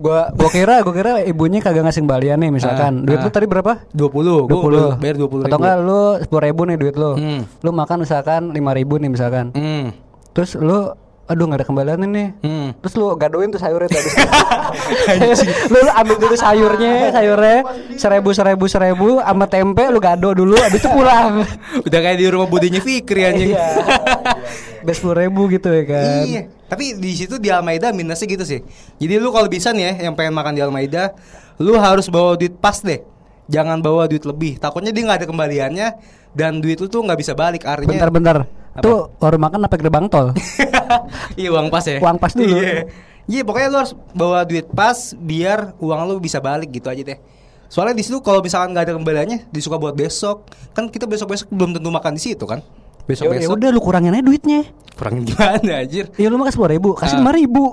Gua 0.00 0.30
gua 0.30 0.50
kira 0.50 0.80
gua 0.80 0.94
kira 0.94 1.12
ibunya 1.28 1.60
kagak 1.60 1.84
ngasih 1.86 2.02
kembalian 2.06 2.40
nih 2.40 2.50
misalkan. 2.56 3.02
Ah, 3.02 3.04
duit 3.04 3.20
ah. 3.20 3.24
lu 3.28 3.30
tadi 3.30 3.46
berapa? 3.46 3.72
20 3.92 4.48
Gue 4.48 4.58
bayar 4.96 5.16
20 5.20 5.28
ribu 5.28 5.44
Atau 5.44 5.58
enggak 5.60 5.76
lu 5.84 6.00
10 6.24 6.46
ribu 6.48 6.60
nih 6.64 6.76
duit 6.80 6.96
lu. 6.96 7.12
Hmm. 7.20 7.40
Lu 7.60 7.70
makan 7.76 8.08
misalkan 8.08 8.48
5 8.48 8.78
ribu 8.80 8.94
nih 8.96 9.10
misalkan. 9.12 9.52
Hmm 9.52 9.92
Terus 10.34 10.58
lu 10.58 10.90
aduh 11.24 11.44
nggak 11.48 11.64
ada 11.64 11.66
kembalian 11.66 12.00
nih. 12.04 12.28
Hmm 12.44 12.68
Terus 12.84 12.94
lu 13.00 13.06
gadoin 13.16 13.48
tuh 13.48 13.60
sayurnya 13.60 13.88
tadi. 13.88 14.10
lu, 15.72 15.78
lu 15.80 15.90
ambil 15.96 16.16
dulu 16.20 16.36
sayurnya, 16.36 17.12
sayurnya 17.14 17.58
seribu 17.96 18.30
seribu 18.36 18.64
seribu 18.68 19.08
sama 19.24 19.46
tempe 19.48 19.84
lu 19.88 20.00
gado 20.02 20.36
dulu, 20.36 20.52
abis 20.58 20.84
itu 20.84 20.90
pulang. 20.92 21.44
Udah 21.86 21.98
kayak 22.04 22.18
di 22.20 22.26
rumah 22.28 22.48
budinya 22.48 22.80
Fikri 22.84 23.24
anjing. 23.24 23.56
Iya. 23.56 23.66
Udah 24.84 24.94
sepuluh 24.94 25.16
ribu 25.24 25.48
gitu 25.48 25.68
ya 25.72 25.84
kan. 25.88 26.24
Iya. 26.28 26.42
Tapi 26.68 26.84
di 27.00 27.10
situ 27.16 27.40
di 27.40 27.48
Almaida 27.48 27.92
minusnya 27.96 28.26
gitu 28.28 28.44
sih. 28.44 28.60
Jadi 29.00 29.14
lu 29.16 29.32
kalau 29.32 29.48
bisa 29.48 29.72
nih 29.72 29.84
ya 29.88 29.92
yang 30.10 30.14
pengen 30.18 30.36
makan 30.36 30.52
di 30.56 30.60
Almaida, 30.60 31.16
lu 31.56 31.76
harus 31.80 32.10
bawa 32.12 32.36
duit 32.36 32.52
pas 32.58 32.76
deh. 32.84 33.00
Jangan 33.44 33.78
bawa 33.78 34.08
duit 34.08 34.24
lebih. 34.24 34.56
Takutnya 34.56 34.90
dia 34.90 35.02
nggak 35.04 35.18
ada 35.20 35.28
kembaliannya 35.28 35.88
dan 36.32 36.58
duit 36.58 36.78
lu 36.78 36.88
tuh 36.88 37.04
nggak 37.04 37.18
bisa 37.18 37.32
balik. 37.32 37.62
Artinya 37.62 37.92
Bentar-bentar. 37.92 38.36
Tuh 38.74 39.12
warung 39.18 39.42
makan 39.42 39.62
apa 39.62 39.76
gerbang 39.76 40.06
tol? 40.08 40.34
iya 41.40 41.48
uang 41.52 41.68
pas 41.68 41.84
ya. 41.84 42.00
Uang 42.00 42.16
pas 42.16 42.32
dulu. 42.32 42.56
Iya. 42.56 42.88
Iya 43.24 43.40
pokoknya 43.40 43.68
lu 43.68 43.78
harus 43.80 43.92
bawa 44.12 44.44
duit 44.44 44.68
pas 44.68 44.96
biar 45.14 45.72
uang 45.78 46.00
lu 46.06 46.18
bisa 46.18 46.40
balik 46.40 46.72
gitu 46.72 46.88
aja 46.88 47.00
deh. 47.00 47.18
Soalnya 47.68 47.96
di 47.96 48.04
situ 48.04 48.20
kalau 48.20 48.38
misalkan 48.38 48.70
nggak 48.70 48.84
ada 48.86 48.94
kembaliannya, 48.94 49.48
disuka 49.48 49.78
buat 49.78 49.94
besok. 49.94 50.50
Kan 50.72 50.88
kita 50.88 51.04
besok-besok 51.04 51.48
belum 51.48 51.74
tentu 51.74 51.88
makan 51.88 52.14
di 52.14 52.22
situ 52.22 52.44
kan. 52.44 52.60
Ya 52.60 53.06
Besok-besok. 53.06 53.56
udah 53.56 53.68
lu 53.68 53.80
kurangin 53.80 54.16
aja 54.16 54.24
duitnya. 54.24 54.64
Kurang 54.94 55.26
gimana 55.26 55.82
anjir? 55.82 56.08
Iya 56.14 56.30
lu 56.30 56.38
makan 56.38 56.52
sepuluh 56.54 56.70
ribu, 56.72 56.94
kasih 56.94 57.16
Ah. 57.16 57.20
lima 57.20 57.32
ribu. 57.34 57.64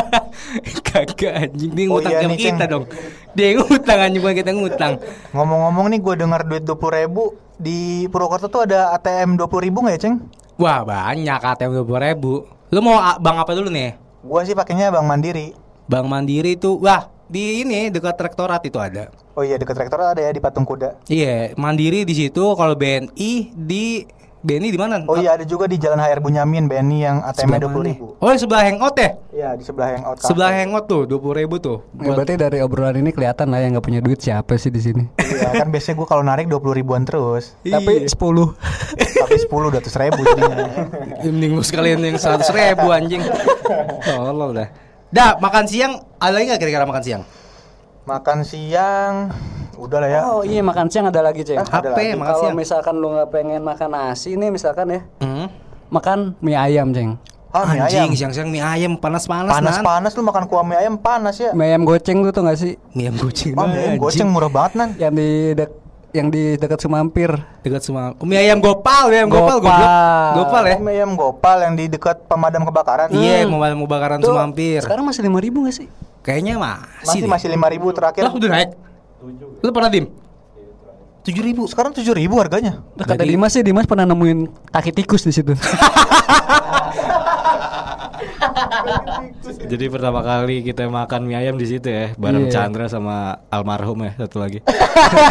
Kagak 0.86 1.32
anjing 1.48 1.88
Oh 1.88 1.98
ngutang 1.98 2.12
iya 2.12 2.20
sama 2.22 2.30
nih, 2.30 2.38
kita 2.38 2.54
Ceng. 2.56 2.70
dong. 2.70 2.84
Dia 3.32 3.56
yang 3.56 3.64
ngutang 3.64 3.98
anjing 3.98 4.20
bukan 4.20 4.36
kita 4.36 4.50
ngutang. 4.52 4.92
Ngomong-ngomong 5.32 5.86
nih 5.92 6.00
gue 6.04 6.14
dengar 6.20 6.40
duit 6.44 6.64
20 6.68 7.00
ribu 7.00 7.32
Di 7.62 8.10
Purwokerto 8.10 8.50
tuh 8.50 8.66
ada 8.66 8.92
ATM 8.98 9.38
20 9.38 9.66
ribu 9.70 9.86
gak 9.86 9.94
ya 9.94 10.00
Ceng? 10.08 10.16
Wah 10.60 10.84
banyak 10.84 11.40
ATM 11.40 11.82
dua 11.86 12.00
ribu. 12.12 12.44
Lu 12.68 12.80
mau 12.84 13.00
bank 13.18 13.36
apa 13.46 13.52
dulu 13.56 13.72
nih? 13.72 13.96
Gua 14.22 14.46
sih 14.46 14.54
pakainya 14.54 14.94
Bank 14.94 15.06
Mandiri 15.10 15.50
Bank 15.90 16.06
Mandiri 16.06 16.54
itu 16.54 16.78
wah 16.78 17.10
di 17.26 17.64
ini 17.64 17.90
dekat 17.90 18.14
rektorat 18.20 18.62
itu 18.62 18.78
ada. 18.78 19.10
Oh 19.32 19.42
iya 19.42 19.56
deket 19.56 19.74
rektor 19.80 19.98
ada 19.98 20.20
ya 20.20 20.28
di 20.28 20.44
Patung 20.44 20.68
Kuda 20.68 21.08
Iya 21.08 21.56
Mandiri 21.56 22.04
di 22.04 22.14
situ. 22.14 22.52
Kalau 22.54 22.76
BNI 22.76 23.32
di 23.56 24.04
BNI 24.42 24.68
di 24.74 24.80
mana? 24.80 25.06
Oh 25.06 25.14
iya 25.14 25.38
ada 25.38 25.46
juga 25.46 25.70
di 25.70 25.78
Jalan 25.78 26.02
HR 26.02 26.18
Bunyamin 26.18 26.66
BNI 26.66 26.98
yang 26.98 27.16
ATM 27.22 27.46
Sebelah 27.46 27.60
20 27.62 27.70
mana? 27.70 27.86
ribu 27.94 28.06
Oh 28.18 28.30
sebelah 28.34 28.62
hangout 28.66 28.96
ya? 28.98 29.10
Iya 29.30 29.48
di 29.54 29.62
sebelah 29.62 29.88
Hangout 29.94 30.16
Cafe. 30.18 30.28
Sebelah 30.34 30.50
hangout 30.50 30.84
tuh 30.90 31.02
dua 31.06 31.32
ribu 31.38 31.56
tuh. 31.62 31.86
Ya, 31.96 32.10
berarti 32.10 32.34
dari 32.34 32.58
obrolan 32.58 32.98
ini 32.98 33.14
kelihatan 33.14 33.54
lah 33.54 33.62
yang 33.62 33.78
nggak 33.78 33.86
punya 33.86 34.00
duit 34.02 34.18
siapa 34.18 34.58
sih 34.58 34.74
di 34.74 34.82
sini. 34.82 35.06
Iya 35.22 35.62
kan 35.62 35.70
biasanya 35.70 35.94
gue 35.94 36.06
kalau 36.10 36.24
narik 36.26 36.50
20 36.50 36.58
ribuan 36.74 37.06
terus 37.06 37.54
Tapi 37.62 38.10
sepuluh. 38.10 38.52
Tapi 38.98 39.34
10 39.38 39.46
200 39.46 40.02
ribu 40.02 40.20
jadinya 40.26 40.58
Mending 41.24 41.52
lu 41.54 41.62
sekalian 41.62 42.02
yang 42.02 42.18
seratus 42.18 42.50
ribu 42.50 42.90
anjing. 42.90 43.22
Tolol 44.02 44.58
dah. 44.58 44.68
Dah 45.14 45.38
makan 45.38 45.64
siang 45.70 46.02
ada 46.18 46.34
lagi 46.34 46.50
nggak 46.50 46.58
kira-kira 46.58 46.82
makan 46.82 47.02
siang? 47.06 47.22
Makan 48.10 48.38
siang 48.42 49.14
Udah 49.82 49.98
lah 49.98 50.08
ya 50.08 50.20
Oh 50.24 50.42
iya 50.42 50.60
makan 50.60 50.86
siang 50.86 51.06
ada 51.06 51.20
lagi 51.20 51.42
ceng. 51.42 51.58
Ah, 51.58 51.66
ada 51.74 51.90
HP 51.90 51.98
lagi. 51.98 52.08
makan 52.14 52.28
Kalau 52.28 52.42
siang. 52.44 52.54
misalkan 52.54 52.94
lu 52.96 53.08
nggak 53.10 53.28
pengen 53.28 53.60
makan 53.60 53.88
nasi 53.90 54.30
nih 54.34 54.48
misalkan 54.48 54.86
ya, 54.88 55.00
Hmm. 55.18 55.46
makan 55.90 56.18
mie 56.38 56.54
ayam 56.54 56.88
ceng. 56.90 57.18
Ah 57.50 57.66
mie 57.66 57.78
ayam 57.78 58.06
Anjing 58.06 58.12
siang-siang 58.14 58.48
mie 58.48 58.62
ayam 58.62 58.94
panas-panas. 58.94 59.52
Panas-panas 59.52 60.12
lu 60.14 60.22
makan 60.22 60.46
kuah 60.46 60.62
mie 60.62 60.78
ayam 60.78 60.96
panas 60.96 61.36
ya 61.36 61.50
Mie 61.52 61.68
ayam 61.68 61.82
goceng 61.82 62.22
tuh 62.22 62.32
tuh 62.32 62.42
nggak 62.42 62.56
sih? 62.56 62.78
Mie 62.92 63.06
ayam 63.06 63.16
kucing 63.18 63.52
Oh 63.52 63.66
mie 63.66 63.76
ayam 63.76 63.98
goceng 63.98 64.28
murah 64.28 64.48
banget 64.48 64.72
nan 64.74 64.88
Yang 64.96 65.12
di 65.12 65.28
dek 65.54 65.70
yang 66.12 66.28
di 66.28 66.42
dekat 66.54 66.76
Sumampir. 66.78 67.32
Dekat 67.60 67.80
semua. 67.80 68.12
Oh, 68.14 68.24
mie 68.24 68.36
ayam 68.36 68.60
gopal, 68.60 69.08
mie 69.08 69.16
ayam 69.18 69.28
gopal, 69.28 69.56
Gopal. 69.58 69.80
goblok. 69.80 69.88
Gopal 70.38 70.62
ya? 70.62 70.76
Oh, 70.76 70.82
mie 70.82 70.92
ayam 70.94 71.10
gopal 71.12 71.58
yang 71.58 71.72
di 71.72 71.84
dekat 71.88 72.16
pemadam 72.24 72.62
kebakaran 72.62 73.08
Iya, 73.08 73.48
mau 73.48 73.64
mau 73.64 73.88
bakaran 73.88 74.20
Tuh, 74.20 74.28
semampir. 74.28 74.80
Sekarang 74.80 75.08
masih 75.08 75.24
lima 75.24 75.40
ribu 75.40 75.64
nggak 75.64 75.72
sih? 75.74 75.88
Kayaknya 76.20 76.54
masih. 76.54 77.00
Masih 77.02 77.18
deh. 77.18 77.28
masih 77.28 77.48
lima 77.48 77.66
ribu 77.66 77.88
terakhir 77.90 78.22
Lah 78.22 78.32
udah 78.32 78.44
naik. 78.46 78.70
Lu 79.62 79.70
pernah 79.70 79.90
dim? 79.90 80.10
Tujuh 81.22 81.42
ribu. 81.42 81.62
Sekarang 81.70 81.94
7000 81.94 82.18
harganya. 82.34 82.82
Kata 82.98 83.22
Dimas 83.22 83.54
sih 83.54 83.62
Dimas 83.62 83.86
pernah 83.86 84.02
nemuin 84.02 84.50
kaki 84.74 84.90
tikus 84.90 85.22
di 85.22 85.30
situ. 85.30 85.54
Jadi 89.72 89.88
pertama 89.88 90.20
kali 90.20 90.60
kita 90.66 90.84
makan 90.90 91.30
mie 91.30 91.38
ayam 91.38 91.56
di 91.56 91.64
situ 91.64 91.88
ya, 91.88 92.12
bareng 92.18 92.50
Iya. 92.50 92.52
Chandra 92.52 92.90
sama 92.90 93.40
almarhum 93.48 94.04
ya 94.04 94.12
satu 94.20 94.42
lagi. 94.42 94.60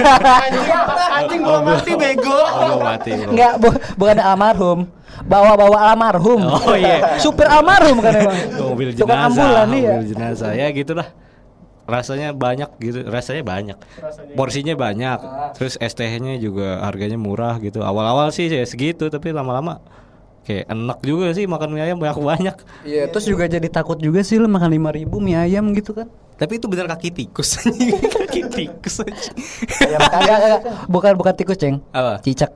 Anjing 1.21 1.41
belum 1.45 1.61
mati 1.61 1.91
bego. 1.93 2.33
Oh, 2.33 2.57
belum 2.65 2.79
mati. 2.81 3.11
Enggak, 3.11 3.53
bu 3.61 3.69
bukan 3.99 4.17
almarhum. 4.17 4.79
Bawa-bawa 5.27 5.93
almarhum. 5.93 6.41
Oh, 6.47 6.73
iya. 6.73 7.19
Supir 7.21 7.45
almarhum 7.45 7.99
kan 8.01 8.13
emang. 8.15 8.37
mobil 8.71 8.95
Tukang 8.95 9.29
jenazah, 9.29 9.29
ambulan 9.29 9.67
iya. 9.75 9.91
mobil 9.93 10.07
jenazah 10.09 10.51
ya 10.55 10.67
gitulah. 10.73 11.07
Rasanya 11.89 12.31
banyak 12.31 12.69
gitu, 12.79 13.03
rasanya 13.09 13.43
banyak. 13.43 13.77
Porsinya 14.37 14.77
banyak. 14.77 15.19
Terus 15.57 15.75
STH-nya 15.81 16.37
juga 16.37 16.81
harganya 16.85 17.17
murah 17.17 17.57
gitu. 17.59 17.81
Awal-awal 17.81 18.29
sih 18.31 18.47
ya 18.47 18.63
segitu, 18.63 19.09
tapi 19.09 19.33
lama-lama 19.33 19.81
kayak 20.41 20.73
enak 20.73 20.99
juga 21.05 21.29
sih 21.37 21.45
makan 21.45 21.69
mie 21.77 21.85
ayam 21.85 21.97
banyak-banyak. 22.01 22.57
Iya, 22.81 23.13
terus 23.13 23.29
juga 23.29 23.45
jadi 23.45 23.67
takut 23.69 24.01
juga 24.01 24.25
sih 24.25 24.41
lu 24.41 24.49
makan 24.49 24.73
5000 24.73 25.05
mie 25.21 25.37
ayam 25.37 25.69
gitu 25.77 25.93
kan. 25.93 26.09
Tapi 26.41 26.57
itu 26.57 26.65
bener 26.65 26.89
kaki 26.89 27.13
tikus 27.13 27.61
Kaki 28.17 28.41
tikus. 28.49 29.05
Ya, 29.85 30.01
enggak, 30.01 30.37
enggak. 30.41 30.61
Bukan 30.89 31.13
bukan 31.13 31.33
tikus, 31.37 31.61
Ceng. 31.61 31.85
Apa? 31.93 32.17
Cicak. 32.25 32.49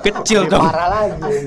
Kecil 0.00 0.48
dong 0.48 0.64
Parah 0.64 0.88
lagi. 0.88 1.44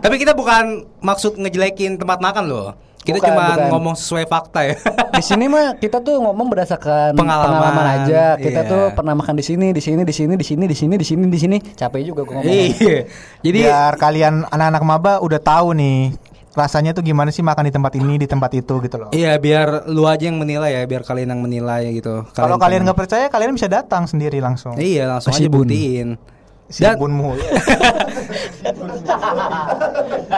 Tapi 0.00 0.14
kita 0.16 0.32
bukan 0.32 0.86
maksud 1.02 1.36
ngejelekin 1.36 1.98
tempat 1.98 2.22
makan 2.22 2.46
loh 2.46 2.78
Kita 3.00 3.16
Bukan, 3.16 3.32
cuma 3.32 3.44
bukan. 3.56 3.68
ngomong 3.72 3.94
sesuai 3.96 4.24
fakta 4.28 4.60
ya 4.60 4.76
Di 5.20 5.24
sini 5.24 5.48
mah 5.48 5.76
kita 5.80 6.04
tuh 6.04 6.20
ngomong 6.20 6.52
berdasarkan 6.52 7.16
Pengalaman, 7.16 8.04
aja. 8.04 8.36
Kita 8.36 8.60
iya. 8.64 8.70
tuh 8.70 8.82
pernah 8.92 9.16
makan 9.16 9.36
di 9.36 9.44
sini, 9.44 9.72
di 9.72 9.80
sini, 9.80 10.04
di 10.04 10.12
sini, 10.12 10.34
di 10.36 10.44
sini, 10.44 10.64
di 10.68 10.76
sini, 10.76 10.94
di 10.96 11.06
sini, 11.08 11.24
di 11.28 11.38
sini. 11.40 11.56
Capek 11.60 12.00
juga 12.04 12.28
gua 12.28 12.40
ngomong. 12.40 12.52
Iya 12.52 13.08
Jadi 13.44 13.58
Biar 13.64 13.92
kalian 13.96 14.44
anak-anak 14.48 14.82
maba 14.84 15.12
udah 15.24 15.40
tahu 15.40 15.72
nih 15.76 16.12
rasanya 16.50 16.90
tuh 16.90 17.06
gimana 17.06 17.30
sih 17.30 17.46
makan 17.46 17.68
di 17.68 17.72
tempat 17.72 17.92
ini, 17.94 18.20
di 18.20 18.26
tempat 18.28 18.50
itu 18.52 18.74
gitu 18.84 18.96
loh. 19.00 19.10
Iya 19.16 19.36
biar 19.40 19.88
lu 19.88 20.04
aja 20.04 20.28
yang 20.28 20.36
menilai 20.36 20.76
ya 20.76 20.82
Biar 20.84 21.06
kalian 21.06 21.30
yang 21.36 21.40
menilai 21.40 21.94
gitu 21.94 22.26
Kalau 22.36 22.58
kalian 22.60 22.84
nggak 22.84 22.98
percaya, 22.98 23.26
kalian 23.32 23.54
bisa 23.54 23.70
datang 23.70 24.04
sendiri 24.04 24.42
langsung. 24.44 24.76
Iya 24.76 25.08
langsung 25.08 25.32
Ke 25.32 25.46
aja 25.46 25.48
buktiin 25.48 26.20
Dan- 26.70 26.98
bunmu. 27.02 27.34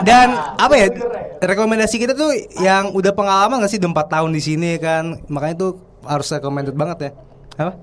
Dan 0.07 0.27
apa 0.57 0.73
ya 0.73 0.87
rekomendasi 1.39 2.01
kita 2.01 2.13
tuh 2.13 2.33
yang 2.59 2.89
udah 2.91 3.13
pengalaman 3.13 3.61
gak 3.61 3.71
sih 3.71 3.77
udah 3.77 3.91
4 3.93 4.13
tahun 4.13 4.29
di 4.33 4.41
sini 4.41 4.71
kan 4.81 5.21
makanya 5.29 5.55
tuh 5.59 5.71
harus 6.03 6.27
recommended 6.27 6.73
banget 6.73 6.97
ya 6.99 7.11
apa? 7.61 7.73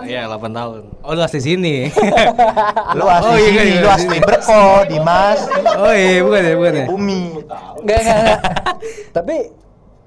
Iya, 0.00 0.24
8 0.32 0.48
tahun. 0.48 0.80
Oh 1.04 1.12
lu 1.12 1.20
asli 1.20 1.44
sini. 1.44 1.92
lu 2.98 3.04
asli 3.04 3.28
Oh, 3.28 3.36
iya, 3.36 3.48
sini, 3.52 3.68
iya, 3.68 3.80
lu 3.84 3.88
iya. 3.88 3.96
asli 4.00 4.16
Berko, 4.24 4.64
Dimas, 4.88 5.40
oh 5.76 5.92
iya 5.92 6.24
bukan 6.24 6.40
ya 6.40 6.54
bukan 6.56 6.72
ya. 6.72 6.86
Bumi. 6.88 7.22
Enggak, 7.84 7.98
enggak, 8.00 8.16
enggak. 8.16 8.40
Tapi 9.12 9.36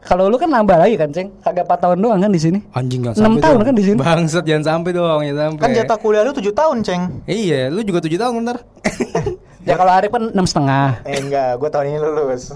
kalau 0.01 0.25
lu 0.27 0.35
kan 0.35 0.49
nambah 0.49 0.77
lagi 0.77 0.97
kan, 0.97 1.09
Ceng? 1.09 1.29
Kagak 1.39 1.69
4 1.69 1.77
tahun 1.77 1.97
doang 2.01 2.19
kan 2.19 2.31
di 2.33 2.41
sini. 2.41 2.59
Anjing 2.73 3.01
jangan 3.01 3.15
Enam 3.15 3.25
sampai 3.27 3.41
tahun 3.41 3.53
dong. 3.55 3.65
kan 3.65 3.73
di 3.73 3.83
sini. 3.83 3.97
Bangsat 3.97 4.43
jangan 4.43 4.63
sampai 4.65 4.91
dong, 4.91 5.19
jangan 5.21 5.37
sampai. 5.37 5.61
Kan 5.61 5.69
jatah 5.71 5.97
kuliah 5.97 6.21
lu 6.21 6.31
7 6.31 6.41
tahun, 6.51 6.77
Ceng. 6.81 7.01
Iya, 7.23 7.69
lu 7.69 7.79
juga 7.81 7.99
7 8.01 8.17
tahun 8.17 8.33
ntar. 8.41 8.57
Ya 9.61 9.77
kalau 9.77 9.93
Arif 9.93 10.09
kan 10.09 10.25
enam 10.25 10.41
setengah. 10.41 11.05
Eh 11.05 11.21
enggak, 11.21 11.53
gua 11.61 11.69
tahun 11.69 11.93
ini 11.93 12.01
lulus. 12.01 12.49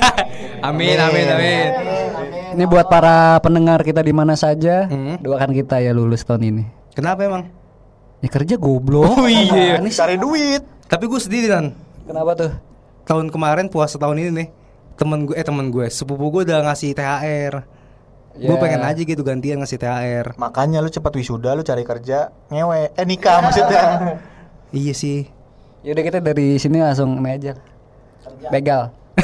amin, 0.68 0.96
amin, 0.96 1.26
amin. 1.28 1.68
Ini 2.56 2.64
buat 2.64 2.88
para 2.88 3.36
pendengar 3.40 3.84
kita 3.84 4.00
di 4.00 4.16
mana 4.16 4.32
saja, 4.32 4.88
Hmm. 4.88 5.20
doakan 5.20 5.52
kita 5.52 5.80
ya 5.80 5.92
lulus 5.92 6.24
tahun 6.24 6.42
ini. 6.48 6.62
Kenapa 6.96 7.28
emang? 7.28 7.52
Ya 8.20 8.28
kerja 8.28 8.56
goblok. 8.56 9.12
Oh, 9.18 9.28
iya. 9.28 9.76
Cari 9.82 10.16
duit. 10.16 10.64
Tapi 10.88 11.04
gue 11.04 11.20
sedih 11.20 11.52
kan. 11.52 11.64
Kenapa 12.04 12.32
tuh? 12.32 12.52
Tahun 13.04 13.28
kemarin 13.28 13.68
puasa 13.68 14.00
tahun 14.00 14.16
ini 14.16 14.30
nih. 14.32 14.48
Temen 14.94 15.24
gue 15.24 15.34
eh 15.34 15.42
temen 15.42 15.68
gue, 15.68 15.88
sepupu 15.88 16.28
gue 16.30 16.42
udah 16.44 16.60
ngasih 16.64 16.92
THR. 16.92 17.54
Gue 18.32 18.48
Ya. 18.48 18.56
pengen 18.56 18.80
aja 18.80 18.96
gitu 18.96 19.20
gantian 19.20 19.58
ngasih 19.58 19.76
THR. 19.76 20.26
Makanya 20.36 20.80
lu 20.80 20.88
cepat 20.88 21.12
wisuda, 21.12 21.52
lu 21.52 21.60
cari 21.60 21.82
kerja, 21.82 22.32
ngewe, 22.48 22.88
eh 22.90 23.04
nikah 23.04 23.40
maksudnya. 23.40 23.82
Iya 24.72 24.92
sih. 24.92 25.28
Yaudah 25.84 26.00
kita 26.00 26.18
dari 26.18 26.56
sini 26.56 26.80
langsung 26.80 27.14
ini 27.14 27.28
aja. 27.30 27.52
Begal. 28.48 28.88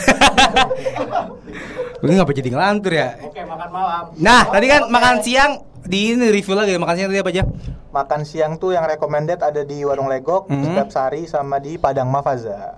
Gue 1.99 2.13
ngapa 2.13 2.31
jadi 2.31 2.49
ngelantur 2.49 2.93
ya? 2.93 3.17
Oke, 3.19 3.41
makan 3.43 3.69
malam. 3.73 4.03
Nah, 4.15 4.47
tadi 4.47 4.67
kan 4.69 4.87
makan 4.87 5.15
siang 5.19 5.51
di 5.81 6.13
ini 6.13 6.29
review 6.29 6.53
lagi 6.53 6.77
makan 6.77 6.95
siang 6.95 7.09
tadi 7.09 7.19
apa 7.19 7.31
aja? 7.33 7.43
Makan 7.89 8.21
siang 8.23 8.53
tuh 8.55 8.71
yang 8.71 8.85
recommended 8.85 9.41
ada 9.41 9.65
di 9.65 9.81
Warung 9.83 10.07
Legok, 10.07 10.47
di 10.47 10.53
Mhm. 10.53 10.63
Setiap 10.69 10.89
Sari 10.93 11.25
sama 11.25 11.57
di 11.57 11.75
Padang 11.75 12.07
Mafaza. 12.07 12.77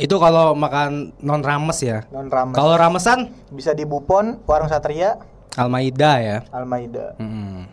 Itu 0.00 0.16
kalau 0.16 0.56
makan 0.56 1.12
non 1.20 1.44
rames 1.44 1.78
ya. 1.84 2.08
Non 2.08 2.32
rames. 2.32 2.56
Kalau 2.56 2.74
ramesan 2.74 3.28
Bisa 3.52 3.76
di 3.76 3.84
Bupon, 3.84 4.40
Warung 4.48 4.72
Satria, 4.72 5.20
Almaida 5.54 6.12
ya. 6.18 6.36
Almaida. 6.50 7.14
Hmm. 7.20 7.68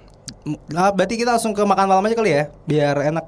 Nah, 0.72 0.92
berarti 0.96 1.20
kita 1.20 1.36
langsung 1.36 1.52
ke 1.52 1.64
makan 1.64 1.88
malam 1.92 2.04
aja 2.08 2.16
kali 2.16 2.32
ya, 2.32 2.44
biar 2.64 2.96
enak. 3.04 3.26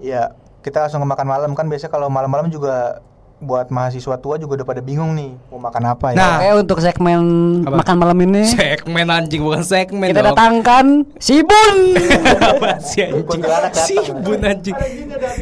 Iya, 0.00 0.32
kita 0.64 0.88
langsung 0.88 1.04
ke 1.04 1.08
makan 1.08 1.26
malam 1.28 1.50
kan 1.52 1.68
biasanya 1.68 1.92
kalau 1.92 2.08
malam-malam 2.08 2.48
juga 2.48 3.04
buat 3.42 3.74
mahasiswa 3.74 4.14
tua 4.22 4.38
juga 4.38 4.62
udah 4.62 4.66
pada 4.70 4.78
bingung 4.78 5.18
nih 5.18 5.34
mau 5.50 5.58
makan 5.58 5.82
apa 5.82 6.14
ya. 6.14 6.16
Nah. 6.16 6.36
Oke 6.38 6.48
untuk 6.62 6.78
segmen 6.78 7.22
Apa? 7.66 7.82
makan 7.82 7.96
malam 7.98 8.18
ini 8.22 8.46
Segmen 8.46 9.10
anjing 9.10 9.42
bukan 9.42 9.66
segmen 9.66 10.14
kita 10.14 10.22
dong. 10.22 10.30
datangkan 10.30 10.86
Sibun. 11.18 11.76
apa 12.54 12.78
sih 12.78 13.02
anjing? 13.02 13.42
Datang. 13.42 13.74
Sibun 13.74 14.40
anjing. 14.46 14.76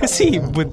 Sibun. 0.09 0.68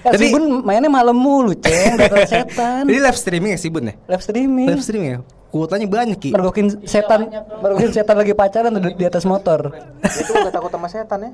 Ya, 0.00 0.16
Tapi- 0.16 0.32
Sibun 0.32 0.64
mainnya 0.64 0.88
malam 0.88 1.12
mulu, 1.12 1.52
Ceng. 1.52 2.00
Setan. 2.24 2.88
Jadi 2.88 2.98
live 3.00 3.18
streaming 3.18 3.50
ya 3.52 3.58
Sibun 3.60 3.84
ya? 3.84 3.94
Live 4.08 4.24
streaming. 4.24 4.66
Live 4.72 4.82
streaming 4.84 5.10
ya? 5.12 5.18
Kuotanya 5.50 5.86
banyak 5.90 6.16
Ki. 6.16 6.30
Mergokin 6.30 6.86
setan, 6.86 7.26
mergokin 7.60 7.90
setan 7.90 8.16
lagi 8.16 8.32
pacaran 8.32 8.70
di, 8.70 8.94
di 8.96 9.04
atas 9.04 9.26
motor. 9.26 9.74
Itu 10.00 10.30
gak 10.30 10.54
takut 10.54 10.70
sama 10.70 10.88
setan 10.88 11.18
ya. 11.26 11.30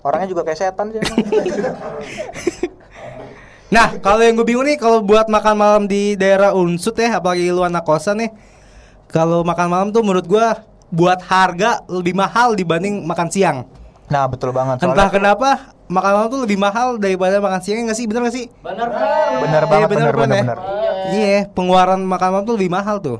Orangnya 0.00 0.28
juga 0.32 0.46
kayak 0.46 0.58
setan 0.58 0.96
sih. 0.96 1.02
Nah, 3.70 4.02
kalau 4.02 4.18
yang 4.18 4.34
gue 4.34 4.42
bingung 4.42 4.66
nih 4.66 4.74
kalau 4.74 4.98
buat 4.98 5.30
makan 5.30 5.54
malam 5.54 5.82
di 5.86 6.18
daerah 6.18 6.50
Unsut 6.50 6.98
ya, 6.98 7.22
apalagi 7.22 7.54
lu 7.54 7.62
anak 7.62 7.86
kosan 7.86 8.18
nih. 8.18 8.30
Kalau 9.06 9.46
makan 9.46 9.66
malam 9.70 9.88
tuh 9.94 10.02
menurut 10.02 10.26
gua 10.26 10.66
buat 10.90 11.22
harga 11.22 11.78
lebih 11.86 12.18
mahal 12.18 12.58
dibanding 12.58 13.06
makan 13.06 13.30
siang. 13.30 13.58
Nah, 14.10 14.26
betul 14.26 14.50
banget. 14.50 14.82
Entah 14.82 15.06
kenapa 15.06 15.70
makan 15.90 16.10
malam 16.14 16.28
tuh 16.30 16.40
lebih 16.46 16.54
mahal 16.56 16.88
daripada 16.96 17.42
makan 17.42 17.60
siang 17.60 17.82
nggak 17.84 17.98
sih? 17.98 18.06
Bener 18.06 18.22
nggak 18.22 18.36
sih? 18.38 18.46
bener 18.62 18.88
Iya, 18.88 19.66
banget, 19.66 19.88
bener, 19.90 20.14
Bun, 20.14 20.22
bener, 20.22 20.38
ya? 20.38 20.42
bener. 20.46 20.58
Iya, 21.10 21.38
pengeluaran 21.50 22.00
makan 22.06 22.28
malam 22.30 22.44
tuh 22.46 22.54
lebih 22.54 22.70
mahal 22.70 22.96
tuh. 23.02 23.18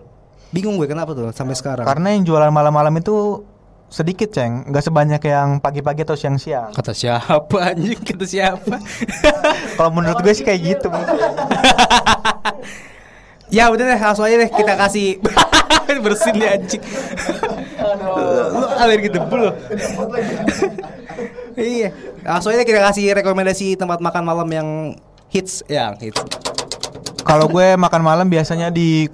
Bingung 0.54 0.78
gue 0.78 0.86
kenapa 0.86 1.10
tuh 1.12 1.34
sampai 1.34 1.58
sekarang. 1.58 1.82
Karena 1.82 2.14
yang 2.14 2.22
jualan 2.22 2.50
malam-malam 2.50 2.94
itu 2.96 3.42
sedikit, 3.90 4.30
Ceng. 4.30 4.70
Nggak 4.70 4.86
sebanyak 4.86 5.22
yang 5.26 5.58
pagi-pagi 5.58 6.06
atau 6.06 6.14
siang-siang. 6.14 6.70
Kata 6.70 6.94
siapa 6.94 7.58
anjing? 7.74 7.98
Kata 7.98 8.22
siapa? 8.22 8.78
Kalau 9.78 9.90
menurut 9.90 10.22
gue 10.22 10.30
sih 10.30 10.46
kayak 10.46 10.60
gitu 10.62 10.88
ya 13.50 13.66
udah 13.66 13.82
deh, 13.82 13.98
langsung 13.98 14.22
aja 14.22 14.38
deh 14.38 14.46
kita 14.46 14.78
kasih 14.78 15.18
bersin 16.06 16.38
nih 16.38 16.48
anjing. 16.54 16.82
lu 18.54 18.66
alergi 18.78 19.10
debu 19.10 19.34
lu. 19.34 19.50
Iya, 21.56 21.88
langsung 22.22 22.52
aja 22.52 22.62
kita 22.62 22.80
kasih 22.82 23.16
rekomendasi 23.16 23.78
tempat 23.78 23.98
makan 23.98 24.22
malam 24.22 24.48
yang 24.50 24.68
hits 25.30 25.64
ya, 25.66 25.94
hits. 25.98 26.18
Kalau 27.22 27.46
gue 27.46 27.78
makan 27.78 28.02
malam 28.02 28.26
biasanya 28.26 28.74
di 28.74 29.06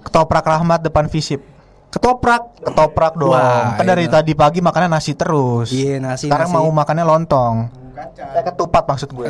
Ketoprak 0.00 0.44
Rahmat 0.46 0.80
depan 0.80 1.06
Visip. 1.12 1.44
Ketoprak. 1.90 2.62
Ketoprak 2.62 3.18
dong. 3.18 3.34
Wah, 3.34 3.74
kan 3.74 3.84
dari 3.84 4.06
iya. 4.06 4.14
tadi 4.22 4.32
pagi 4.32 4.62
makannya 4.62 4.88
nasi 4.88 5.12
terus. 5.18 5.74
Iya, 5.74 5.98
nasi, 5.98 6.30
Sekarang 6.30 6.48
nasi. 6.48 6.56
mau 6.56 6.68
makannya 6.70 7.04
lontong. 7.04 7.79
Eh, 8.00 8.42
ketupat 8.44 8.84
maksud 8.88 9.12
gue. 9.12 9.28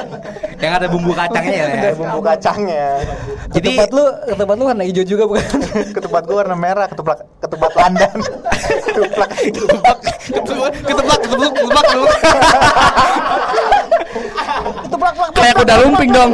Yang 0.62 0.72
ada 0.82 0.86
bumbu 0.90 1.12
kacangnya 1.14 1.54
ya. 1.54 1.66
Ada 1.70 1.90
bumbu 1.94 2.20
kacangnya. 2.20 2.86
Jadi 3.54 3.70
ketupat 3.70 3.90
lu, 3.94 4.04
ketupat 4.34 4.56
lu 4.58 4.64
warna 4.66 4.82
hijau 4.84 5.04
juga 5.06 5.24
bukan? 5.30 5.46
ketupat 5.96 6.22
gue 6.26 6.36
warna 6.36 6.56
merah, 6.58 6.86
ketupat 6.90 7.22
ketupat 7.38 7.72
landan. 7.78 8.18
ketupat 8.86 9.28
ketepak, 9.30 9.96
ketepak, 10.26 10.70
ketepak, 10.82 11.18
ketepak, 11.22 11.54
ketepak, 11.54 11.84
ketepak. 14.82 15.28
Kayak 15.38 15.54
kuda 15.62 15.74
lumping 15.86 16.10
dong. 16.10 16.30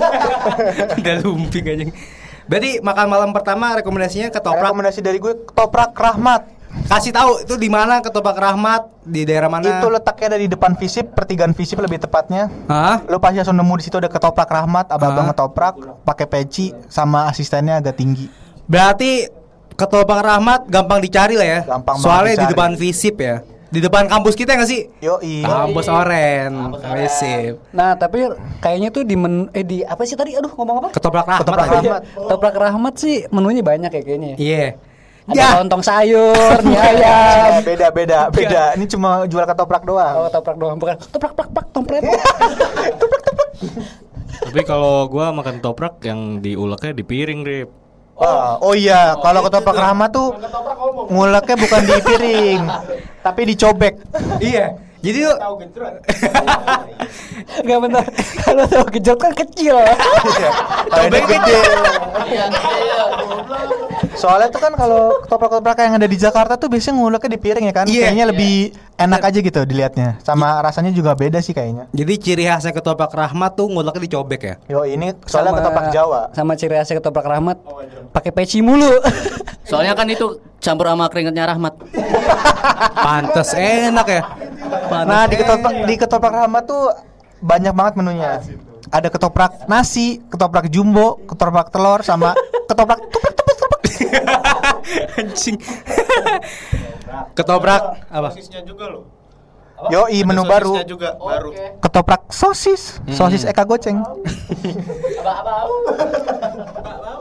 Udah 0.97 1.15
lumping 1.23 1.65
anjing. 1.69 1.91
Berarti 2.47 2.79
makan 2.79 3.07
malam 3.11 3.31
pertama 3.35 3.75
rekomendasinya 3.77 4.31
ketoprak. 4.33 4.71
Rekomendasi 4.73 5.01
dari 5.05 5.19
gue 5.21 5.35
ketoprak 5.45 5.93
Rahmat. 5.93 6.56
Kasih 6.85 7.11
tahu 7.11 7.43
itu 7.43 7.55
di 7.57 7.67
mana 7.67 7.99
ketoprak 7.99 8.37
Rahmat 8.37 8.93
di 9.03 9.25
daerah 9.25 9.49
mana? 9.49 9.81
Itu 9.81 9.89
letaknya 9.89 10.37
ada 10.37 10.39
di 10.39 10.47
depan 10.47 10.77
Visip, 10.77 11.17
pertigaan 11.17 11.57
Visip 11.57 11.81
lebih 11.81 11.99
tepatnya. 11.99 12.53
Hah? 12.69 13.03
Lo 13.09 13.19
pasti 13.19 13.41
langsung 13.41 13.57
nemu 13.57 13.75
di 13.81 13.85
situ 13.89 13.97
ada 13.97 14.07
ketoprak 14.07 14.47
Rahmat, 14.47 14.93
abang-abang 14.93 15.33
ketoprak, 15.33 15.75
pakai 16.07 16.27
peci 16.29 16.71
sama 16.87 17.27
asistennya 17.27 17.81
agak 17.81 17.97
tinggi. 17.97 18.31
Berarti 18.67 19.27
Ketoprak 19.77 20.25
Rahmat 20.25 20.61
gampang 20.73 21.05
dicari 21.05 21.37
lah 21.37 21.45
ya. 21.45 21.61
Gampang 21.69 22.01
banget 22.01 22.09
Soalnya 22.09 22.33
di 22.33 22.37
dicari. 22.41 22.53
depan 22.57 22.71
visip 22.81 23.15
ya. 23.21 23.37
Di 23.67 23.81
depan 23.85 24.09
kampus 24.09 24.33
kita 24.33 24.57
nggak 24.57 24.71
sih? 24.73 24.89
Yoi. 25.05 25.45
Kampus 25.45 25.87
Oren, 25.93 26.53
visip. 26.97 27.61
Nah, 27.77 27.93
tapi 27.93 28.25
kayaknya 28.65 28.89
tuh 28.89 29.05
di 29.05 29.21
men 29.21 29.53
eh 29.53 29.61
di 29.61 29.85
apa 29.85 30.09
sih 30.09 30.17
tadi? 30.17 30.33
Aduh, 30.33 30.49
ngomong 30.49 30.81
apa? 30.81 30.89
Ketoprak 30.97 31.29
Rahmat. 31.29 31.41
Ketoprak. 31.45 31.67
Rahmat. 31.69 32.03
Ketoprak 32.09 32.55
Rahmat 32.57 32.95
sih 32.97 33.29
menunya 33.29 33.61
banyak 33.61 33.91
ya 33.93 34.01
kayaknya. 34.01 34.29
ya. 34.33 34.37
Iya. 34.41 34.67
Ada 35.27 35.35
Ya. 35.35 35.49
lontong 35.59 35.83
sayur, 35.83 36.55
mie 36.63 36.79
ayam. 36.79 37.59
Beda 37.69 37.91
beda 37.91 38.19
beda. 38.31 38.63
Ini 38.79 38.87
cuma 38.87 39.27
jual 39.27 39.43
ketoprak 39.43 39.83
Oh, 39.83 39.91
doang. 39.91 40.15
ketoprak 40.31 40.57
doang 40.57 40.77
bukan. 40.79 40.95
Ketoprak 41.03 41.33
prak 41.35 41.49
prak 41.51 41.67
tompret. 41.75 42.03
Tapi 44.47 44.63
kalau 44.63 45.11
gua 45.11 45.35
makan 45.35 45.59
toprak 45.59 45.99
yang 46.03 46.39
diuleknya 46.39 46.93
di 46.93 47.03
piring, 47.03 47.41
Rip. 47.43 47.69
Wah, 48.17 48.57
oh 48.63 48.73
iya, 48.73 49.13
kalau 49.19 49.45
ketoprak 49.45 49.77
Rahmat 49.77 50.09
tuh 50.09 50.33
nguleknya 51.11 51.57
bukan 51.59 51.83
di 51.85 51.97
piring, 52.01 52.63
tapi 53.27 53.41
dicobek. 53.45 53.95
Iya. 54.41 54.73
Jadi 55.05 55.19
tuh 55.25 55.37
Enggak 57.63 57.81
benar. 57.89 58.05
Kalau 58.43 58.65
tahu 58.69 58.87
gejot 58.99 59.19
kan 59.19 59.33
kecil. 59.33 59.77
Kalau 60.91 61.05
ini 61.09 61.21
gede. 61.25 61.59
Soalnya 64.17 64.49
tuh 64.49 64.61
kan 64.61 64.73
kalau 64.73 65.13
ketoprak-ketoprak 65.25 65.79
yang 65.85 65.95
ada 66.01 66.09
di 66.09 66.19
Jakarta 66.19 66.55
tuh 66.57 66.69
biasanya 66.73 66.97
nguleknya 67.01 67.31
di 67.37 67.41
piring 67.41 67.65
ya 67.69 67.75
kan. 67.75 67.87
Iya. 67.87 68.09
Kayaknya 68.09 68.27
lebih 68.33 68.55
enak 68.97 69.21
aja 69.21 69.39
gitu 69.45 69.61
dilihatnya. 69.69 70.09
Sama 70.25 70.61
rasanya 70.65 70.91
juga 70.93 71.13
beda 71.13 71.39
sih 71.45 71.53
kayaknya. 71.53 71.89
jadi 71.93 72.13
ciri 72.17 72.45
khasnya 72.49 72.73
ketoprak 72.73 73.13
Rahmat 73.13 73.53
tuh 73.57 73.69
nguleknya 73.69 74.03
dicobek 74.09 74.41
ya. 74.43 74.55
Yo 74.69 74.89
ini 74.89 75.13
soalnya 75.29 75.61
ketoprak 75.61 75.87
Jawa. 75.93 76.21
Sama 76.33 76.53
ciri 76.57 76.75
khasnya 76.81 77.01
ketoprak 77.01 77.27
Rahmat. 77.29 77.57
Pakai 78.13 78.33
peci 78.33 78.65
mulu. 78.65 78.91
Soalnya 79.67 79.99
kan 79.99 80.07
itu 80.09 80.41
campur 80.63 80.87
sama 80.89 81.11
keringetnya 81.11 81.45
Rahmat. 81.53 81.75
Pantes 83.05 83.51
enak 83.55 84.07
ya. 84.09 84.23
Pantes 84.89 85.09
Nah, 85.11 85.25
di 85.27 85.35
ketoprak 85.37 85.75
di 85.85 85.95
ketoprak 85.99 86.33
Rahmat 86.33 86.63
tuh 86.65 86.85
banyak 87.43 87.73
banget 87.75 87.95
menunya. 88.01 88.41
Ada 88.89 89.09
ketoprak 89.11 89.67
nasi, 89.67 90.23
ketoprak 90.31 90.71
jumbo, 90.71 91.19
ketoprak 91.27 91.75
telur 91.75 92.01
sama 92.07 92.33
ketoprak 92.71 93.01
tuprak 93.11 93.35
tuprak. 93.35 93.83
Anjing. 95.19 95.57
ketoprak 97.35 97.83
apa? 98.09 98.29
Sosisnya 98.33 98.63
juga 98.63 98.87
loh. 98.93 99.05
Yo 99.93 100.09
menu 100.09 100.41
Ada 100.41 100.53
baru. 100.57 100.73
sosisnya 100.73 100.89
juga 100.89 101.09
baru. 101.21 101.51
Ketoprak 101.85 102.23
sosis, 102.33 102.83
sosis 103.13 103.45
Eka 103.45 103.65
Goceng. 103.69 104.01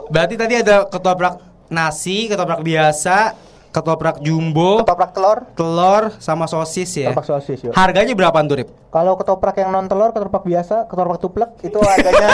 Berarti 0.08 0.34
tadi 0.40 0.54
ada 0.56 0.88
ketoprak 0.88 1.36
nasi, 1.68 2.30
ketoprak 2.30 2.64
biasa, 2.64 3.36
ketoprak 3.76 4.24
jumbo, 4.24 4.80
Ketoprak 4.80 5.12
telur, 5.12 5.38
telur 5.52 6.08
sama 6.16 6.48
sosis 6.48 6.88
ya. 6.96 7.12
ketoprak 7.12 7.28
sosis 7.28 7.60
yo. 7.60 7.70
Harganya 7.76 8.16
berapaan 8.16 8.48
tuh, 8.48 8.56
Rip? 8.56 8.68
Kalau 8.88 9.20
ketoprak 9.20 9.60
yang 9.60 9.68
non 9.68 9.84
telur, 9.84 10.16
ketoprak 10.16 10.48
biasa, 10.48 10.88
ketoprak 10.88 11.20
tuplek 11.20 11.50
itu 11.60 11.76
harganya 11.76 12.28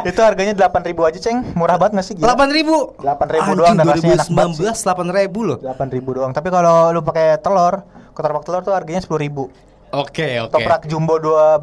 itu 0.08 0.20
harganya 0.20 0.54
8.000 0.56 0.96
aja, 1.04 1.18
Ceng. 1.20 1.38
Murah 1.52 1.76
banget 1.76 2.00
nggak 2.00 2.06
sih? 2.08 2.14
Gila. 2.16 2.32
8 2.32 2.48
ribu 2.48 2.76
8.000 2.96 3.58
doang 3.60 3.74
dan 3.76 3.84
rasanya 3.84 4.16
enak 4.16 4.28
banget 4.32 4.56
2019 4.56 5.12
8 5.12 5.18
ribu 5.20 5.40
loh 5.44 5.58
8.000 5.60 6.16
doang. 6.16 6.32
Tapi 6.32 6.48
kalau 6.48 6.76
lu 6.90 7.00
pakai 7.04 7.36
telur, 7.38 7.84
ketoprak 8.16 8.44
telur 8.48 8.62
tuh 8.64 8.72
harganya 8.72 9.04
10.000. 9.04 9.12
Oke 9.90 10.38
oke 10.40 10.48
Ketoprak 10.48 10.86
jumbo 10.86 11.18
12.000 11.18 11.60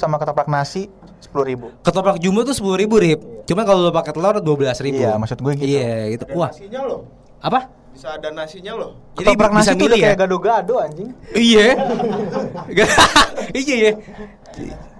sama 0.00 0.16
ketoprak 0.16 0.48
nasi 0.48 0.88
10.000. 1.16 1.82
Ketoprak 1.82 2.16
jumbo 2.18 2.40
tuh 2.42 2.54
10 2.54 2.76
ribu 2.76 2.96
Rip 2.96 3.20
Cuman 3.44 3.64
kalau 3.64 3.80
lo 3.82 3.90
pakai 3.90 4.12
telur 4.12 4.36
12 4.38 4.84
ribu 4.84 5.00
Iya, 5.00 5.16
maksud 5.16 5.38
gue 5.38 5.52
gitu. 5.54 5.66
Iya 5.66 5.92
gitu 6.12 6.24
Ada 6.26 6.34
Wah 6.34 6.50
nasinya 6.50 6.80
loh. 6.82 7.00
apa? 7.38 7.60
Bisa 7.90 8.08
ada 8.12 8.28
nasinya 8.28 8.72
loh. 8.76 8.90
Jadi 9.14 9.24
Ketoprak 9.24 9.50
bisa 9.50 9.60
nasi 9.64 9.72
tuh 9.74 9.86
udah 9.86 9.96
ya? 9.96 10.04
kayak 10.04 10.18
gado-gado 10.18 10.74
anjing. 10.78 11.08
Iya 11.32 11.66
Iya 13.56 13.74
ya 13.74 13.92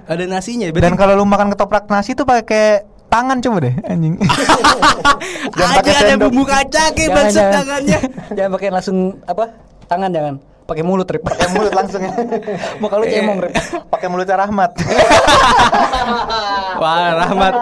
Ada 0.07 0.25
nasinya 0.25 0.67
Dan 0.71 0.95
kalau 0.95 1.12
lu 1.14 1.25
makan 1.25 1.51
ketoprak 1.51 1.85
nasi 1.89 2.14
tuh 2.14 2.25
pakai 2.25 2.87
tangan 3.07 3.39
coba 3.39 3.59
deh 3.67 3.75
anjing. 3.85 4.14
Jangan 5.57 5.73
Aja 5.73 5.79
pakai 5.83 5.95
ada 5.97 6.14
bumbu 6.19 6.43
kacang 6.43 6.91
kayak 6.93 7.11
jangan. 7.31 7.53
tangannya 7.55 7.99
jangan 8.35 8.51
pakai 8.55 8.69
langsung 8.71 8.99
apa? 9.25 9.45
Tangan 9.87 10.11
jangan. 10.11 10.35
Pakai 10.67 10.83
mulut, 10.83 11.07
Rip. 11.07 11.23
Pakai 11.23 11.47
mulut 11.51 11.71
langsung 11.71 12.03
ya. 12.03 12.11
Muka 12.83 12.99
lu 12.99 13.07
cemong, 13.07 13.39
Rip. 13.41 13.55
Pakai 13.87 14.07
mulutnya 14.07 14.37
Rahmat. 14.37 14.71
Wah 16.77 17.09
rahmat 17.17 17.55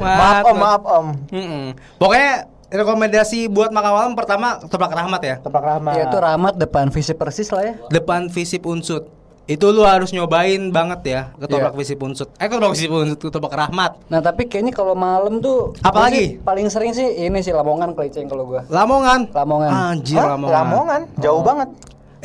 maaf 0.00 0.44
om, 0.44 0.56
maaf 0.56 0.82
om. 0.84 1.06
Mm-mm. 1.28 1.64
Pokoknya 1.94 2.48
rekomendasi 2.66 3.46
buat 3.46 3.70
makan 3.70 3.90
malam 3.92 4.12
pertama 4.14 4.58
ketoprak 4.58 4.90
rahmat 4.90 5.20
ya 5.20 5.34
Ketoprak 5.38 5.64
Rahmat. 5.68 5.92
Ya 5.94 6.02
itu 6.08 6.18
Rahmat 6.18 6.54
depan 6.56 6.88
visi 6.88 7.12
persis 7.12 7.48
lah 7.50 7.62
ya. 7.62 7.74
Depan 7.88 8.26
visip 8.28 8.64
unsut 8.64 9.06
itu 9.44 9.68
lu 9.68 9.84
harus 9.84 10.08
nyobain 10.08 10.72
banget 10.72 11.00
ya 11.04 11.20
ketoprak 11.36 11.70
Iya. 11.70 11.78
visip 11.78 12.00
unsut 12.00 12.32
eh 12.34 12.48
ketoprak 12.48 12.72
visip 12.72 12.88
unsut 12.88 13.20
ketoprak 13.20 13.52
rahmat 13.54 13.92
Nah 14.08 14.24
tapi 14.24 14.48
kayaknya 14.48 14.72
kalau 14.72 14.96
malam 14.96 15.36
tuh 15.38 15.76
Apa 15.78 15.92
gua 15.92 16.04
lagi? 16.08 16.16
sih 16.16 16.28
Paling 16.40 16.66
sering 16.66 16.96
sih 16.96 17.04
ini 17.20 17.38
sih 17.38 17.52
Lamongan 17.52 17.92
kelicing 17.92 18.24
kalau 18.24 18.48
gua. 18.48 18.64
Lamongan 18.66 19.28
Lamongan. 19.30 19.70
anjir 19.92 20.16
Hah? 20.16 20.32
Lamongan. 20.32 20.54
Lamongan, 20.56 21.00
jauh 21.20 21.44
banget. 21.44 21.68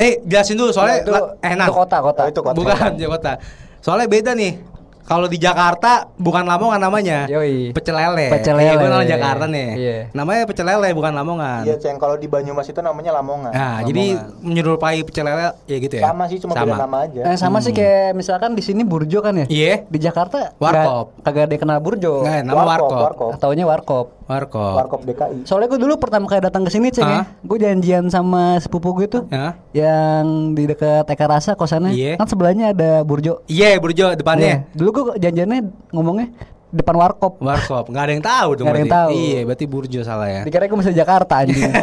Eh 0.00 0.24
jelasin 0.24 0.56
dulu 0.56 0.72
soalnya 0.72 1.04
itu, 1.04 1.10
la- 1.12 1.36
eh 1.38 1.52
itu 1.52 1.72
kota 1.72 1.96
kota. 2.00 2.20
Oh, 2.24 2.28
itu 2.28 2.40
kota. 2.40 2.56
bukan 2.56 2.90
di 2.96 3.04
kota 3.04 3.32
soalnya 3.78 4.08
beda 4.08 4.32
nih 4.32 4.52
kalau 5.00 5.26
di 5.26 5.36
Jakarta 5.36 6.06
bukan 6.14 6.46
Lamongan 6.46 6.78
namanya 6.78 7.26
Yoi. 7.26 7.74
pecel 7.74 7.92
lele 7.92 8.30
Pecel 8.30 8.54
Iya, 8.54 8.72
lele. 8.72 8.80
gua 8.80 8.88
orang 8.94 9.10
Jakarta 9.10 9.44
nih 9.44 9.68
Iya. 9.74 9.96
namanya 10.14 10.46
pecel 10.46 10.62
lele 10.62 10.88
bukan 10.94 11.10
Lamongan 11.10 11.66
Iya, 11.66 11.74
Ceng. 11.76 11.98
Kalau 11.98 12.14
di 12.14 12.30
Banyumas 12.30 12.62
itu 12.64 12.78
namanya 12.78 13.18
Lamongan. 13.18 13.50
Nah, 13.50 13.82
jadi 13.82 14.04
menyerupai 14.38 15.02
pecel 15.02 15.26
lele 15.26 15.50
ya 15.66 15.76
gitu 15.76 15.98
ya. 15.98 16.06
Sama 16.06 16.24
sih, 16.24 16.38
cuma 16.38 16.54
beda 16.54 16.78
nama 16.78 16.96
aja. 17.02 17.20
Eh, 17.26 17.34
sama 17.34 17.58
sih 17.58 17.74
kayak 17.74 18.14
misalkan 18.14 18.54
di 18.54 18.62
sini 18.62 18.86
Burjo 18.86 19.18
kan 19.18 19.34
ya. 19.34 19.46
Iya. 19.50 19.82
Di 19.84 19.98
Jakarta 19.98 20.54
Warkop. 20.54 21.18
kagak 21.20 21.42
ada 21.42 21.52
yang 21.52 21.62
kenal 21.66 21.78
Burjo. 21.82 22.22
Nggak, 22.22 22.40
nama 22.46 22.62
warkop. 22.62 23.00
Warkop. 23.02 23.30
Taunya 23.36 23.66
Warkop. 23.66 24.06
Warkop. 24.30 24.74
Warkop 24.78 25.00
DKI. 25.02 25.42
Soalnya 25.42 25.66
gue 25.66 25.80
dulu 25.80 25.98
pertama 25.98 26.24
kali 26.24 26.38
datang 26.38 26.62
ke 26.62 26.70
sini 26.70 26.88
ceng 26.88 27.02
ya, 27.02 27.22
gue 27.36 27.58
janjian 27.58 28.06
sama 28.06 28.54
sepupu 28.56 28.94
gue 28.94 29.10
tuh, 29.10 29.26
Hah? 29.26 29.58
yang 29.70 30.54
di 30.54 30.64
dekat 30.64 31.02
Eka 31.04 31.26
Rasa 31.26 31.52
kosannya, 31.52 31.90
Iya. 31.90 32.14
kan 32.14 32.24
sebelahnya 32.24 32.70
ada 32.70 33.02
Burjo. 33.02 33.42
Iya, 33.44 33.74
Burjo 33.76 34.14
depannya. 34.14 34.46
Iya. 34.46 34.58
Dulu 34.72 34.88
gue 34.88 35.02
janjiannya 35.18 35.58
ngomongnya 35.90 36.30
depan 36.70 36.94
Warkop. 36.94 37.42
Warkop. 37.42 37.90
Nggak 37.90 38.04
ada 38.04 38.12
yang 38.12 38.24
tahu 38.24 38.48
tuh. 38.54 38.62
Nggak 38.62 38.70
ada 38.70 38.78
yang 38.78 38.86
berarti. 38.86 39.02
tahu. 39.02 39.10
Iya, 39.18 39.40
berarti 39.42 39.64
Burjo 39.66 40.00
salah 40.00 40.28
ya. 40.30 40.40
Dikira 40.46 40.64
gue 40.64 40.78
masih 40.78 40.94
Jakarta 40.94 41.34
anjing. 41.36 41.66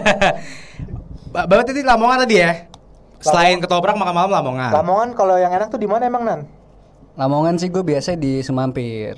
Ba- 1.28 1.44
Bapak 1.44 1.68
tadi 1.68 1.84
Lamongan 1.84 2.24
tadi 2.24 2.36
ya. 2.40 2.52
Selain 3.20 3.60
ketoprak 3.60 3.94
makan 3.94 4.14
malam 4.16 4.32
Lamongan. 4.32 4.72
Lamongan 4.72 5.10
kalau 5.12 5.36
yang 5.36 5.52
enak 5.52 5.68
tuh 5.68 5.76
di 5.76 5.86
mana 5.86 6.08
emang 6.08 6.24
Nan? 6.24 6.48
Lamongan 7.18 7.58
sih 7.58 7.68
gue 7.68 7.82
biasa 7.82 8.14
di 8.14 8.40
Sumampir. 8.40 9.18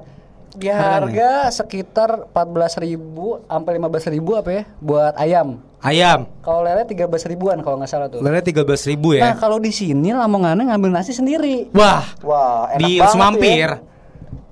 Di 0.52 0.68
harga 0.68 1.48
sekitar 1.50 2.28
14.000 2.28 3.00
sampai 3.48 3.72
15.000 3.74 4.36
apa 4.36 4.50
ya 4.52 4.64
buat 4.78 5.14
ayam. 5.16 5.48
Ayam. 5.80 6.30
Kalau 6.42 6.62
lele 6.62 6.86
13 6.86 7.08
ribuan 7.26 7.58
kalau 7.62 7.80
nggak 7.80 7.90
salah 7.90 8.06
tuh. 8.06 8.22
Lele 8.22 8.44
13.000 8.44 8.86
ribu 8.88 9.18
Nah, 9.18 9.34
ya. 9.34 9.34
kalau 9.34 9.58
di 9.58 9.72
sini 9.72 10.12
Lamongannya 10.12 10.70
ngambil 10.70 10.92
nasi 10.92 11.10
sendiri. 11.10 11.72
Wah, 11.72 12.04
Wah, 12.22 12.70
enak 12.70 12.80
di 12.80 12.92
banget 13.00 13.14
Semampir. 13.16 13.70
ya. 13.72 13.91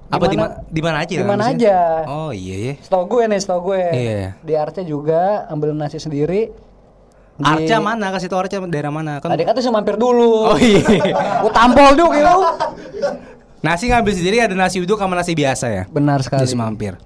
Apa 0.09 0.25
di 0.25 0.37
mana 0.37 0.53
di 0.65 0.81
mana 0.81 0.97
aja? 1.05 1.15
di 1.15 1.25
mana 1.25 1.43
aja. 1.53 1.77
Oh 2.09 2.31
iya 2.33 2.55
ya. 2.57 2.73
Setahu 2.81 3.05
gue 3.05 3.23
nih, 3.29 3.39
setahu 3.39 3.59
gue. 3.69 3.81
Iya. 3.93 4.25
Di 4.41 4.53
Arca 4.57 4.81
juga 4.81 5.45
ambil 5.47 5.77
nasi 5.77 6.01
sendiri. 6.01 6.49
Di- 7.39 7.45
Arca 7.45 7.77
mana? 7.79 8.09
Kasih 8.11 8.27
tau 8.27 8.41
Arca 8.41 8.57
daerah 8.65 8.89
mana? 8.89 9.21
Kan 9.21 9.31
Tadi 9.31 9.45
kata 9.45 9.61
mampir 9.69 9.95
dulu. 9.95 10.51
Oh 10.51 10.59
iya. 10.59 10.83
Gue 11.45 11.51
tampol 11.55 11.95
dulu 11.95 12.11
gitu. 12.11 12.35
Nasi 13.63 13.87
ngambil 13.87 14.11
sendiri 14.11 14.37
ada 14.43 14.55
nasi 14.57 14.83
uduk 14.83 14.99
sama 14.99 15.15
nasi 15.15 15.31
biasa 15.37 15.65
ya. 15.71 15.83
Benar 15.87 16.19
sekali. 16.19 16.43
Di 16.43 16.51
Semampir. 16.51 16.99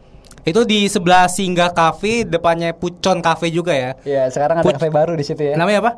Itu 0.44 0.68
di 0.68 0.92
sebelah 0.92 1.32
Singgah 1.32 1.72
Cafe, 1.72 2.28
depannya 2.28 2.76
Pucon 2.76 3.24
Cafe 3.24 3.48
juga 3.54 3.72
ya. 3.78 3.94
Iya, 4.04 4.28
sekarang 4.34 4.60
ada 4.60 4.66
Put- 4.66 4.76
kafe 4.76 4.90
baru 4.92 5.16
di 5.16 5.24
situ 5.24 5.40
ya. 5.40 5.56
Namanya 5.56 5.80
apa? 5.86 5.92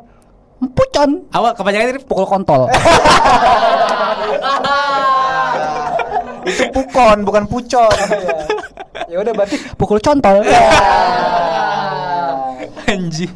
Pucon. 0.72 1.24
Awal 1.32 1.56
kepanjangannya 1.56 1.96
ini 1.96 2.02
Pukul 2.04 2.28
kontol. 2.28 2.68
Itu 6.46 6.70
pukon, 6.70 7.26
bukan 7.26 7.44
pucon. 7.50 7.90
ya 9.12 9.18
udah 9.18 9.32
berarti 9.34 9.56
pukul 9.74 9.98
contol. 9.98 10.46
anjing. 12.86 13.32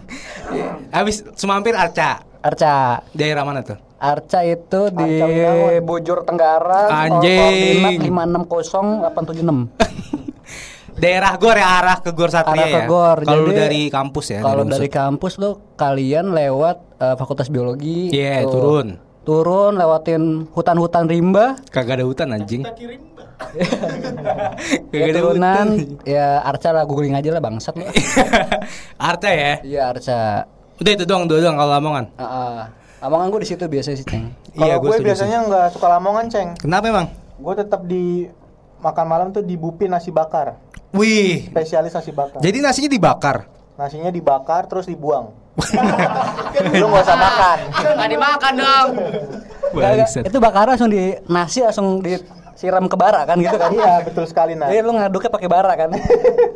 Habis 0.95 1.27
Semampir 1.35 1.75
Arca. 1.75 2.23
Arca. 2.41 3.03
Daerah 3.13 3.43
mana 3.43 3.61
tuh? 3.67 3.77
Arca 4.01 4.41
itu 4.47 4.89
di 4.95 5.21
Arca 5.21 5.27
Winangun. 5.29 5.83
Bojor 5.85 6.25
Tenggara. 6.25 6.89
Anjing. 6.89 8.01
Koordinat 8.01 8.01
560876. 9.11 10.31
Daerah 11.01 11.33
Gor 11.41 11.57
ya 11.57 11.81
arah 11.81 11.99
ke 12.05 12.13
Gor 12.13 12.29
Satria 12.29 12.61
Arah 12.61 12.69
ke 12.69 12.81
ya. 12.85 12.89
Gor. 12.89 13.19
Kalau 13.25 13.41
lu 13.49 13.53
Jadi, 13.57 13.61
dari 13.61 13.81
kampus 13.89 14.27
ya. 14.37 14.41
Kalau 14.45 14.69
dari 14.69 14.89
kampus 14.93 15.41
lo 15.41 15.73
kalian 15.81 16.37
lewat 16.37 16.77
eh, 17.01 17.17
Fakultas 17.17 17.49
Biologi. 17.49 18.13
Iya, 18.13 18.45
tuh. 18.45 18.53
turun. 18.53 19.10
Turun 19.21 19.77
lewatin 19.77 20.49
hutan-hutan 20.51 21.05
rimba. 21.05 21.61
Kagak 21.69 22.01
ada 22.01 22.05
hutan 22.09 22.33
anjing. 22.33 22.65
Kagak 24.91 24.93
Ya, 24.93 25.05
ada 25.09 25.21
turunan 25.21 25.67
hutan. 25.77 26.05
ya 26.05 26.27
Arca 26.45 26.69
lah 26.77 26.85
googling 26.85 27.17
aja 27.17 27.33
lah 27.33 27.41
bangsat 27.41 27.77
lo. 27.77 27.89
Arca 29.11 29.31
ya. 29.33 29.53
Iya 29.65 29.81
Arca. 29.93 30.45
Udah 30.81 30.93
itu 30.97 31.05
doang, 31.05 31.29
doang 31.29 31.57
kalau 31.57 31.73
Lamongan. 31.73 32.05
Heeh. 32.17 32.61
Amangan 33.01 33.33
gue 33.33 33.41
di 33.41 33.49
situ 33.49 33.65
biasa 33.65 33.97
sih, 33.97 34.05
Ceng. 34.05 34.29
Iya, 34.53 34.77
Kalau 34.77 34.85
gua 34.85 34.89
gue 34.93 35.09
biasanya 35.09 35.39
nggak 35.49 35.67
suka 35.73 35.89
lamongan, 35.89 36.29
Ceng. 36.29 36.49
Kenapa 36.61 36.85
emang? 36.93 37.09
Gue 37.41 37.55
tetap 37.57 37.89
di 37.89 38.29
makan 38.85 39.07
malam 39.09 39.27
tuh 39.33 39.41
di 39.41 39.57
Bupi 39.57 39.89
nasi 39.89 40.13
bakar. 40.13 40.61
Wih. 40.93 41.49
Spesialis 41.49 41.97
nasi 41.97 42.13
bakar. 42.13 42.45
Jadi 42.45 42.61
nasinya 42.61 42.93
dibakar. 42.93 43.49
Nasinya 43.81 44.13
dibakar 44.13 44.69
terus 44.69 44.85
dibuang. 44.85 45.33
Lu 46.81 46.87
nggak 46.89 47.05
usah 47.05 47.19
makan. 47.19 47.59
Nggak 47.97 48.09
dimakan 48.11 48.53
dong. 48.57 48.89
Nggak. 49.75 50.27
Itu 50.29 50.39
bakar 50.39 50.67
langsung 50.71 50.91
di 50.91 51.15
nasi 51.27 51.61
langsung 51.65 52.01
disiram 52.01 52.87
ke 52.87 52.97
bara 52.97 53.27
kan 53.27 53.37
gitu 53.39 53.57
kan? 53.59 53.71
Iya, 53.75 54.05
betul 54.07 54.25
sekali 54.27 54.55
nah. 54.55 54.71
Jadi 54.71 54.81
lu 54.83 54.93
ngaduknya 54.95 55.31
pakai 55.31 55.49
bara 55.51 55.73
kan? 55.75 55.91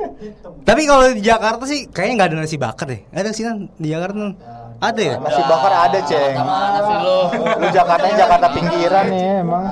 Tapi 0.68 0.80
kalau 0.88 1.05
di 1.12 1.22
Jakarta 1.22 1.64
sih 1.68 1.90
kayaknya 1.90 2.14
nggak 2.16 2.28
ada 2.32 2.36
nasi 2.40 2.57
bakar 2.57 2.86
deh. 2.88 3.01
Ada 3.12 3.30
sih 3.34 3.45
kan 3.45 3.68
di 3.76 3.88
Jakarta 3.92 4.16
Nan? 4.16 4.32
Ada 4.82 5.01
ya? 5.01 5.14
Nasi 5.22 5.42
bakar 5.47 5.72
ada, 5.88 5.99
Ceng. 6.05 6.34
Mana 6.40 6.78
sih 6.82 6.97
lu? 7.01 7.18
Lu 7.62 7.66
Jakarta 7.70 8.05
Jakarta 8.11 8.47
pinggiran 8.53 9.07
ya 9.12 9.32
emang. 9.40 9.64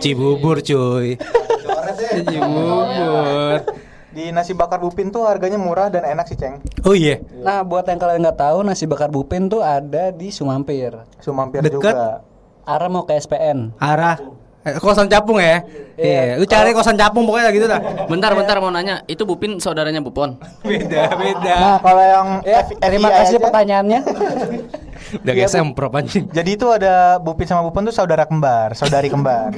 Cibubur 0.00 0.58
cuy. 0.64 1.14
Cibubur. 2.24 3.85
Di 4.16 4.32
nasi 4.32 4.56
bakar 4.56 4.80
Bupin 4.80 5.12
tuh 5.12 5.28
harganya 5.28 5.60
murah 5.60 5.92
dan 5.92 6.00
enak 6.02 6.24
sih, 6.24 6.40
Ceng. 6.40 6.64
Oh 6.82 6.96
iya. 6.96 7.20
Nah, 7.36 7.60
buat 7.60 7.84
yang 7.84 8.00
kalian 8.00 8.24
nggak 8.24 8.40
tahu, 8.40 8.64
nasi 8.64 8.88
bakar 8.88 9.12
Bupin 9.12 9.44
tuh 9.46 9.60
ada 9.60 10.08
di 10.08 10.32
Sumampir. 10.32 10.96
Sumampir 11.20 11.60
Deket. 11.60 11.76
juga. 11.76 12.24
Arah 12.64 12.88
mau 12.88 13.04
ke 13.04 13.12
SPN. 13.12 13.76
Arah 13.76 14.16
eh, 14.64 14.80
kosan 14.80 15.06
capung 15.06 15.36
ya. 15.36 15.60
Iya. 15.94 16.40
Lu 16.40 16.48
cari 16.48 16.72
kosan 16.72 16.96
capung 16.96 17.28
pokoknya 17.28 17.52
gitu 17.52 17.68
dah. 17.68 18.08
Bentar, 18.08 18.32
bentar 18.32 18.56
mau 18.56 18.72
nanya. 18.72 19.04
Itu 19.04 19.28
Bupin 19.28 19.60
saudaranya 19.60 20.00
Bupon. 20.00 20.40
Beda, 20.64 21.12
beda. 21.12 21.56
Nah, 21.60 21.78
kalau 21.84 22.00
yang 22.02 22.28
Ya, 22.40 22.64
F- 22.64 22.72
terima 22.74 23.12
kasih 23.12 23.36
aja, 23.36 23.44
pertanyaannya. 23.44 24.00
Udah 25.14 25.32
kayak 25.32 25.50
semprot 25.52 25.92
anjing. 25.94 26.24
Jadi 26.30 26.50
itu 26.58 26.66
ada 26.70 27.22
Bupin 27.22 27.46
sama 27.46 27.62
Bupon 27.66 27.86
tuh 27.86 27.94
saudara 27.94 28.26
kembar, 28.26 28.74
saudari 28.74 29.06
kembar. 29.06 29.54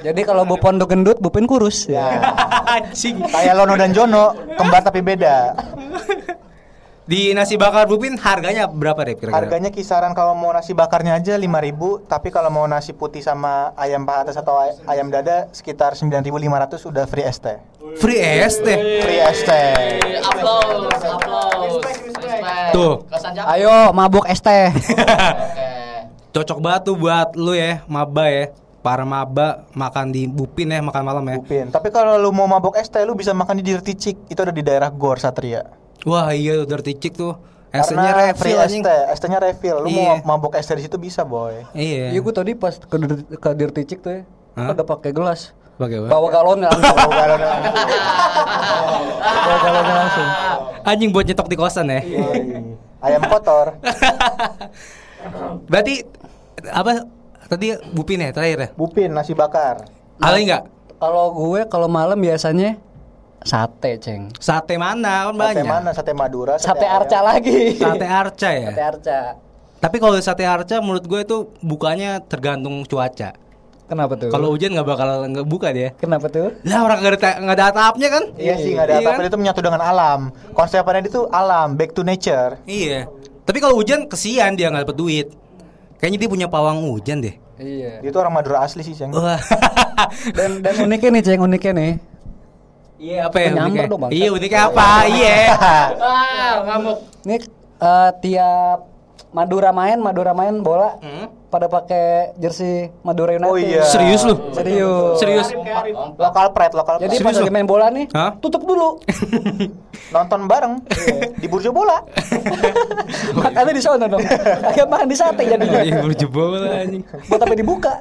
Jadi 0.00 0.20
kalau 0.24 0.48
Bupon 0.48 0.80
tuh 0.80 0.88
gendut, 0.88 1.20
Bupin 1.20 1.44
kurus. 1.44 1.84
Ya. 1.90 2.24
Anjing. 2.80 3.20
Kayak 3.28 3.54
Lono 3.60 3.74
dan 3.76 3.92
Jono, 3.92 4.32
kembar 4.56 4.80
tapi 4.80 5.04
beda. 5.04 5.52
Di 7.10 7.34
nasi 7.34 7.58
bakar 7.58 7.90
Bupin 7.90 8.14
harganya 8.14 8.70
berapa 8.70 9.02
deh 9.02 9.18
kira-kira? 9.18 9.34
Harganya 9.34 9.74
kisaran 9.74 10.14
kalau 10.14 10.30
mau 10.38 10.54
nasi 10.54 10.78
bakarnya 10.78 11.18
aja 11.18 11.34
5000, 11.34 12.06
tapi 12.06 12.30
kalau 12.30 12.54
mau 12.54 12.70
nasi 12.70 12.94
putih 12.94 13.18
sama 13.18 13.74
ayam 13.74 14.06
paha 14.06 14.30
atas 14.30 14.38
atau 14.38 14.54
ay- 14.54 14.78
ayam 14.86 15.10
dada 15.10 15.50
sekitar 15.50 15.98
9500 15.98 16.86
udah 16.86 17.10
free 17.10 17.26
ST. 17.26 17.58
Free 17.98 18.22
ST. 18.46 18.62
Free 19.02 19.20
ST. 19.26 19.50
Applause, 20.22 21.02
applause. 21.02 21.74
Respect. 21.82 22.70
Tuh. 22.78 23.02
Ayo 23.42 23.90
mabuk 23.90 24.30
es 24.30 24.38
teh. 24.38 24.70
Oke. 24.70 25.66
Cocok 26.30 26.62
banget 26.62 26.80
tuh 26.86 26.94
buat 26.94 27.34
lu 27.34 27.58
ya, 27.58 27.82
maba 27.90 28.30
ya. 28.30 28.54
Para 28.86 29.02
maba 29.02 29.66
makan 29.74 30.14
di 30.14 30.30
Bupin 30.30 30.70
ya, 30.70 30.78
makan 30.78 31.02
malam 31.02 31.26
ya. 31.26 31.42
Bupin. 31.42 31.74
Tapi 31.74 31.90
kalau 31.90 32.22
lu 32.22 32.30
mau 32.30 32.46
mabok 32.46 32.78
ST 32.78 33.02
lu 33.02 33.18
bisa 33.18 33.34
makan 33.34 33.58
di 33.58 33.66
Dirty 33.66 33.98
Chick. 33.98 34.30
Itu 34.30 34.46
ada 34.46 34.54
di 34.54 34.62
daerah 34.62 34.94
Gor 34.94 35.18
Satria. 35.18 35.79
Wah 36.02 36.32
iya 36.32 36.62
udah 36.62 36.80
ticik 36.80 37.12
tuh. 37.12 37.36
Free 37.70 37.94
refill 37.94 38.58
anjing. 38.58 38.82
ST, 38.82 38.90
ST-nya 39.14 39.38
refill. 39.38 39.76
Lu 39.82 39.88
Iya. 39.88 40.18
mau 40.18 40.34
mabok 40.34 40.58
ST 40.58 40.74
di 40.74 40.82
situ 40.82 40.98
bisa, 40.98 41.22
boy. 41.22 41.62
Iya. 41.70 42.10
Iya, 42.10 42.18
gue 42.18 42.34
tadi 42.34 42.52
pas 42.54 42.74
ke, 42.74 42.96
ke 43.30 43.48
Dirty 43.54 43.82
Chick 43.86 44.02
tuh 44.02 44.10
ya. 44.10 44.22
Hah? 44.58 44.74
Udah 44.74 44.82
pakai 44.82 45.14
gelas. 45.14 45.54
Pakai 45.78 46.02
apa? 46.02 46.08
Bawa 46.10 46.28
galonnya 46.28 46.66
langsung. 46.68 46.96
Bawa 46.98 47.14
galonnya 49.62 49.94
langsung. 49.96 50.28
Anjing 50.82 51.10
buat 51.10 51.24
nyetok 51.24 51.46
di 51.46 51.56
kosan 51.56 51.86
ya. 51.88 52.00
Ayam 53.00 53.22
kotor. 53.24 53.78
Berarti 55.70 56.04
apa 56.66 57.06
tadi 57.46 57.72
Bupin 57.92 58.20
ya 58.20 58.34
terakhir 58.34 58.58
ya? 58.58 58.68
Bupin 58.74 59.14
nasi 59.14 59.32
bakar. 59.32 59.86
Ada 60.18 60.36
enggak? 60.36 60.62
Kalau 61.00 61.32
gue 61.32 61.60
kalau 61.70 61.88
malam 61.88 62.18
biasanya 62.18 62.76
sate, 63.40 63.96
Ceng. 63.98 64.28
Sate 64.36 64.76
mana 64.76 65.28
kan 65.28 65.34
Sate 65.34 65.40
banyak. 65.40 65.64
mana? 65.64 65.90
Sate 65.92 66.12
Madura, 66.12 66.54
Sate 66.56 66.84
ayam. 66.84 66.98
arca 67.02 67.18
lagi. 67.20 67.76
Sate 67.76 68.06
arca 68.06 68.48
ya. 68.52 68.68
Sate 68.70 68.82
arca. 68.82 69.18
Tapi 69.80 69.96
kalau 69.96 70.16
sate 70.20 70.44
arca 70.44 70.76
menurut 70.78 71.04
gue 71.04 71.20
itu 71.24 71.36
bukanya 71.60 72.20
tergantung 72.20 72.84
cuaca. 72.84 73.32
Kenapa 73.90 74.14
tuh? 74.14 74.30
Kalau 74.30 74.54
hujan 74.54 74.70
nggak 74.70 74.86
bakal 74.86 75.08
nggak 75.26 75.46
buka 75.50 75.74
dia. 75.74 75.90
kenapa 75.98 76.30
tuh? 76.30 76.54
Lah 76.62 76.86
orang 76.86 77.02
nggak 77.02 77.12
ada 77.16 77.30
nggak 77.42 77.56
ada 77.58 77.66
atapnya 77.74 78.08
kan? 78.12 78.24
Iya 78.38 78.54
sih, 78.54 78.70
nggak 78.70 78.86
ada 78.86 78.92
Iya 78.92 79.02
apa-apa 79.02 79.18
kan? 79.18 79.26
itu 79.26 79.36
menyatu 79.40 79.60
dengan 79.66 79.82
alam. 79.82 80.20
Konsepnya 80.54 81.02
itu 81.02 81.26
alam, 81.26 81.74
back 81.74 81.90
to 81.90 82.06
nature. 82.06 82.54
Iya. 82.64 83.10
Tapi 83.42 83.58
kalau 83.58 83.74
hujan 83.74 84.06
kesian 84.06 84.54
dia 84.54 84.70
nggak 84.70 84.86
dapet 84.86 84.94
duit. 84.94 85.26
Kayaknya 85.98 86.18
dia 86.22 86.30
punya 86.30 86.46
pawang 86.46 86.86
hujan 86.86 87.18
deh. 87.18 87.34
Iya. 87.58 87.98
Dia 87.98 88.10
tuh 88.14 88.20
orang 88.22 88.32
Madura 88.32 88.62
asli 88.62 88.80
sih, 88.80 88.94
Ceng. 88.94 89.10
Wah. 89.10 89.36
Dan 90.32 90.62
dan 90.62 90.80
uniknya 90.80 91.10
nih, 91.12 91.22
Ceng, 91.26 91.40
uniknya 91.42 91.72
nih. 91.76 91.92
Iya 93.00 93.18
apa 93.26 93.36
ya? 93.40 93.48
Uniknya? 93.56 93.88
dong, 93.88 93.98
Bang. 93.98 94.10
Iya 94.12 94.28
uniknya 94.28 94.60
apa? 94.68 94.88
Iya. 95.08 95.36
Ah, 95.96 96.52
ngamuk. 96.62 96.98
Ini 97.24 97.36
eh, 97.80 98.10
tiap 98.20 98.78
Madura 99.30 99.70
main, 99.70 99.96
Madura 99.96 100.32
main 100.32 100.60
bola 100.60 100.98
Hmm? 100.98 101.30
pada 101.48 101.66
pakai 101.66 102.34
jersey 102.36 102.92
Madura 103.00 103.32
United. 103.32 103.46
Oh 103.46 103.56
iya. 103.56 103.82
Serius 103.82 104.20
lu? 104.22 104.36
Serius. 104.52 105.16
Serius? 105.16 105.48
Lokal 106.14 106.52
pride, 106.52 106.74
lokal 106.74 106.94
Jadi 106.98 107.16
pride. 107.16 107.24
pas 107.24 107.34
lagi 107.38 107.50
main 107.50 107.64
bola 107.64 107.86
nih, 107.88 108.06
Hah? 108.10 108.36
tutup 108.36 108.62
dulu. 108.62 109.00
nonton 110.14 110.40
bareng 110.44 110.82
di 111.36 111.46
burjo 111.46 111.70
bola. 111.70 112.02
Makanya 113.38 113.72
di 113.72 113.80
sana 113.80 114.04
dong. 114.06 114.20
Kayak 114.68 114.88
makan 114.88 115.06
di 115.06 115.16
sate 115.16 115.42
jadinya. 115.42 115.80
Iya 115.80 116.04
berjebol 116.04 116.60
anjing. 116.60 117.02
Buat 117.26 117.40
apa 117.40 117.54
dibuka? 117.54 117.92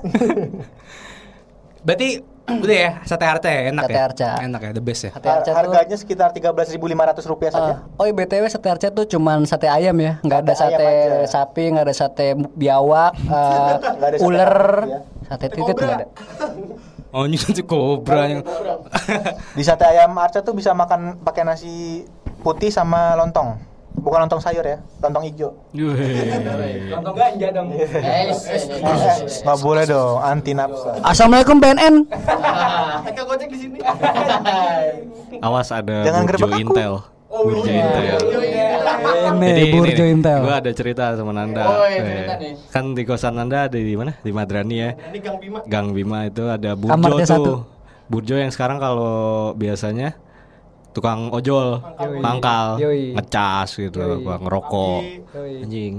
Berarti 1.80 2.20
udah 2.58 2.78
ya 2.80 2.91
sate 3.04 3.24
arca 3.24 3.47
ya 3.47 3.62
enak 3.70 3.84
Sate 3.84 3.93
ya. 3.93 4.02
arca. 4.04 4.30
Enak 4.41 4.60
ya 4.60 4.72
the 4.72 4.82
best 4.82 5.02
ya. 5.04 5.12
Sate 5.12 5.28
arca 5.28 5.45
tuh. 5.45 5.56
Harganya 5.56 5.95
sekitar 5.95 6.30
13.500 6.32 6.80
rupiah 7.26 7.52
saja. 7.52 7.74
Ah, 7.76 7.78
oh 7.95 8.04
iya 8.04 8.14
BTW 8.14 8.43
sate 8.45 8.68
arca 8.68 8.88
tuh 8.89 9.06
cuman 9.06 9.43
sate 9.43 9.68
ayam 9.68 9.93
ya, 9.95 10.18
nggak 10.20 10.39
ada 10.41 10.54
Sate 10.54 10.74
sate 10.74 10.89
sapi, 11.28 11.64
nggak 11.70 11.86
ada 11.86 11.95
sate 11.95 12.28
biawak, 12.54 13.12
eh, 13.30 13.74
Nggak 13.95 14.10
ada 14.10 14.18
sate 14.18 14.36
ya. 14.86 15.00
sate 15.26 15.45
titit 15.47 15.76
nggak 15.76 15.95
ada. 15.95 16.08
Oh 17.10 17.26
ini 17.26 17.36
nanti 17.36 17.66
kobra 17.66 18.30
yang 18.30 18.45
Di 19.58 19.66
sate 19.66 19.82
ayam 19.82 20.14
Arca 20.14 20.45
tuh 20.45 20.54
bisa 20.54 20.78
makan 20.78 21.18
pakai 21.20 21.41
nasi 21.41 22.06
putih 22.39 22.70
sama 22.70 23.18
lontong. 23.18 23.58
Bukan 24.00 24.20
lontong 24.24 24.39
sayur 24.39 24.64
ya, 24.64 24.78
lontong 25.00 25.24
hijau. 25.28 25.52
Lontong 26.89 27.16
ganja 27.16 27.47
dong. 27.52 27.68
Nggak 29.39 29.58
boleh 29.60 29.84
dong, 29.84 30.18
anti 30.20 30.52
nafsa. 30.54 30.91
Assalamualaikum 31.04 31.60
BNN. 31.60 31.95
Kakak 32.08 33.24
gojek 33.28 33.47
di 33.52 33.58
sini. 33.60 33.80
Awas 35.45 35.70
ada 35.70 36.04
Jangan 36.04 36.24
Burjo 36.26 36.47
aku. 36.47 36.58
Intel. 36.58 36.93
Burjo 37.30 37.68
Intel. 37.68 38.18
Ini 39.39 39.64
Burjo 39.70 40.04
Intel. 40.04 40.39
Gue 40.41 40.56
ada 40.56 40.72
cerita 40.72 41.04
sama 41.14 41.32
Nanda. 41.32 41.64
Oh, 41.64 41.86
iya, 41.86 42.00
cerita 42.02 42.34
Eh, 42.34 42.38
nih. 42.39 42.54
Kan 42.72 42.86
di 42.91 43.04
kosan 43.04 43.36
Nanda 43.36 43.68
ada 43.68 43.78
di 43.78 43.95
mana? 43.95 44.16
Di 44.20 44.32
Madrani 44.32 44.76
ya. 44.80 44.89
Ini 44.95 45.20
Gang 45.20 45.38
Bima. 45.39 45.60
Gang 45.64 45.88
Bima 45.91 46.20
itu 46.26 46.43
ada 46.43 46.72
Burjo 46.76 47.24
tuh. 47.24 47.60
Burjo 48.10 48.36
yang 48.36 48.50
sekarang 48.50 48.82
kalau 48.82 49.54
biasanya 49.54 50.18
tukang 50.92 51.30
ojol, 51.30 51.80
mangkal, 52.20 52.82
Yoi. 52.82 53.14
ngecas 53.14 53.78
gitu, 53.78 54.00
Yoi. 54.02 54.26
apa, 54.26 54.34
ngerokok, 54.42 55.02
Yoi. 55.38 55.64
anjing. 55.66 55.96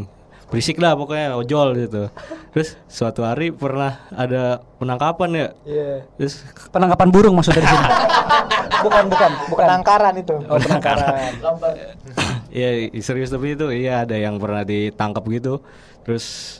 Berisik 0.50 0.82
lah 0.82 0.98
pokoknya 0.98 1.38
ojol 1.38 1.78
gitu. 1.78 2.10
Terus 2.50 2.74
suatu 2.90 3.22
hari 3.22 3.54
pernah 3.54 4.02
ada 4.10 4.58
penangkapan 4.82 5.30
ya. 5.30 5.48
Iya. 5.62 5.90
Terus 6.18 6.42
Penangkapan 6.74 7.08
burung 7.14 7.38
maksudnya 7.38 7.62
di 7.62 7.70
sini. 7.70 7.86
bukan, 8.84 9.04
bukan, 9.06 9.30
bukan. 9.46 9.62
Penangkaran 9.62 10.14
itu. 10.18 10.36
Oh, 10.50 10.58
penangkaran. 10.58 11.14
Iya 12.50 12.90
serius 12.98 13.30
tapi 13.30 13.54
itu 13.54 13.70
iya 13.70 14.02
ada 14.02 14.18
yang 14.18 14.42
pernah 14.42 14.66
ditangkap 14.66 15.22
gitu. 15.30 15.62
Terus 16.02 16.58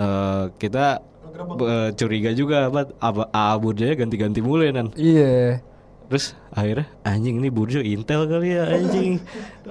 eh, 0.00 0.48
kita 0.56 1.04
eh, 1.44 1.90
curiga 1.92 2.32
juga 2.32 2.72
apa 2.72 2.88
apa 2.96 3.28
A 3.28 3.52
Burjo 3.60 3.84
ganti-ganti 3.84 4.40
mulu 4.40 4.64
ya 4.64 4.72
nan. 4.72 4.88
Iya. 4.96 5.60
Terus 6.10 6.34
akhirnya 6.50 6.90
anjing 7.06 7.38
ini 7.38 7.54
Burjo 7.54 7.78
Intel 7.78 8.26
kali 8.26 8.58
ya 8.58 8.66
anjing. 8.66 9.22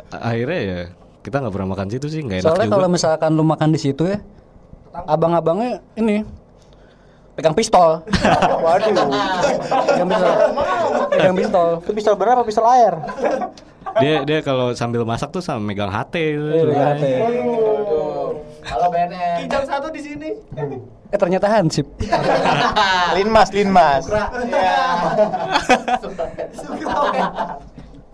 akhirnya 0.08 0.60
ya 0.64 0.80
kita 1.20 1.44
nggak 1.44 1.52
pernah 1.52 1.70
makan 1.76 1.88
situ 1.92 2.08
sih 2.08 2.24
nggak 2.24 2.40
enak 2.40 2.48
Soalnya 2.48 2.68
juga. 2.72 2.76
kalau 2.80 2.88
misalkan 2.88 3.30
lu 3.36 3.44
makan 3.44 3.70
di 3.76 3.80
situ 3.84 4.08
ya, 4.08 4.24
abang-abangnya 5.04 5.84
ini 6.00 6.24
pegang 7.36 7.52
pistol. 7.52 8.08
Waduh. 8.64 8.88
pegang 9.84 10.08
pistol. 10.08 10.34
pegang 11.12 11.36
pistol. 11.36 11.68
Itu 11.84 11.92
pistol 11.92 12.14
bener 12.16 12.40
apa 12.40 12.44
pistol 12.48 12.66
air? 12.72 12.94
dia 14.00 14.24
dia 14.24 14.40
kalau 14.40 14.72
sambil 14.72 15.04
masak 15.04 15.36
tuh 15.36 15.44
sama 15.44 15.60
megang 15.60 15.92
HT 15.92 16.16
gitu. 16.16 16.72
Pegang 16.72 16.96
HT. 16.96 17.04
Halo 18.64 18.88
BNN. 18.96 19.44
Kijang 19.44 19.66
satu 19.68 19.92
di 19.92 20.00
sini. 20.00 20.30
Eh 21.10 21.18
ternyata 21.18 21.50
hansip. 21.50 21.90
Linmas, 23.18 23.50
linmas. 23.50 24.06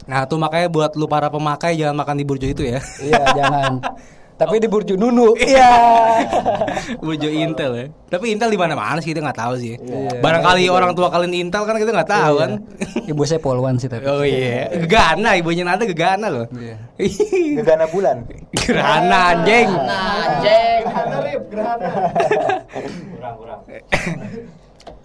Nah 0.05 0.21
tuh 0.29 0.37
makanya 0.37 0.69
buat 0.69 0.93
lu 0.93 1.09
para 1.09 1.33
pemakai 1.33 1.81
jangan 1.81 1.97
makan 1.97 2.21
di 2.21 2.25
Burjo 2.29 2.45
itu 2.45 2.61
ya. 2.61 2.77
Iya, 3.01 3.25
jangan. 3.33 3.81
Tapi 4.35 4.59
di 4.59 4.67
Burjo 4.67 4.93
Nunu. 4.93 5.31
Iya. 5.39 5.71
Burjo 6.97 7.27
Intel 7.27 7.71
ya. 7.73 7.85
Tapi 8.09 8.35
Intel 8.35 8.49
di 8.49 8.59
mana-mana 8.59 8.99
sih 8.99 9.09
kita 9.09 9.23
nggak 9.23 9.39
tahu 9.39 9.53
sih. 9.55 9.79
Barangkali 10.19 10.67
orang 10.67 10.91
tua 10.91 11.07
kalian 11.07 11.47
Intel 11.47 11.63
kan 11.63 11.75
kita 11.75 11.91
nggak 11.91 12.09
tahu 12.09 12.33
kan. 12.37 12.51
Ibu 13.11 13.23
saya 13.23 13.39
polwan 13.39 13.75
sih 13.75 13.87
tapi. 13.87 14.03
Oh 14.03 14.21
iya, 14.21 14.67
gegana 14.75 15.35
ibunya 15.35 15.63
Nanda 15.63 15.83
gegana 15.83 16.27
loh. 16.27 16.45
Iya. 16.51 16.75
Gegana 17.59 17.87
bulan. 17.87 18.27
Gerhana 18.51 19.19
anjing. 19.33 19.69
Nah, 19.69 20.03
anjing. 20.27 20.79
Gerhana 20.83 21.17
Rip, 21.21 21.41
gerhana. 21.47 21.89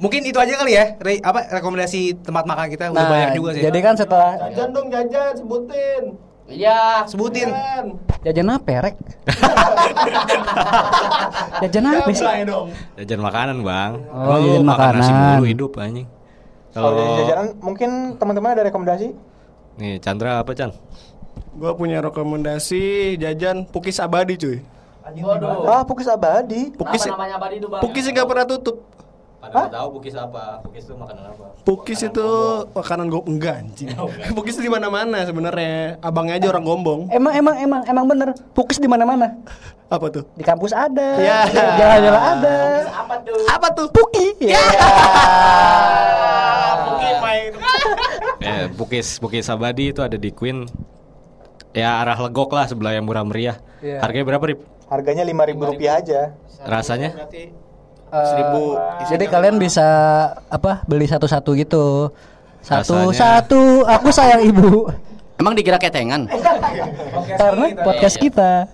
Mungkin 0.01 0.25
itu 0.25 0.39
aja 0.41 0.57
kali 0.57 0.73
ya, 0.73 0.97
re- 0.97 1.21
apa 1.21 1.45
rekomendasi 1.53 2.25
tempat 2.25 2.49
makan 2.49 2.73
kita 2.73 2.89
udah 2.89 2.99
Nah, 2.99 3.11
banyak 3.13 3.31
juga 3.37 3.51
sih. 3.53 3.63
jadi 3.63 3.79
kan 3.79 3.95
setelah 3.95 4.33
Jajan 4.49 4.69
dong 4.73 4.89
jajan 4.89 5.33
sebutin. 5.37 6.03
Iya. 6.51 7.07
sebutin. 7.07 7.49
Jajan. 8.21 8.51
apa 8.51 8.71
Rek? 8.85 8.97
jajan 11.63 11.85
apa 11.87 12.11
sih? 12.11 12.27
Jajan 12.99 13.21
makanan 13.23 13.57
bang. 13.63 13.93
Oh, 14.11 14.37
Lu 14.37 14.59
jajan 14.59 14.65
makan 14.67 14.91
nasi 14.93 15.09
makanan. 15.09 15.31
mulu 15.33 15.45
hidup 15.47 15.71
anjing. 15.79 16.09
Kalau 16.71 16.91
Kalau 16.93 17.17
jajanan 17.23 17.47
mungkin 17.59 17.91
teman-teman 18.19 18.51
ada 18.53 18.63
rekomendasi? 18.67 19.09
nih 19.81 19.97
Chandra 19.99 20.43
apa 20.43 20.53
Chan? 20.53 20.71
Gua 21.57 21.73
punya 21.73 21.99
rekomendasi 22.01 23.17
jajan 23.17 23.65
Pukis 23.65 23.99
Abadi 23.99 24.37
cuy. 24.37 24.59
Waduh. 25.01 25.67
Ah, 25.67 25.83
Pukis 25.83 26.07
Abadi. 26.07 26.71
Pukis 26.71 27.03
Apa 27.03 27.17
namanya 27.17 27.35
abadi 27.41 27.57
itu, 27.59 27.67
Bang? 27.67 27.81
Pukis 27.83 28.05
yang 28.07 28.15
gak 28.15 28.29
pernah 28.29 28.47
tutup. 28.47 28.77
Pada 29.41 29.73
tahu 29.73 29.97
bukis 29.97 30.13
apa? 30.13 30.61
Bukis 30.61 30.85
itu 30.85 30.93
makanan 30.93 31.33
apa? 31.33 31.45
Pukis 31.65 32.01
itu 32.05 32.29
makanan 32.77 33.09
gue 33.09 33.23
enggak 33.25 33.55
anjing. 33.65 33.89
Pukis 34.37 34.61
di 34.65 34.69
mana-mana 34.69 35.25
sebenarnya. 35.25 35.97
Abangnya 36.05 36.37
aja 36.37 36.53
orang 36.53 36.65
gombong. 36.69 37.01
Emang 37.09 37.33
emang 37.33 37.57
emang 37.57 37.81
emang 37.89 38.05
bener. 38.05 38.29
Pukis 38.53 38.77
di 38.77 38.85
mana-mana. 38.85 39.41
Apa 39.89 40.13
tuh? 40.13 40.29
Di 40.37 40.45
kampus 40.45 40.77
ada. 40.77 41.17
Ya. 41.17 41.49
Jalan-jalan 41.49 42.23
ada. 42.37 42.57
Apa 42.93 43.15
tuh? 43.25 43.41
Apa 43.49 43.67
tuh? 43.73 43.89
Puki. 43.89 44.45
Ya. 44.45 44.61
Pukis 46.87 47.17
main. 47.25 47.53
Eh, 48.41 48.73
bukis 48.73 49.21
bukis 49.21 49.53
abadi 49.53 49.93
itu 49.93 50.01
ada 50.01 50.17
di 50.17 50.33
Queen. 50.33 50.65
Ya 51.77 52.01
arah 52.01 52.17
legok 52.17 52.57
lah 52.57 52.69
sebelah 52.69 52.93
yang 52.93 53.09
murah 53.09 53.25
meriah. 53.25 53.57
Iya. 53.81 54.05
Harganya 54.05 54.37
berapa 54.37 54.45
Rip? 54.49 54.61
Harganya 54.89 55.25
lima 55.25 55.49
ribu 55.49 55.65
rupiah 55.65 56.01
aja. 56.01 56.37
Rasanya? 56.65 57.29
Seribu. 58.11 58.65
Jadi 59.07 59.25
kalian 59.27 59.57
bisa 59.57 59.87
apa 60.47 60.83
beli 60.85 61.07
satu-satu 61.07 61.55
gitu. 61.55 62.11
Satu 62.61 63.09
Rasanya- 63.09 63.17
satu. 63.41 63.61
Aku 63.87 64.09
sayang 64.11 64.43
ibu. 64.45 64.91
Emang 65.41 65.57
dikira 65.57 65.81
ketengan? 65.81 66.29
Karena 67.39 67.65
podcast 67.81 68.21
kita. 68.21 68.69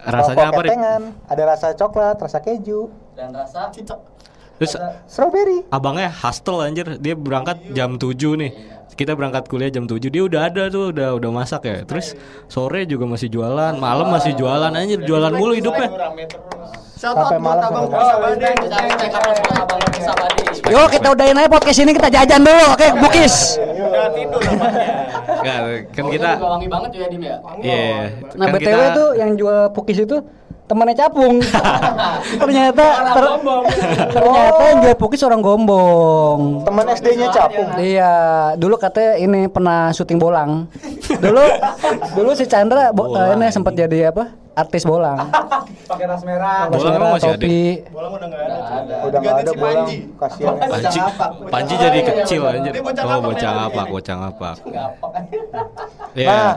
Rasanya 0.00 0.48
Rokok 0.48 0.54
apa 0.54 0.60
Rip? 0.62 0.70
ketengan. 0.70 1.02
Ada 1.26 1.42
rasa 1.44 1.66
coklat, 1.74 2.16
rasa 2.16 2.38
keju, 2.38 2.88
Dan 3.12 3.34
rasa 3.34 3.68
Terus 4.56 4.72
strawberry. 5.04 5.68
abangnya 5.68 6.08
hustle 6.08 6.64
anjir. 6.64 6.96
Dia 6.96 7.12
berangkat 7.12 7.60
jam 7.76 8.00
7 8.00 8.40
nih. 8.40 8.52
Kita 8.96 9.12
berangkat 9.12 9.44
kuliah 9.52 9.68
jam 9.68 9.84
7 9.84 10.08
dia 10.08 10.24
udah 10.24 10.48
ada 10.48 10.72
tuh 10.72 10.88
udah 10.88 11.20
udah 11.20 11.28
masak 11.28 11.68
ya. 11.68 11.84
Terus 11.84 12.16
sore 12.48 12.88
juga 12.88 13.04
masih 13.04 13.28
jualan, 13.28 13.76
malam 13.76 14.08
masih 14.08 14.32
jualan 14.32 14.72
anjir, 14.72 15.04
jualan 15.04 15.36
mulu 15.36 15.52
hidupnya. 15.52 15.92
Shout 17.06 17.22
Sampai 17.22 17.38
malam 17.38 17.70
abang 17.70 17.86
abang. 17.86 18.26
Yo 20.66 20.82
kita 20.90 21.06
udahin 21.14 21.38
aja 21.38 21.46
podcast 21.46 21.78
ini 21.78 21.94
kita 21.94 22.10
jajan 22.10 22.42
dulu. 22.42 22.66
Oke, 22.74 22.88
Bukis. 22.98 23.34
Udah 23.62 24.10
tidur 24.10 24.42
namanya. 24.42 24.90
Enggak, 25.38 25.58
kan 25.94 26.04
kita 26.10 26.30
itu 26.34 26.46
wangi 26.50 26.66
banget 26.66 26.90
ya 26.90 27.06
Dim 27.06 27.22
ya. 27.22 27.36
Iya. 27.62 27.94
Nah, 28.34 28.46
kan 28.50 28.54
BTW 28.58 28.66
kita- 28.74 28.96
tuh 28.98 29.08
yang 29.14 29.30
jual 29.38 29.58
Pukis 29.70 29.98
itu 30.02 30.16
temannya 30.66 30.94
capung. 30.94 31.38
ternyata 32.42 32.84
ter- 33.14 33.38
ternyata 34.10 34.62
yang 34.66 34.78
jual 34.82 34.96
Pukis 34.98 35.22
orang 35.22 35.40
gombong. 35.40 36.66
Teman 36.66 36.84
SD-nya 36.90 37.28
capung. 37.30 37.68
Iya, 37.78 38.14
dulu 38.54 38.74
katanya 38.76 39.16
ini 39.16 39.46
pernah 39.46 39.90
syuting 39.90 40.18
bolang. 40.18 40.66
Dulu 41.22 41.40
dulu 42.12 42.30
si 42.34 42.44
Chandra 42.44 42.90
bo- 42.92 43.14
eh, 43.14 43.32
ini 43.32 43.48
sempat 43.48 43.72
jadi 43.72 44.10
apa? 44.10 44.34
Artis 44.52 44.82
bolang. 44.82 45.30
Pakai 45.90 46.04
tas 46.04 46.22
merah. 46.24 46.66
Bolang 46.66 46.92
merah, 46.92 47.08
masih 47.14 47.28
ada? 47.28 47.38
topi. 47.38 47.60
Bolang 47.88 48.12
udah 48.12 48.26
enggak 48.26 48.42
ada. 48.42 48.56
cuy. 48.56 49.06
Udah 49.06 49.18
nggak 49.20 49.32
ada 49.32 49.44
si 49.46 49.56
bolang. 49.56 49.76
Panji. 49.76 49.96
Kasihan. 50.16 50.54
Panji, 50.58 50.98
Panji 51.48 51.74
jadi 51.78 51.98
kecil 52.02 52.40
anjir. 52.42 52.72
Dia 52.74 52.82
bocah 52.82 53.02
Oh, 53.06 53.08
ngapak 53.08 53.22
bocah 53.30 53.52
ngapak, 53.56 53.84
bocah. 53.86 54.56
Iya. 56.16 56.28
Nah, 56.28 56.52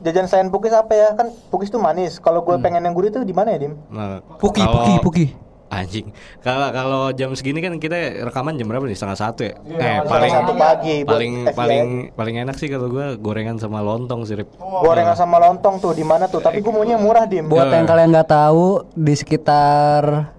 jajan 0.00 0.26
selain 0.26 0.48
Pukis 0.48 0.70
apa 0.70 0.90
ya? 0.90 1.08
Kan 1.12 1.30
Pukis 1.48 1.68
tuh 1.68 1.78
manis. 1.78 2.16
Kalau 2.16 2.40
gue 2.40 2.56
pengen 2.58 2.80
yang 2.80 2.92
gurih 2.92 3.10
tuh 3.10 3.22
di 3.22 3.30
mana 3.30 3.52
ya, 3.52 3.58
Dim? 3.60 3.78
Nah, 3.86 4.18
Puki, 4.36 4.58
kalau- 4.58 4.74
puki, 4.80 4.94
puki. 5.00 5.26
Anjing. 5.66 6.14
Kalau 6.38 6.70
kalau 6.70 7.02
jam 7.10 7.34
segini 7.34 7.58
kan 7.58 7.74
kita 7.76 7.96
rekaman 8.22 8.54
jam 8.54 8.70
berapa 8.70 8.84
nih? 8.84 8.94
Setengah 8.94 9.18
satu 9.18 9.42
ya? 9.42 9.58
eh 9.58 9.58
Setengah 9.66 10.06
paling 10.06 10.32
satu 10.32 10.52
pagi 10.54 10.96
paling 11.02 11.32
FYI. 11.42 11.56
paling 11.56 11.86
paling 12.14 12.34
enak 12.38 12.54
sih 12.54 12.68
kalau 12.68 12.86
gua 12.86 13.18
gorengan 13.18 13.58
sama 13.58 13.82
lontong 13.82 14.22
sih. 14.22 14.38
Rip. 14.38 14.54
Gorengan 14.54 15.18
sama 15.18 15.42
lontong 15.42 15.82
tuh 15.82 15.90
di 15.90 16.06
mana 16.06 16.30
tuh? 16.30 16.38
Tapi 16.38 16.62
gue 16.62 16.70
maunya 16.70 16.94
murah, 16.94 17.26
Dim. 17.26 17.50
Buat 17.50 17.74
yang 17.74 17.84
kalian 17.84 18.14
nggak 18.14 18.28
tahu 18.28 18.86
di 18.92 19.14
sekitar? 19.14 20.30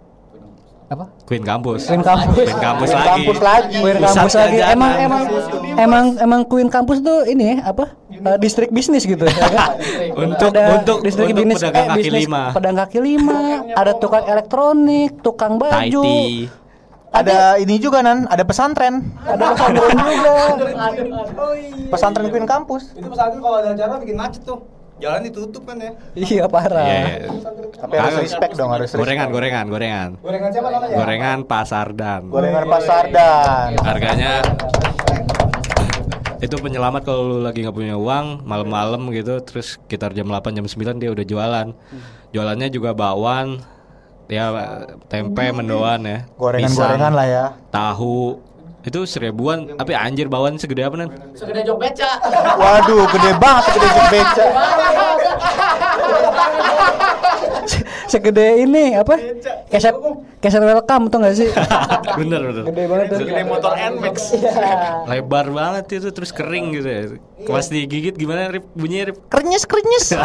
Queen 1.25 1.41
kampus. 1.41 1.89
Queen 1.89 2.05
kampus. 2.05 2.37
Queen 2.37 2.59
kampus 2.61 2.89
Queen 2.93 3.01
lagi. 3.01 3.09
kampus 3.09 3.39
lagi. 3.41 3.77
Queen 3.81 3.97
kampus 3.97 4.33
lagi. 4.37 4.57
Emang 4.61 4.91
emang 4.93 5.23
emang 5.73 6.05
emang 6.21 6.41
Queen 6.45 6.69
kampus 6.69 7.01
tuh 7.01 7.25
ini 7.25 7.57
apa? 7.65 7.97
Eh, 8.13 8.37
distrik 8.37 8.69
bisnis 8.69 9.09
gitu? 9.09 9.25
Untuk 10.21 10.53
Ada 10.53 10.79
untuk 10.79 11.01
distrik 11.01 11.33
untuk 11.33 11.37
bisnis, 11.41 11.57
pedagang 11.59 11.81
eh, 11.81 11.89
kaki 11.89 11.99
bisnis 11.99 12.21
lima. 12.29 12.41
Pedagang 12.53 12.77
kaki 12.85 12.99
lima, 13.01 13.39
ada 13.73 13.91
tukang 13.97 14.25
elektronik, 14.29 15.11
tukang 15.19 15.53
baju. 15.57 16.05
Taiti. 16.05 16.47
Ada 17.15 17.57
ini 17.63 17.75
juga 17.79 18.03
nan, 18.03 18.27
ada 18.27 18.43
pesantren. 18.43 19.01
Ada 19.23 19.43
pesantren 19.55 19.97
juga. 19.97 20.35
Pesantren 21.89 22.27
Queen 22.29 22.47
kampus. 22.47 22.93
Itu 22.93 23.07
pesantren 23.09 23.41
kalau 23.41 23.57
ada 23.59 23.73
acara 23.73 23.97
bikin 23.97 24.15
macet 24.15 24.45
tuh. 24.45 24.74
Jalan 24.95 25.27
ditutup 25.27 25.63
kan 25.67 25.75
ya. 25.75 25.91
Iya 26.15 26.43
parah. 26.47 26.87
Iya, 26.87 26.99
iya. 27.03 27.29
Tapi 27.75 27.93
harus 27.99 28.15
Kagak. 28.15 28.25
respect 28.31 28.53
dong, 28.55 28.71
harus 28.71 28.87
respect. 28.87 29.01
Gorengan, 29.03 29.27
gorengan, 29.27 29.65
gorengan. 29.67 30.09
Gorengan 30.23 30.49
siapa 30.55 30.69
namanya? 30.71 30.95
Gorengan 30.95 31.39
pasar 31.43 31.87
dan. 31.91 32.21
Gorengan 32.31 32.65
pasar 32.71 33.03
dan 33.11 33.69
Harganya 33.83 34.33
itu 36.45 36.55
penyelamat 36.61 37.01
kalau 37.07 37.21
lu 37.25 37.37
lagi 37.41 37.65
nggak 37.65 37.73
punya 37.73 37.95
uang 37.97 38.45
malam-malam 38.45 39.01
gitu 39.09 39.41
terus 39.41 39.81
sekitar 39.81 40.13
jam 40.13 40.29
8 40.29 40.53
jam 40.53 40.65
9 40.67 41.01
dia 41.01 41.09
udah 41.09 41.25
jualan 41.25 41.67
jualannya 42.35 42.69
juga 42.69 42.93
bakwan 42.93 43.65
ya 44.29 44.53
tempe 45.09 45.45
mendoan 45.49 46.05
ya 46.05 46.17
gorengan-gorengan 46.37 47.13
lah 47.17 47.25
ya. 47.25 47.45
tahu 47.73 48.37
itu 48.85 48.99
seribuan 49.03 49.73
tapi 49.73 49.97
anjir 49.97 50.29
bawaan 50.29 50.61
segede 50.61 50.85
apa 50.85 50.95
nen 50.95 51.09
Segede 51.33 51.65
jok 51.65 51.81
beca. 51.81 52.09
Waduh, 52.55 53.09
gede 53.09 53.31
banget 53.41 53.63
gede 53.73 53.87
jok 53.89 54.07
beca. 54.13 54.43
Segede 58.05 58.61
ini 58.61 58.93
apa? 58.93 59.17
Keset 59.67 59.95
keset 60.37 60.61
welcome 60.61 61.09
tuh 61.09 61.17
gak 61.17 61.33
sih? 61.33 61.49
bener 62.21 62.41
bener 62.45 62.63
Gede 62.69 62.83
banget 62.85 63.05
tuh. 63.09 63.17
Gede 63.25 63.43
motor 63.43 63.73
Nmax. 63.73 64.15
lebar 65.09 65.45
banget 65.49 65.85
itu 65.97 66.09
terus 66.13 66.29
kering 66.29 66.77
gitu 66.77 66.87
ya 66.87 67.01
pas 67.37 67.65
digigit 67.65 68.11
gimana 68.11 68.47
rip 68.47 68.63
bunyinya 68.71 69.05
rip 69.07 69.17
Krenyes 69.27 69.63
krenyes. 69.63 70.15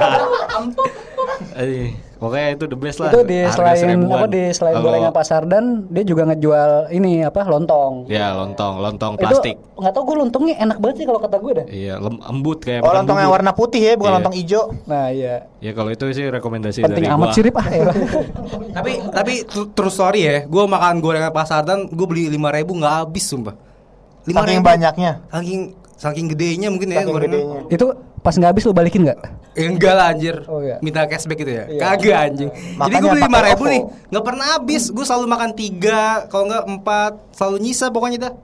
Aduh, 1.52 1.90
pokoknya 2.20 2.46
itu 2.52 2.64
the 2.66 2.76
best 2.76 2.98
lah 2.98 3.10
itu 3.10 3.20
di 3.24 3.38
Harga 3.40 3.56
selain 3.56 3.78
seribuan. 3.96 4.12
apa 4.14 4.26
di 4.26 4.42
selain 4.50 4.74
Kalau- 4.74 4.86
gorengan 4.86 5.12
pasar 5.12 5.42
dan 5.44 5.64
dia 5.88 6.04
juga 6.04 6.22
ngejual 6.24 6.70
ini 6.90 7.22
apa 7.22 7.40
lontong. 7.44 8.06
ya 8.06 8.30
lontong 8.32 8.78
lontong 8.78 9.12
plastik 9.16 9.56
Itu 9.56 9.80
nggak 9.80 9.90
tau 9.90 10.02
gue 10.02 10.16
lontongnya 10.18 10.54
enak 10.60 10.76
banget 10.78 10.96
sih 10.96 11.06
kalau 11.06 11.18
kata 11.18 11.36
gue 11.36 11.52
dah. 11.54 11.66
iya 11.66 11.94
lem- 11.96 12.22
embut 12.22 12.58
kayak 12.60 12.80
Oh, 12.80 12.92
lontong 12.92 13.18
yang 13.18 13.32
warna 13.32 13.50
putih 13.50 13.80
ya, 13.80 13.92
bukan 13.94 14.06
Iya. 14.06 14.16
lontong 14.16 14.34
hijau. 14.36 14.62
Nah 14.84 15.04
iya. 15.08 15.34
Ya 15.58 15.72
kalau 15.72 15.90
itu 15.90 16.04
sih 16.10 16.26
rekomendasi 16.26 16.78
Penting 16.80 16.94
dari 17.00 17.10
amat 17.10 17.26
gua. 17.26 17.34
sih 17.34 17.42
Rip 17.42 17.56
ah 17.56 17.68
ya. 17.68 17.84
Tapi 18.76 18.90
tapi 19.10 19.32
true 19.48 19.90
story 19.90 20.20
ya, 20.22 20.36
gue 20.42 20.62
makan 20.64 21.00
gorengan 21.00 21.32
pasar 21.32 21.64
dan 21.64 21.84
gue 21.86 22.06
beli 22.06 22.28
lima 22.28 22.48
ribu 22.50 22.76
nggak 22.76 22.94
habis 23.02 23.24
sumpah. 23.24 23.56
Lima 24.22 24.44
Saking 24.44 24.60
ribu. 24.60 24.68
banyaknya. 24.68 25.12
Saking 25.26 25.60
saking 26.00 26.26
gedenya 26.26 26.72
mungkin 26.72 26.88
ya 26.88 27.04
Saking 27.04 27.12
gorengan. 27.12 27.36
gedenya. 27.36 27.60
itu 27.68 27.86
pas 28.20 28.32
nggak 28.32 28.50
habis 28.50 28.64
lu 28.64 28.72
balikin 28.72 29.04
nggak? 29.04 29.18
Ya, 29.50 29.64
enggak 29.66 29.92
lah 29.92 30.06
anjir. 30.08 30.36
Oh, 30.46 30.60
iya. 30.60 30.80
Minta 30.80 31.04
cashback 31.04 31.36
gitu 31.38 31.52
ya. 31.52 31.64
Iya. 31.66 31.76
Kagak 31.78 32.16
anjing. 32.24 32.48
Jadi 32.48 32.76
Makanya 32.76 32.96
gue 32.98 33.10
beli 33.10 33.22
lima 33.22 33.40
ribu 33.44 33.64
nih, 33.66 33.80
nggak 34.08 34.24
pernah 34.24 34.46
habis. 34.50 34.82
Gue 34.88 35.04
selalu 35.04 35.26
makan 35.26 35.50
tiga, 35.52 36.00
kalau 36.26 36.44
nggak 36.46 36.64
empat, 36.66 37.12
selalu 37.32 37.56
nyisa 37.60 37.86
pokoknya 37.88 38.18
dah. 38.22 38.34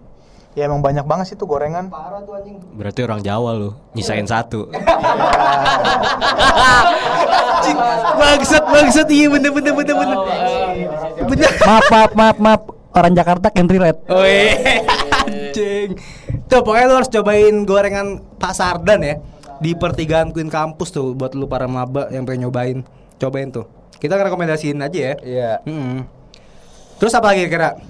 Ya 0.53 0.65
emang 0.65 0.81
banyak 0.81 1.05
banget 1.05 1.27
sih 1.27 1.37
tuh 1.37 1.45
gorengan. 1.45 1.89
Parah 1.89 2.21
tuh 2.21 2.33
anjing. 2.35 2.57
Berarti 2.73 3.01
orang 3.01 3.21
Jawa 3.21 3.51
lu, 3.53 3.73
nyisain 3.93 4.25
satu. 4.25 4.69
Anjing, 7.57 7.77
bangsat 8.15 8.65
bangsat 8.65 9.09
iya 9.09 9.27
bener 9.29 9.51
bener 9.51 9.73
bener 9.75 9.95
bener. 9.95 10.17
Bener. 11.25 11.51
maaf 11.61 11.85
maaf 11.89 12.13
maaf 12.13 12.37
maaf 12.39 12.61
orang 12.93 13.13
Jakarta 13.13 13.47
can 13.51 13.67
relate. 13.67 13.99
Oh 14.07 14.23
iya, 14.23 14.81
anjing. 15.21 15.97
Tuh 16.47 16.63
pokoknya 16.63 16.87
lu 16.87 16.95
harus 17.03 17.11
cobain 17.11 17.55
gorengan 17.67 18.23
Pak 18.39 18.53
Sardan 18.55 19.01
ya 19.03 19.15
di 19.59 19.75
pertigaan 19.75 20.31
Queen 20.31 20.47
Campus 20.47 20.93
tuh 20.93 21.17
buat 21.17 21.35
lu 21.35 21.49
para 21.49 21.67
maba 21.67 22.07
yang 22.13 22.23
pengen 22.23 22.47
nyobain. 22.49 22.79
Cobain 23.17 23.51
tuh. 23.51 23.67
Kita 23.97 24.15
rekomendasiin 24.15 24.79
aja 24.79 24.99
ya. 25.01 25.15
Iya. 25.25 25.53
Mm-mm. 25.65 26.05
Terus 27.01 27.13
apa 27.17 27.33
lagi 27.33 27.49
kira? 27.49 27.81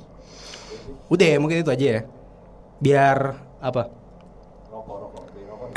Udah 1.06 1.26
ya, 1.26 1.36
mungkin 1.38 1.62
itu 1.62 1.70
aja 1.70 1.86
ya. 1.86 2.00
Biar 2.78 3.34
apa? 3.58 3.90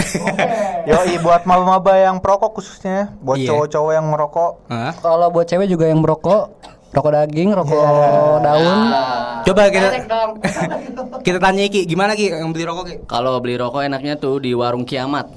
Yoi 0.89 1.21
buat 1.21 1.45
maba-maba 1.45 1.93
yang 1.97 2.17
perokok 2.17 2.57
khususnya, 2.57 3.13
buat 3.21 3.38
Iya. 3.38 3.53
cowok-cowok 3.53 3.91
yang 3.93 4.05
merokok. 4.09 4.51
Hah? 4.69 4.93
Kalau 4.97 5.30
buat 5.30 5.45
cewek 5.45 5.69
juga 5.69 5.86
yang 5.86 6.01
merokok, 6.01 6.49
rokok 6.89 7.11
daging, 7.11 7.49
rokok 7.53 7.73
Iya. 7.73 8.41
daun. 8.41 8.79
Coba 9.39 9.61
kita 9.69 9.87
kita 11.25 11.37
tanya 11.37 11.63
Ki, 11.65 11.85
gimana 11.85 12.13
Ki 12.13 12.27
yang 12.27 12.49
beli 12.49 12.65
rokok 12.65 12.83
Ki? 12.83 12.95
Kalau 13.05 13.37
beli 13.37 13.55
rokok 13.55 13.81
enaknya 13.81 14.15
tuh 14.15 14.37
di 14.37 14.51
warung 14.51 14.83
kiamat. 14.83 15.29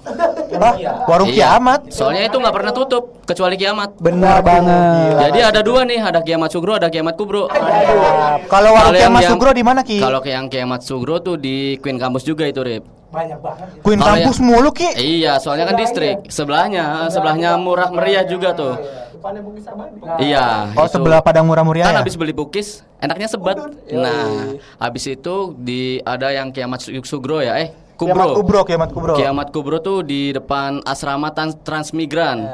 Hah? 0.53 0.75
Warung 1.07 1.29
Iya. 1.29 1.57
kiamat. 1.57 1.81
Soalnya 1.89 2.27
itu 2.27 2.37
nggak 2.37 2.53
pernah 2.53 2.73
tutup 2.73 3.21
kecuali 3.23 3.55
kiamat. 3.55 3.97
Benar 3.97 4.41
banget. 4.41 5.13
Jadi 5.23 5.39
ada 5.43 5.61
dua 5.61 5.85
nih, 5.85 6.01
ada 6.01 6.21
kiamat 6.21 6.49
sugro, 6.49 6.73
ada 6.75 6.89
kiamat 6.89 7.15
kubro. 7.15 7.49
Kalau 8.49 8.71
warung 8.73 8.95
kiamat 8.95 9.21
yang- 9.23 9.33
Sugro 9.33 9.51
di 9.53 9.65
mana 9.65 9.81
Ki? 9.81 9.99
Kalau 9.99 10.21
yang 10.23 10.49
kiamat 10.49 10.81
sugro 10.81 11.21
tuh 11.21 11.37
di 11.37 11.77
Queen 11.79 11.97
Kampus 11.97 12.23
juga 12.23 12.45
itu, 12.45 12.61
Rip. 12.61 13.02
Queen 13.13 13.99
kalau 14.01 14.17
Campus 14.17 14.39
yang- 14.41 14.49
mulu 14.49 14.71
Ki. 14.73 14.89
Iya, 14.97 15.37
soalnya 15.37 15.69
kan 15.69 15.77
distrik. 15.77 16.17
Sebelahnya, 16.27 17.13
sebelahnya 17.13 17.61
murah 17.61 17.93
meriah 17.93 18.25
juga 18.25 18.57
tuh. 18.57 18.75
Iya. 20.19 20.75
Oh 20.75 20.89
itu. 20.89 20.93
sebelah 20.99 21.23
Padang 21.23 21.47
Murah 21.47 21.63
Meriah 21.63 21.87
Kan 21.87 21.95
ya? 21.95 22.01
habis 22.03 22.19
beli 22.19 22.35
bukis, 22.35 22.83
enaknya 22.99 23.31
sebat. 23.31 23.55
Nah, 23.87 24.59
habis 24.77 25.07
itu 25.07 25.55
di 25.55 26.03
ada 26.03 26.35
yang 26.35 26.51
kiamat 26.51 26.83
Su- 26.83 26.97
sugro 27.07 27.39
ya, 27.39 27.55
eh 27.61 27.71
kubro. 27.95 28.19
Kiamat 28.19 28.35
Kubro, 28.35 28.61
Kiamat 28.67 28.91
Kubro. 28.91 29.15
Kiamat 29.15 29.49
kubro 29.55 29.77
tuh 29.79 30.03
di 30.03 30.35
depan 30.35 30.83
asrama 30.83 31.31
trans 31.31 31.55
Transmigran. 31.63 32.51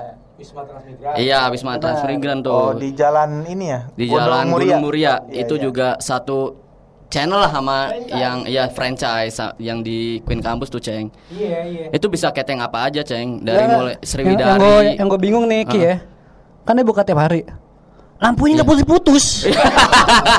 Iya, 1.16 1.50
Wisma 1.50 1.82
Transmigran 1.82 2.46
Oh 2.46 2.70
tuh. 2.70 2.78
di 2.78 2.94
jalan 2.94 3.42
ini 3.42 3.74
ya? 3.74 3.80
di 3.90 4.06
Gunung 4.06 4.22
Jalan 4.22 4.44
Gunung 4.54 4.80
Muria. 4.84 5.14
Iya, 5.26 5.42
itu 5.42 5.54
iya. 5.56 5.62
juga 5.64 5.88
satu 5.98 6.67
channel 7.08 7.40
lah 7.40 7.48
sama 7.48 7.76
yang 8.06 8.44
ya 8.44 8.68
franchise 8.68 9.36
yang 9.56 9.80
di 9.80 10.20
Queen 10.22 10.38
Campus 10.38 10.68
tuh, 10.68 10.78
Ceng. 10.78 11.08
Iya, 11.28 11.58
iya. 11.64 11.84
Itu 11.90 12.06
bisa 12.06 12.28
keteng 12.30 12.60
apa 12.60 12.86
aja, 12.86 13.00
Ceng. 13.00 13.40
Dari 13.40 13.58
Nggak, 13.58 13.76
mulai. 13.76 13.94
Sriwidari. 14.00 14.44
Yang, 14.44 14.52
yang 14.52 14.60
gue 14.60 14.82
yang 14.94 15.06
gue 15.08 15.20
bingung 15.20 15.44
nih 15.48 15.64
Ki 15.64 15.78
ya. 15.78 15.96
Kan 16.62 16.76
dia 16.76 16.84
buka 16.84 17.00
tiap 17.02 17.16
hari. 17.18 17.48
Lampunya 18.18 18.60
nggak 18.60 18.68
putus-putus. 18.68 19.46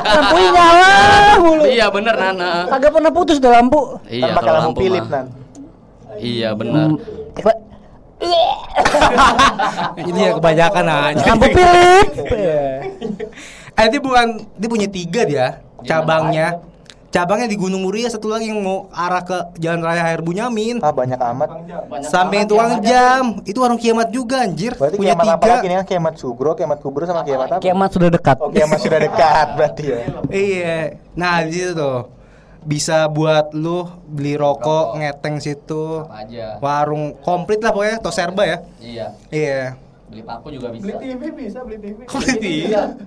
Lampunya 0.04 0.48
nyala 0.56 0.88
mulu. 1.40 1.62
Iya, 1.66 1.86
bener 1.88 2.14
Nana. 2.14 2.52
Kagak 2.68 2.90
pernah 2.92 3.10
putus 3.10 3.36
tuh 3.40 3.50
lampu. 3.50 3.80
Iya, 4.06 4.30
Kan 4.30 4.36
pakai 4.36 4.46
kalau 4.46 4.60
lampu 4.60 4.68
lampu 4.68 4.80
Philip 4.84 5.04
nan. 5.10 5.26
Iya, 6.20 6.48
bener. 6.52 6.88
Ikla- 7.34 7.62
Ini 9.96 10.20
ya 10.20 10.30
kebanyakan 10.36 10.84
aja. 10.86 11.24
Lampu 11.24 11.46
Philip. 11.50 12.08
Eh, 13.80 13.88
dia 13.88 13.96
bukan 13.96 14.44
dia 14.60 14.68
punya 14.68 14.84
tiga 14.84 15.24
dia 15.24 15.46
cabangnya. 15.84 16.48
Cabangnya 17.10 17.50
di 17.50 17.58
Gunung 17.58 17.82
Muria 17.82 18.06
satu 18.06 18.30
lagi 18.30 18.54
yang 18.54 18.62
mau 18.62 18.86
arah 18.94 19.26
ke 19.26 19.34
Jalan 19.58 19.82
Raya 19.82 20.06
Air 20.14 20.22
Bunyamin. 20.22 20.78
Ah 20.78 20.94
banyak 20.94 21.18
amat. 21.18 21.48
Samping 22.06 22.46
tukang 22.46 22.78
jam, 22.86 23.42
itu 23.42 23.58
warung 23.58 23.82
kiamat 23.82 24.14
juga 24.14 24.46
anjir. 24.46 24.78
Berarti 24.78 24.94
punya 24.94 25.18
kiamat 25.18 25.26
apa 25.26 25.42
tiga. 25.42 25.54
lagi 25.58 25.66
nih? 25.66 25.76
kan? 25.82 25.86
Kiamat 25.90 26.14
Sugro, 26.22 26.54
Kiamat 26.54 26.78
Kubro 26.78 27.02
sama 27.10 27.26
Kiamat 27.26 27.58
apa? 27.58 27.62
Kiamat 27.66 27.90
sudah 27.90 28.08
dekat. 28.14 28.36
Oh 28.38 28.54
kiamat 28.54 28.78
sudah 28.78 28.98
dekat 29.02 29.46
berarti 29.58 29.84
ya. 29.90 29.98
Iya. 30.30 30.78
Nah, 31.18 31.42
di 31.42 31.50
situ 31.50 31.74
tuh 31.74 31.98
bisa 32.62 33.10
buat 33.10 33.58
lu 33.58 33.90
beli 34.06 34.38
rokok, 34.38 34.94
ngeteng 35.02 35.42
situ. 35.42 36.06
Apa 36.06 36.22
aja. 36.30 36.62
Warung 36.62 37.18
komplit 37.26 37.58
lah 37.58 37.74
pokoknya, 37.74 37.98
Toserba 37.98 38.46
ya. 38.46 38.58
Iya. 38.78 39.06
Iya. 39.34 39.89
Beli 40.10 40.26
paku 40.26 40.50
juga 40.50 40.74
bisa. 40.74 40.98
TV 40.98 41.22
bisa 41.38 41.58
beli 41.62 41.78
TV. 41.78 41.98
Komplit 42.02 42.42
iya. 42.42 42.98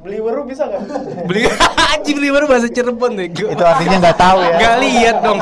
Beli 0.00 0.18
baru 0.24 0.48
bisa 0.48 0.64
nggak? 0.64 0.82
Beli 1.28 1.44
aji 1.92 2.10
beli 2.16 2.28
baru 2.32 2.48
bahasa 2.48 2.72
Cirebon 2.72 3.20
deh. 3.20 3.28
Itu 3.28 3.60
artinya 3.60 3.96
nggak 4.00 4.16
tahu 4.16 4.38
ya. 4.40 4.56
Gak 4.56 4.76
lihat 4.80 5.16
dong. 5.20 5.38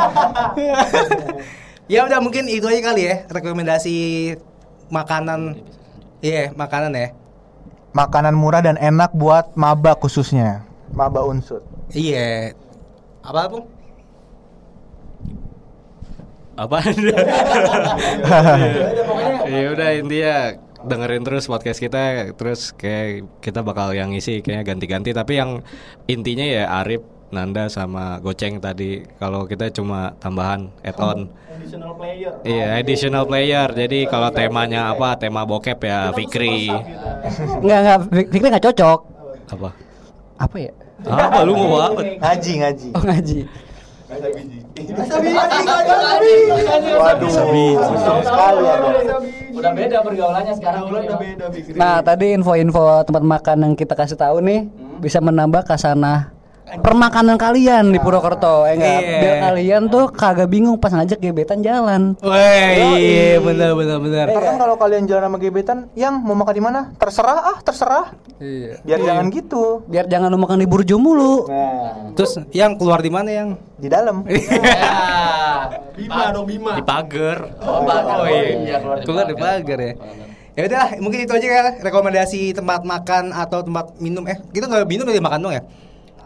ya 1.95 2.01
udah 2.11 2.18
mungkin 2.18 2.51
itu 2.51 2.66
aja 2.66 2.82
kali 2.82 3.07
ya 3.07 3.22
rekomendasi 3.30 3.95
makanan. 4.91 5.62
Iya, 6.26 6.51
makanan 6.59 6.91
ya. 6.99 7.14
Makanan 7.95 8.34
murah 8.34 8.59
dan 8.59 8.74
enak 8.74 9.14
buat 9.14 9.55
maba 9.55 9.95
khususnya. 9.95 10.66
Maba 10.91 11.22
unsur. 11.22 11.62
Iya. 11.95 12.59
Apa 13.22 13.47
pun? 13.47 13.62
Apa? 16.59 16.82
ya 19.55 19.64
udah 19.72 19.88
intinya 19.97 20.36
dengerin 20.83 21.22
terus 21.22 21.45
podcast 21.45 21.78
kita 21.78 22.33
terus 22.35 22.72
kayak 22.72 23.28
kita 23.41 23.61
bakal 23.61 23.93
yang 23.93 24.12
isi 24.12 24.41
kayaknya 24.41 24.64
ganti-ganti. 24.64 25.11
Tapi 25.11 25.33
yang 25.37 25.61
intinya 26.07 26.43
ya 26.43 26.64
Arif 26.81 27.01
Nanda 27.31 27.70
sama 27.70 28.18
Goceng 28.18 28.59
tadi. 28.59 29.07
Kalau 29.16 29.47
kita 29.47 29.70
cuma 29.70 30.18
tambahan 30.18 30.72
add 30.83 30.99
on. 30.99 31.31
Additional 31.51 31.93
player. 31.95 32.33
iya 32.43 32.66
additional 32.74 33.24
player. 33.24 33.68
Jadi 33.70 34.09
kalau 34.09 34.28
temanya 34.31 34.91
apa 34.91 35.14
tema 35.14 35.45
bokep 35.45 35.78
ya 35.81 36.11
Fikri. 36.11 36.72
Enggak 37.62 37.78
enggak 37.81 37.99
Fik- 38.11 38.31
Fikri 38.33 38.49
enggak 38.51 38.64
cocok. 38.66 39.01
apa? 39.51 39.70
Apa 40.39 40.57
ya? 40.59 40.72
apa? 41.05 41.39
Lu 41.45 41.55
mau 41.55 41.78
apa? 41.78 42.01
Ngaji 42.03 42.53
ngaji. 42.61 42.89
Oh 42.95 43.03
ngaji. 43.05 43.39
Waduh. 46.99 47.31
Unsur 47.31 48.19
sekali 48.27 48.63
ya. 48.67 48.75
Udah 49.55 49.73
beda 49.77 49.97
pergaulannya 50.03 50.55
sekarang. 50.59 50.83
Udah 50.91 51.19
beda 51.19 51.47
Fikri. 51.55 51.79
Nah, 51.79 52.03
tadi 52.03 52.27
info-info 52.35 53.07
tempat 53.07 53.23
makan 53.23 53.57
yang 53.63 53.73
kita 53.79 53.95
kasih 53.95 54.19
tahu 54.19 54.43
nih 54.43 54.67
bisa 54.99 55.23
menambah 55.23 55.63
kasanah 55.63 56.39
permakanan 56.79 57.35
kalian 57.35 57.91
di 57.91 57.99
Purwokerto 57.99 58.62
ya 58.71 58.79
enggak? 58.79 59.01
Iya. 59.03 59.18
Biar 59.18 59.35
kalian 59.51 59.83
tuh 59.91 60.05
kagak 60.14 60.47
bingung 60.47 60.79
pas 60.79 60.95
ngajak 60.95 61.18
gebetan 61.18 61.59
jalan. 61.66 62.14
Wah, 62.23 62.95
iya 62.95 63.43
benar 63.43 63.75
benar 63.75 63.99
benar. 63.99 64.27
Ntar 64.31 64.43
kan 64.47 64.57
kalau 64.62 64.77
kalian 64.79 65.11
jalan 65.11 65.27
sama 65.27 65.39
gebetan, 65.43 65.91
yang 65.99 66.23
mau 66.23 66.39
makan 66.39 66.55
di 66.55 66.62
mana? 66.62 66.81
Terserah 66.95 67.39
ah, 67.55 67.59
terserah. 67.59 68.07
Iya. 68.39 68.79
Biar 68.87 69.01
jangan 69.03 69.27
gitu. 69.35 69.83
Biar 69.91 70.07
jangan 70.07 70.31
lu 70.31 70.39
makan 70.39 70.62
di 70.62 70.68
burjo 70.71 70.95
mulu. 71.03 71.51
Nah, 71.51 72.14
Terus 72.14 72.39
yang 72.55 72.79
keluar 72.79 73.03
di 73.03 73.11
mana 73.11 73.31
yang? 73.35 73.51
di 73.81 73.89
dalam. 73.89 74.23
Bima 75.97 76.25
dong 76.33 76.47
Bima. 76.47 76.77
Di 76.77 76.85
pagar. 76.85 77.39
Oh, 77.64 77.81
Oh 77.85 78.29
iya, 78.29 78.77
Keluar 79.03 79.25
di 79.25 79.37
pagar 79.37 79.79
ya. 79.81 79.93
Ya 80.59 80.62
udah, 80.66 80.87
mungkin 81.01 81.25
itu 81.25 81.33
aja 81.33 81.47
ya 81.47 81.62
rekomendasi 81.81 82.53
tempat 82.53 82.85
makan 82.85 83.33
atau 83.33 83.64
tempat 83.64 83.97
minum. 83.97 84.27
Eh, 84.29 84.37
kita 84.53 84.68
nggak 84.68 84.85
minum 84.85 85.09
tapi 85.09 85.23
makan 85.23 85.41
dong 85.41 85.55
ya? 85.57 85.62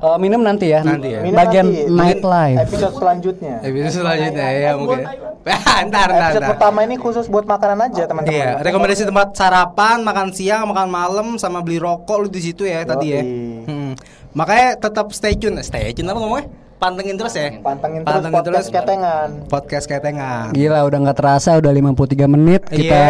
Eh, 0.03 0.19
minum 0.21 0.41
nanti 0.43 0.69
ya. 0.69 0.81
Nanti 0.83 1.15
ya. 1.15 1.21
Minum 1.23 1.39
Bagian 1.39 1.67
nanti. 1.71 1.91
nightlife. 1.91 2.59
Episode 2.67 2.95
selanjutnya. 2.99 3.55
Episode 3.63 3.95
selanjutnya 4.03 4.47
ya 4.53 4.71
mungkin. 4.77 5.01
ntar, 5.89 6.09
ntar, 6.09 6.31
Episode 6.33 6.51
pertama 6.57 6.79
ini 6.85 6.97
khusus 6.97 7.27
buat 7.29 7.45
makanan 7.45 7.93
aja 7.93 8.03
teman-teman. 8.09 8.33
Iya, 8.33 8.51
rekomendasi 8.65 9.05
tempat 9.05 9.37
sarapan, 9.37 10.01
makan 10.01 10.29
siang, 10.33 10.65
makan 10.69 10.89
malam, 10.89 11.27
sama 11.37 11.61
beli 11.61 11.77
rokok 11.77 12.17
lu 12.25 12.29
di 12.33 12.41
situ 12.41 12.65
ya 12.65 12.85
tadi 12.85 13.07
ya. 13.13 13.23
Hmm. 13.23 13.93
Makanya 14.35 14.81
tetap 14.81 15.13
stay 15.15 15.37
tune, 15.39 15.61
stay 15.63 15.95
tune 15.95 16.11
apa 16.11 16.19
ngomongnya? 16.19 16.64
Pantengin 16.75 17.17
terus 17.17 17.35
ya. 17.39 17.59
Pantengin 17.63 18.03
terus 18.05 18.25
podcast 18.29 18.69
ketengan. 18.69 19.29
podcast 19.49 19.87
ketengan. 19.89 20.53
Gila 20.53 20.85
udah 20.85 20.99
nggak 21.09 21.17
terasa 21.17 21.57
udah 21.57 21.73
53 21.73 22.29
menit 22.29 22.63
kita 22.69 23.05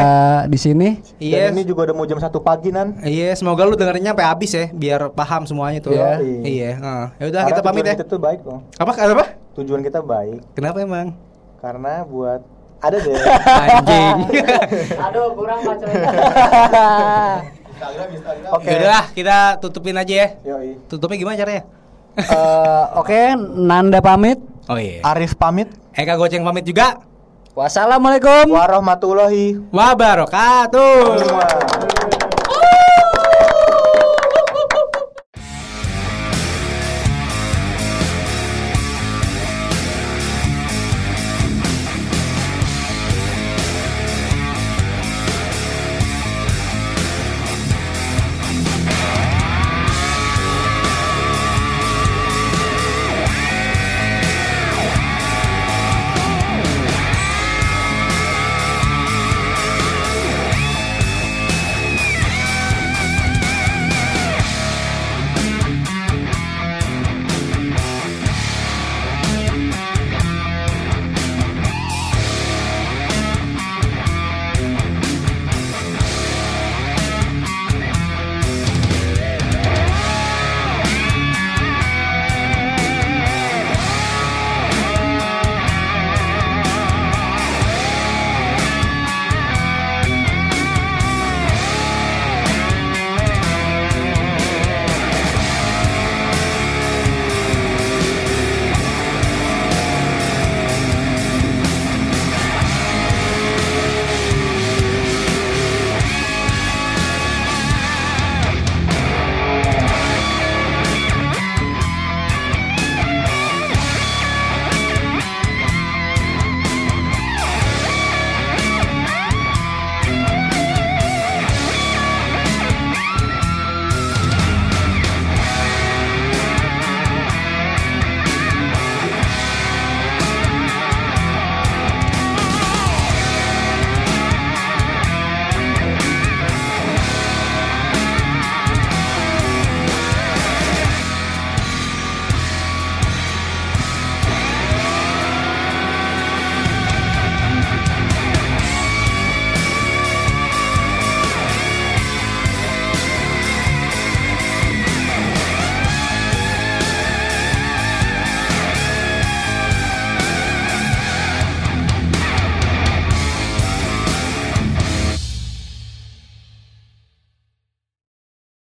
di 0.46 0.58
sini. 0.60 0.88
Iya. 1.18 1.50
Dan 1.50 1.58
ini 1.58 1.62
juga 1.66 1.90
udah 1.90 1.94
mau 1.96 2.06
jam 2.06 2.20
satu 2.22 2.38
pagi 2.44 2.70
nan. 2.70 3.00
Iya, 3.02 3.34
semoga 3.34 3.66
lu 3.66 3.74
dengerinnya 3.74 4.12
sampai 4.14 4.26
habis 4.28 4.50
ya, 4.54 4.66
biar 4.70 5.10
paham 5.10 5.42
semuanya 5.48 5.80
tuh. 5.82 5.96
Iya. 5.96 6.20
Iya. 6.44 6.70
heeh. 6.78 7.04
Ya 7.18 7.24
udah 7.30 7.40
Karena 7.42 7.50
kita 7.50 7.62
pamit 7.64 7.84
ya. 7.84 7.94
Kita 7.98 8.06
tuh 8.06 8.20
baik 8.22 8.40
loh. 8.46 8.60
Apa? 8.78 8.92
Apa? 8.94 9.26
Tujuan 9.54 9.86
kita 9.86 10.02
baik 10.02 10.42
Kenapa 10.58 10.82
emang? 10.82 11.14
karena 11.64 12.04
buat 12.04 12.44
ada 12.84 12.96
deh. 13.00 13.16
Anjing. 13.64 14.16
Aduh 15.08 15.32
kurang 15.32 15.64
pacar. 15.64 15.88
Oke. 18.54 18.68
Ya 18.70 18.76
udah, 18.84 19.04
kita 19.16 19.36
tutupin 19.58 19.96
aja 19.96 20.14
ya. 20.14 20.28
Yoi. 20.44 20.76
Tutupnya 20.86 21.16
gimana 21.16 21.40
caranya? 21.40 21.64
Eh, 22.14 22.84
Oke, 22.94 23.34
Nanda 23.58 23.98
pamit. 23.98 24.38
Oh 24.70 24.78
iya. 24.78 25.02
Arif 25.02 25.34
pamit. 25.34 25.66
Eka 25.92 26.14
Goceng 26.14 26.46
pamit 26.46 26.62
juga. 26.62 27.02
Wassalamualaikum. 27.54 28.50
Warahmatullahi 28.50 29.58
Wabarakatuh. 29.70 30.94
wabarakatuh. 31.06 31.73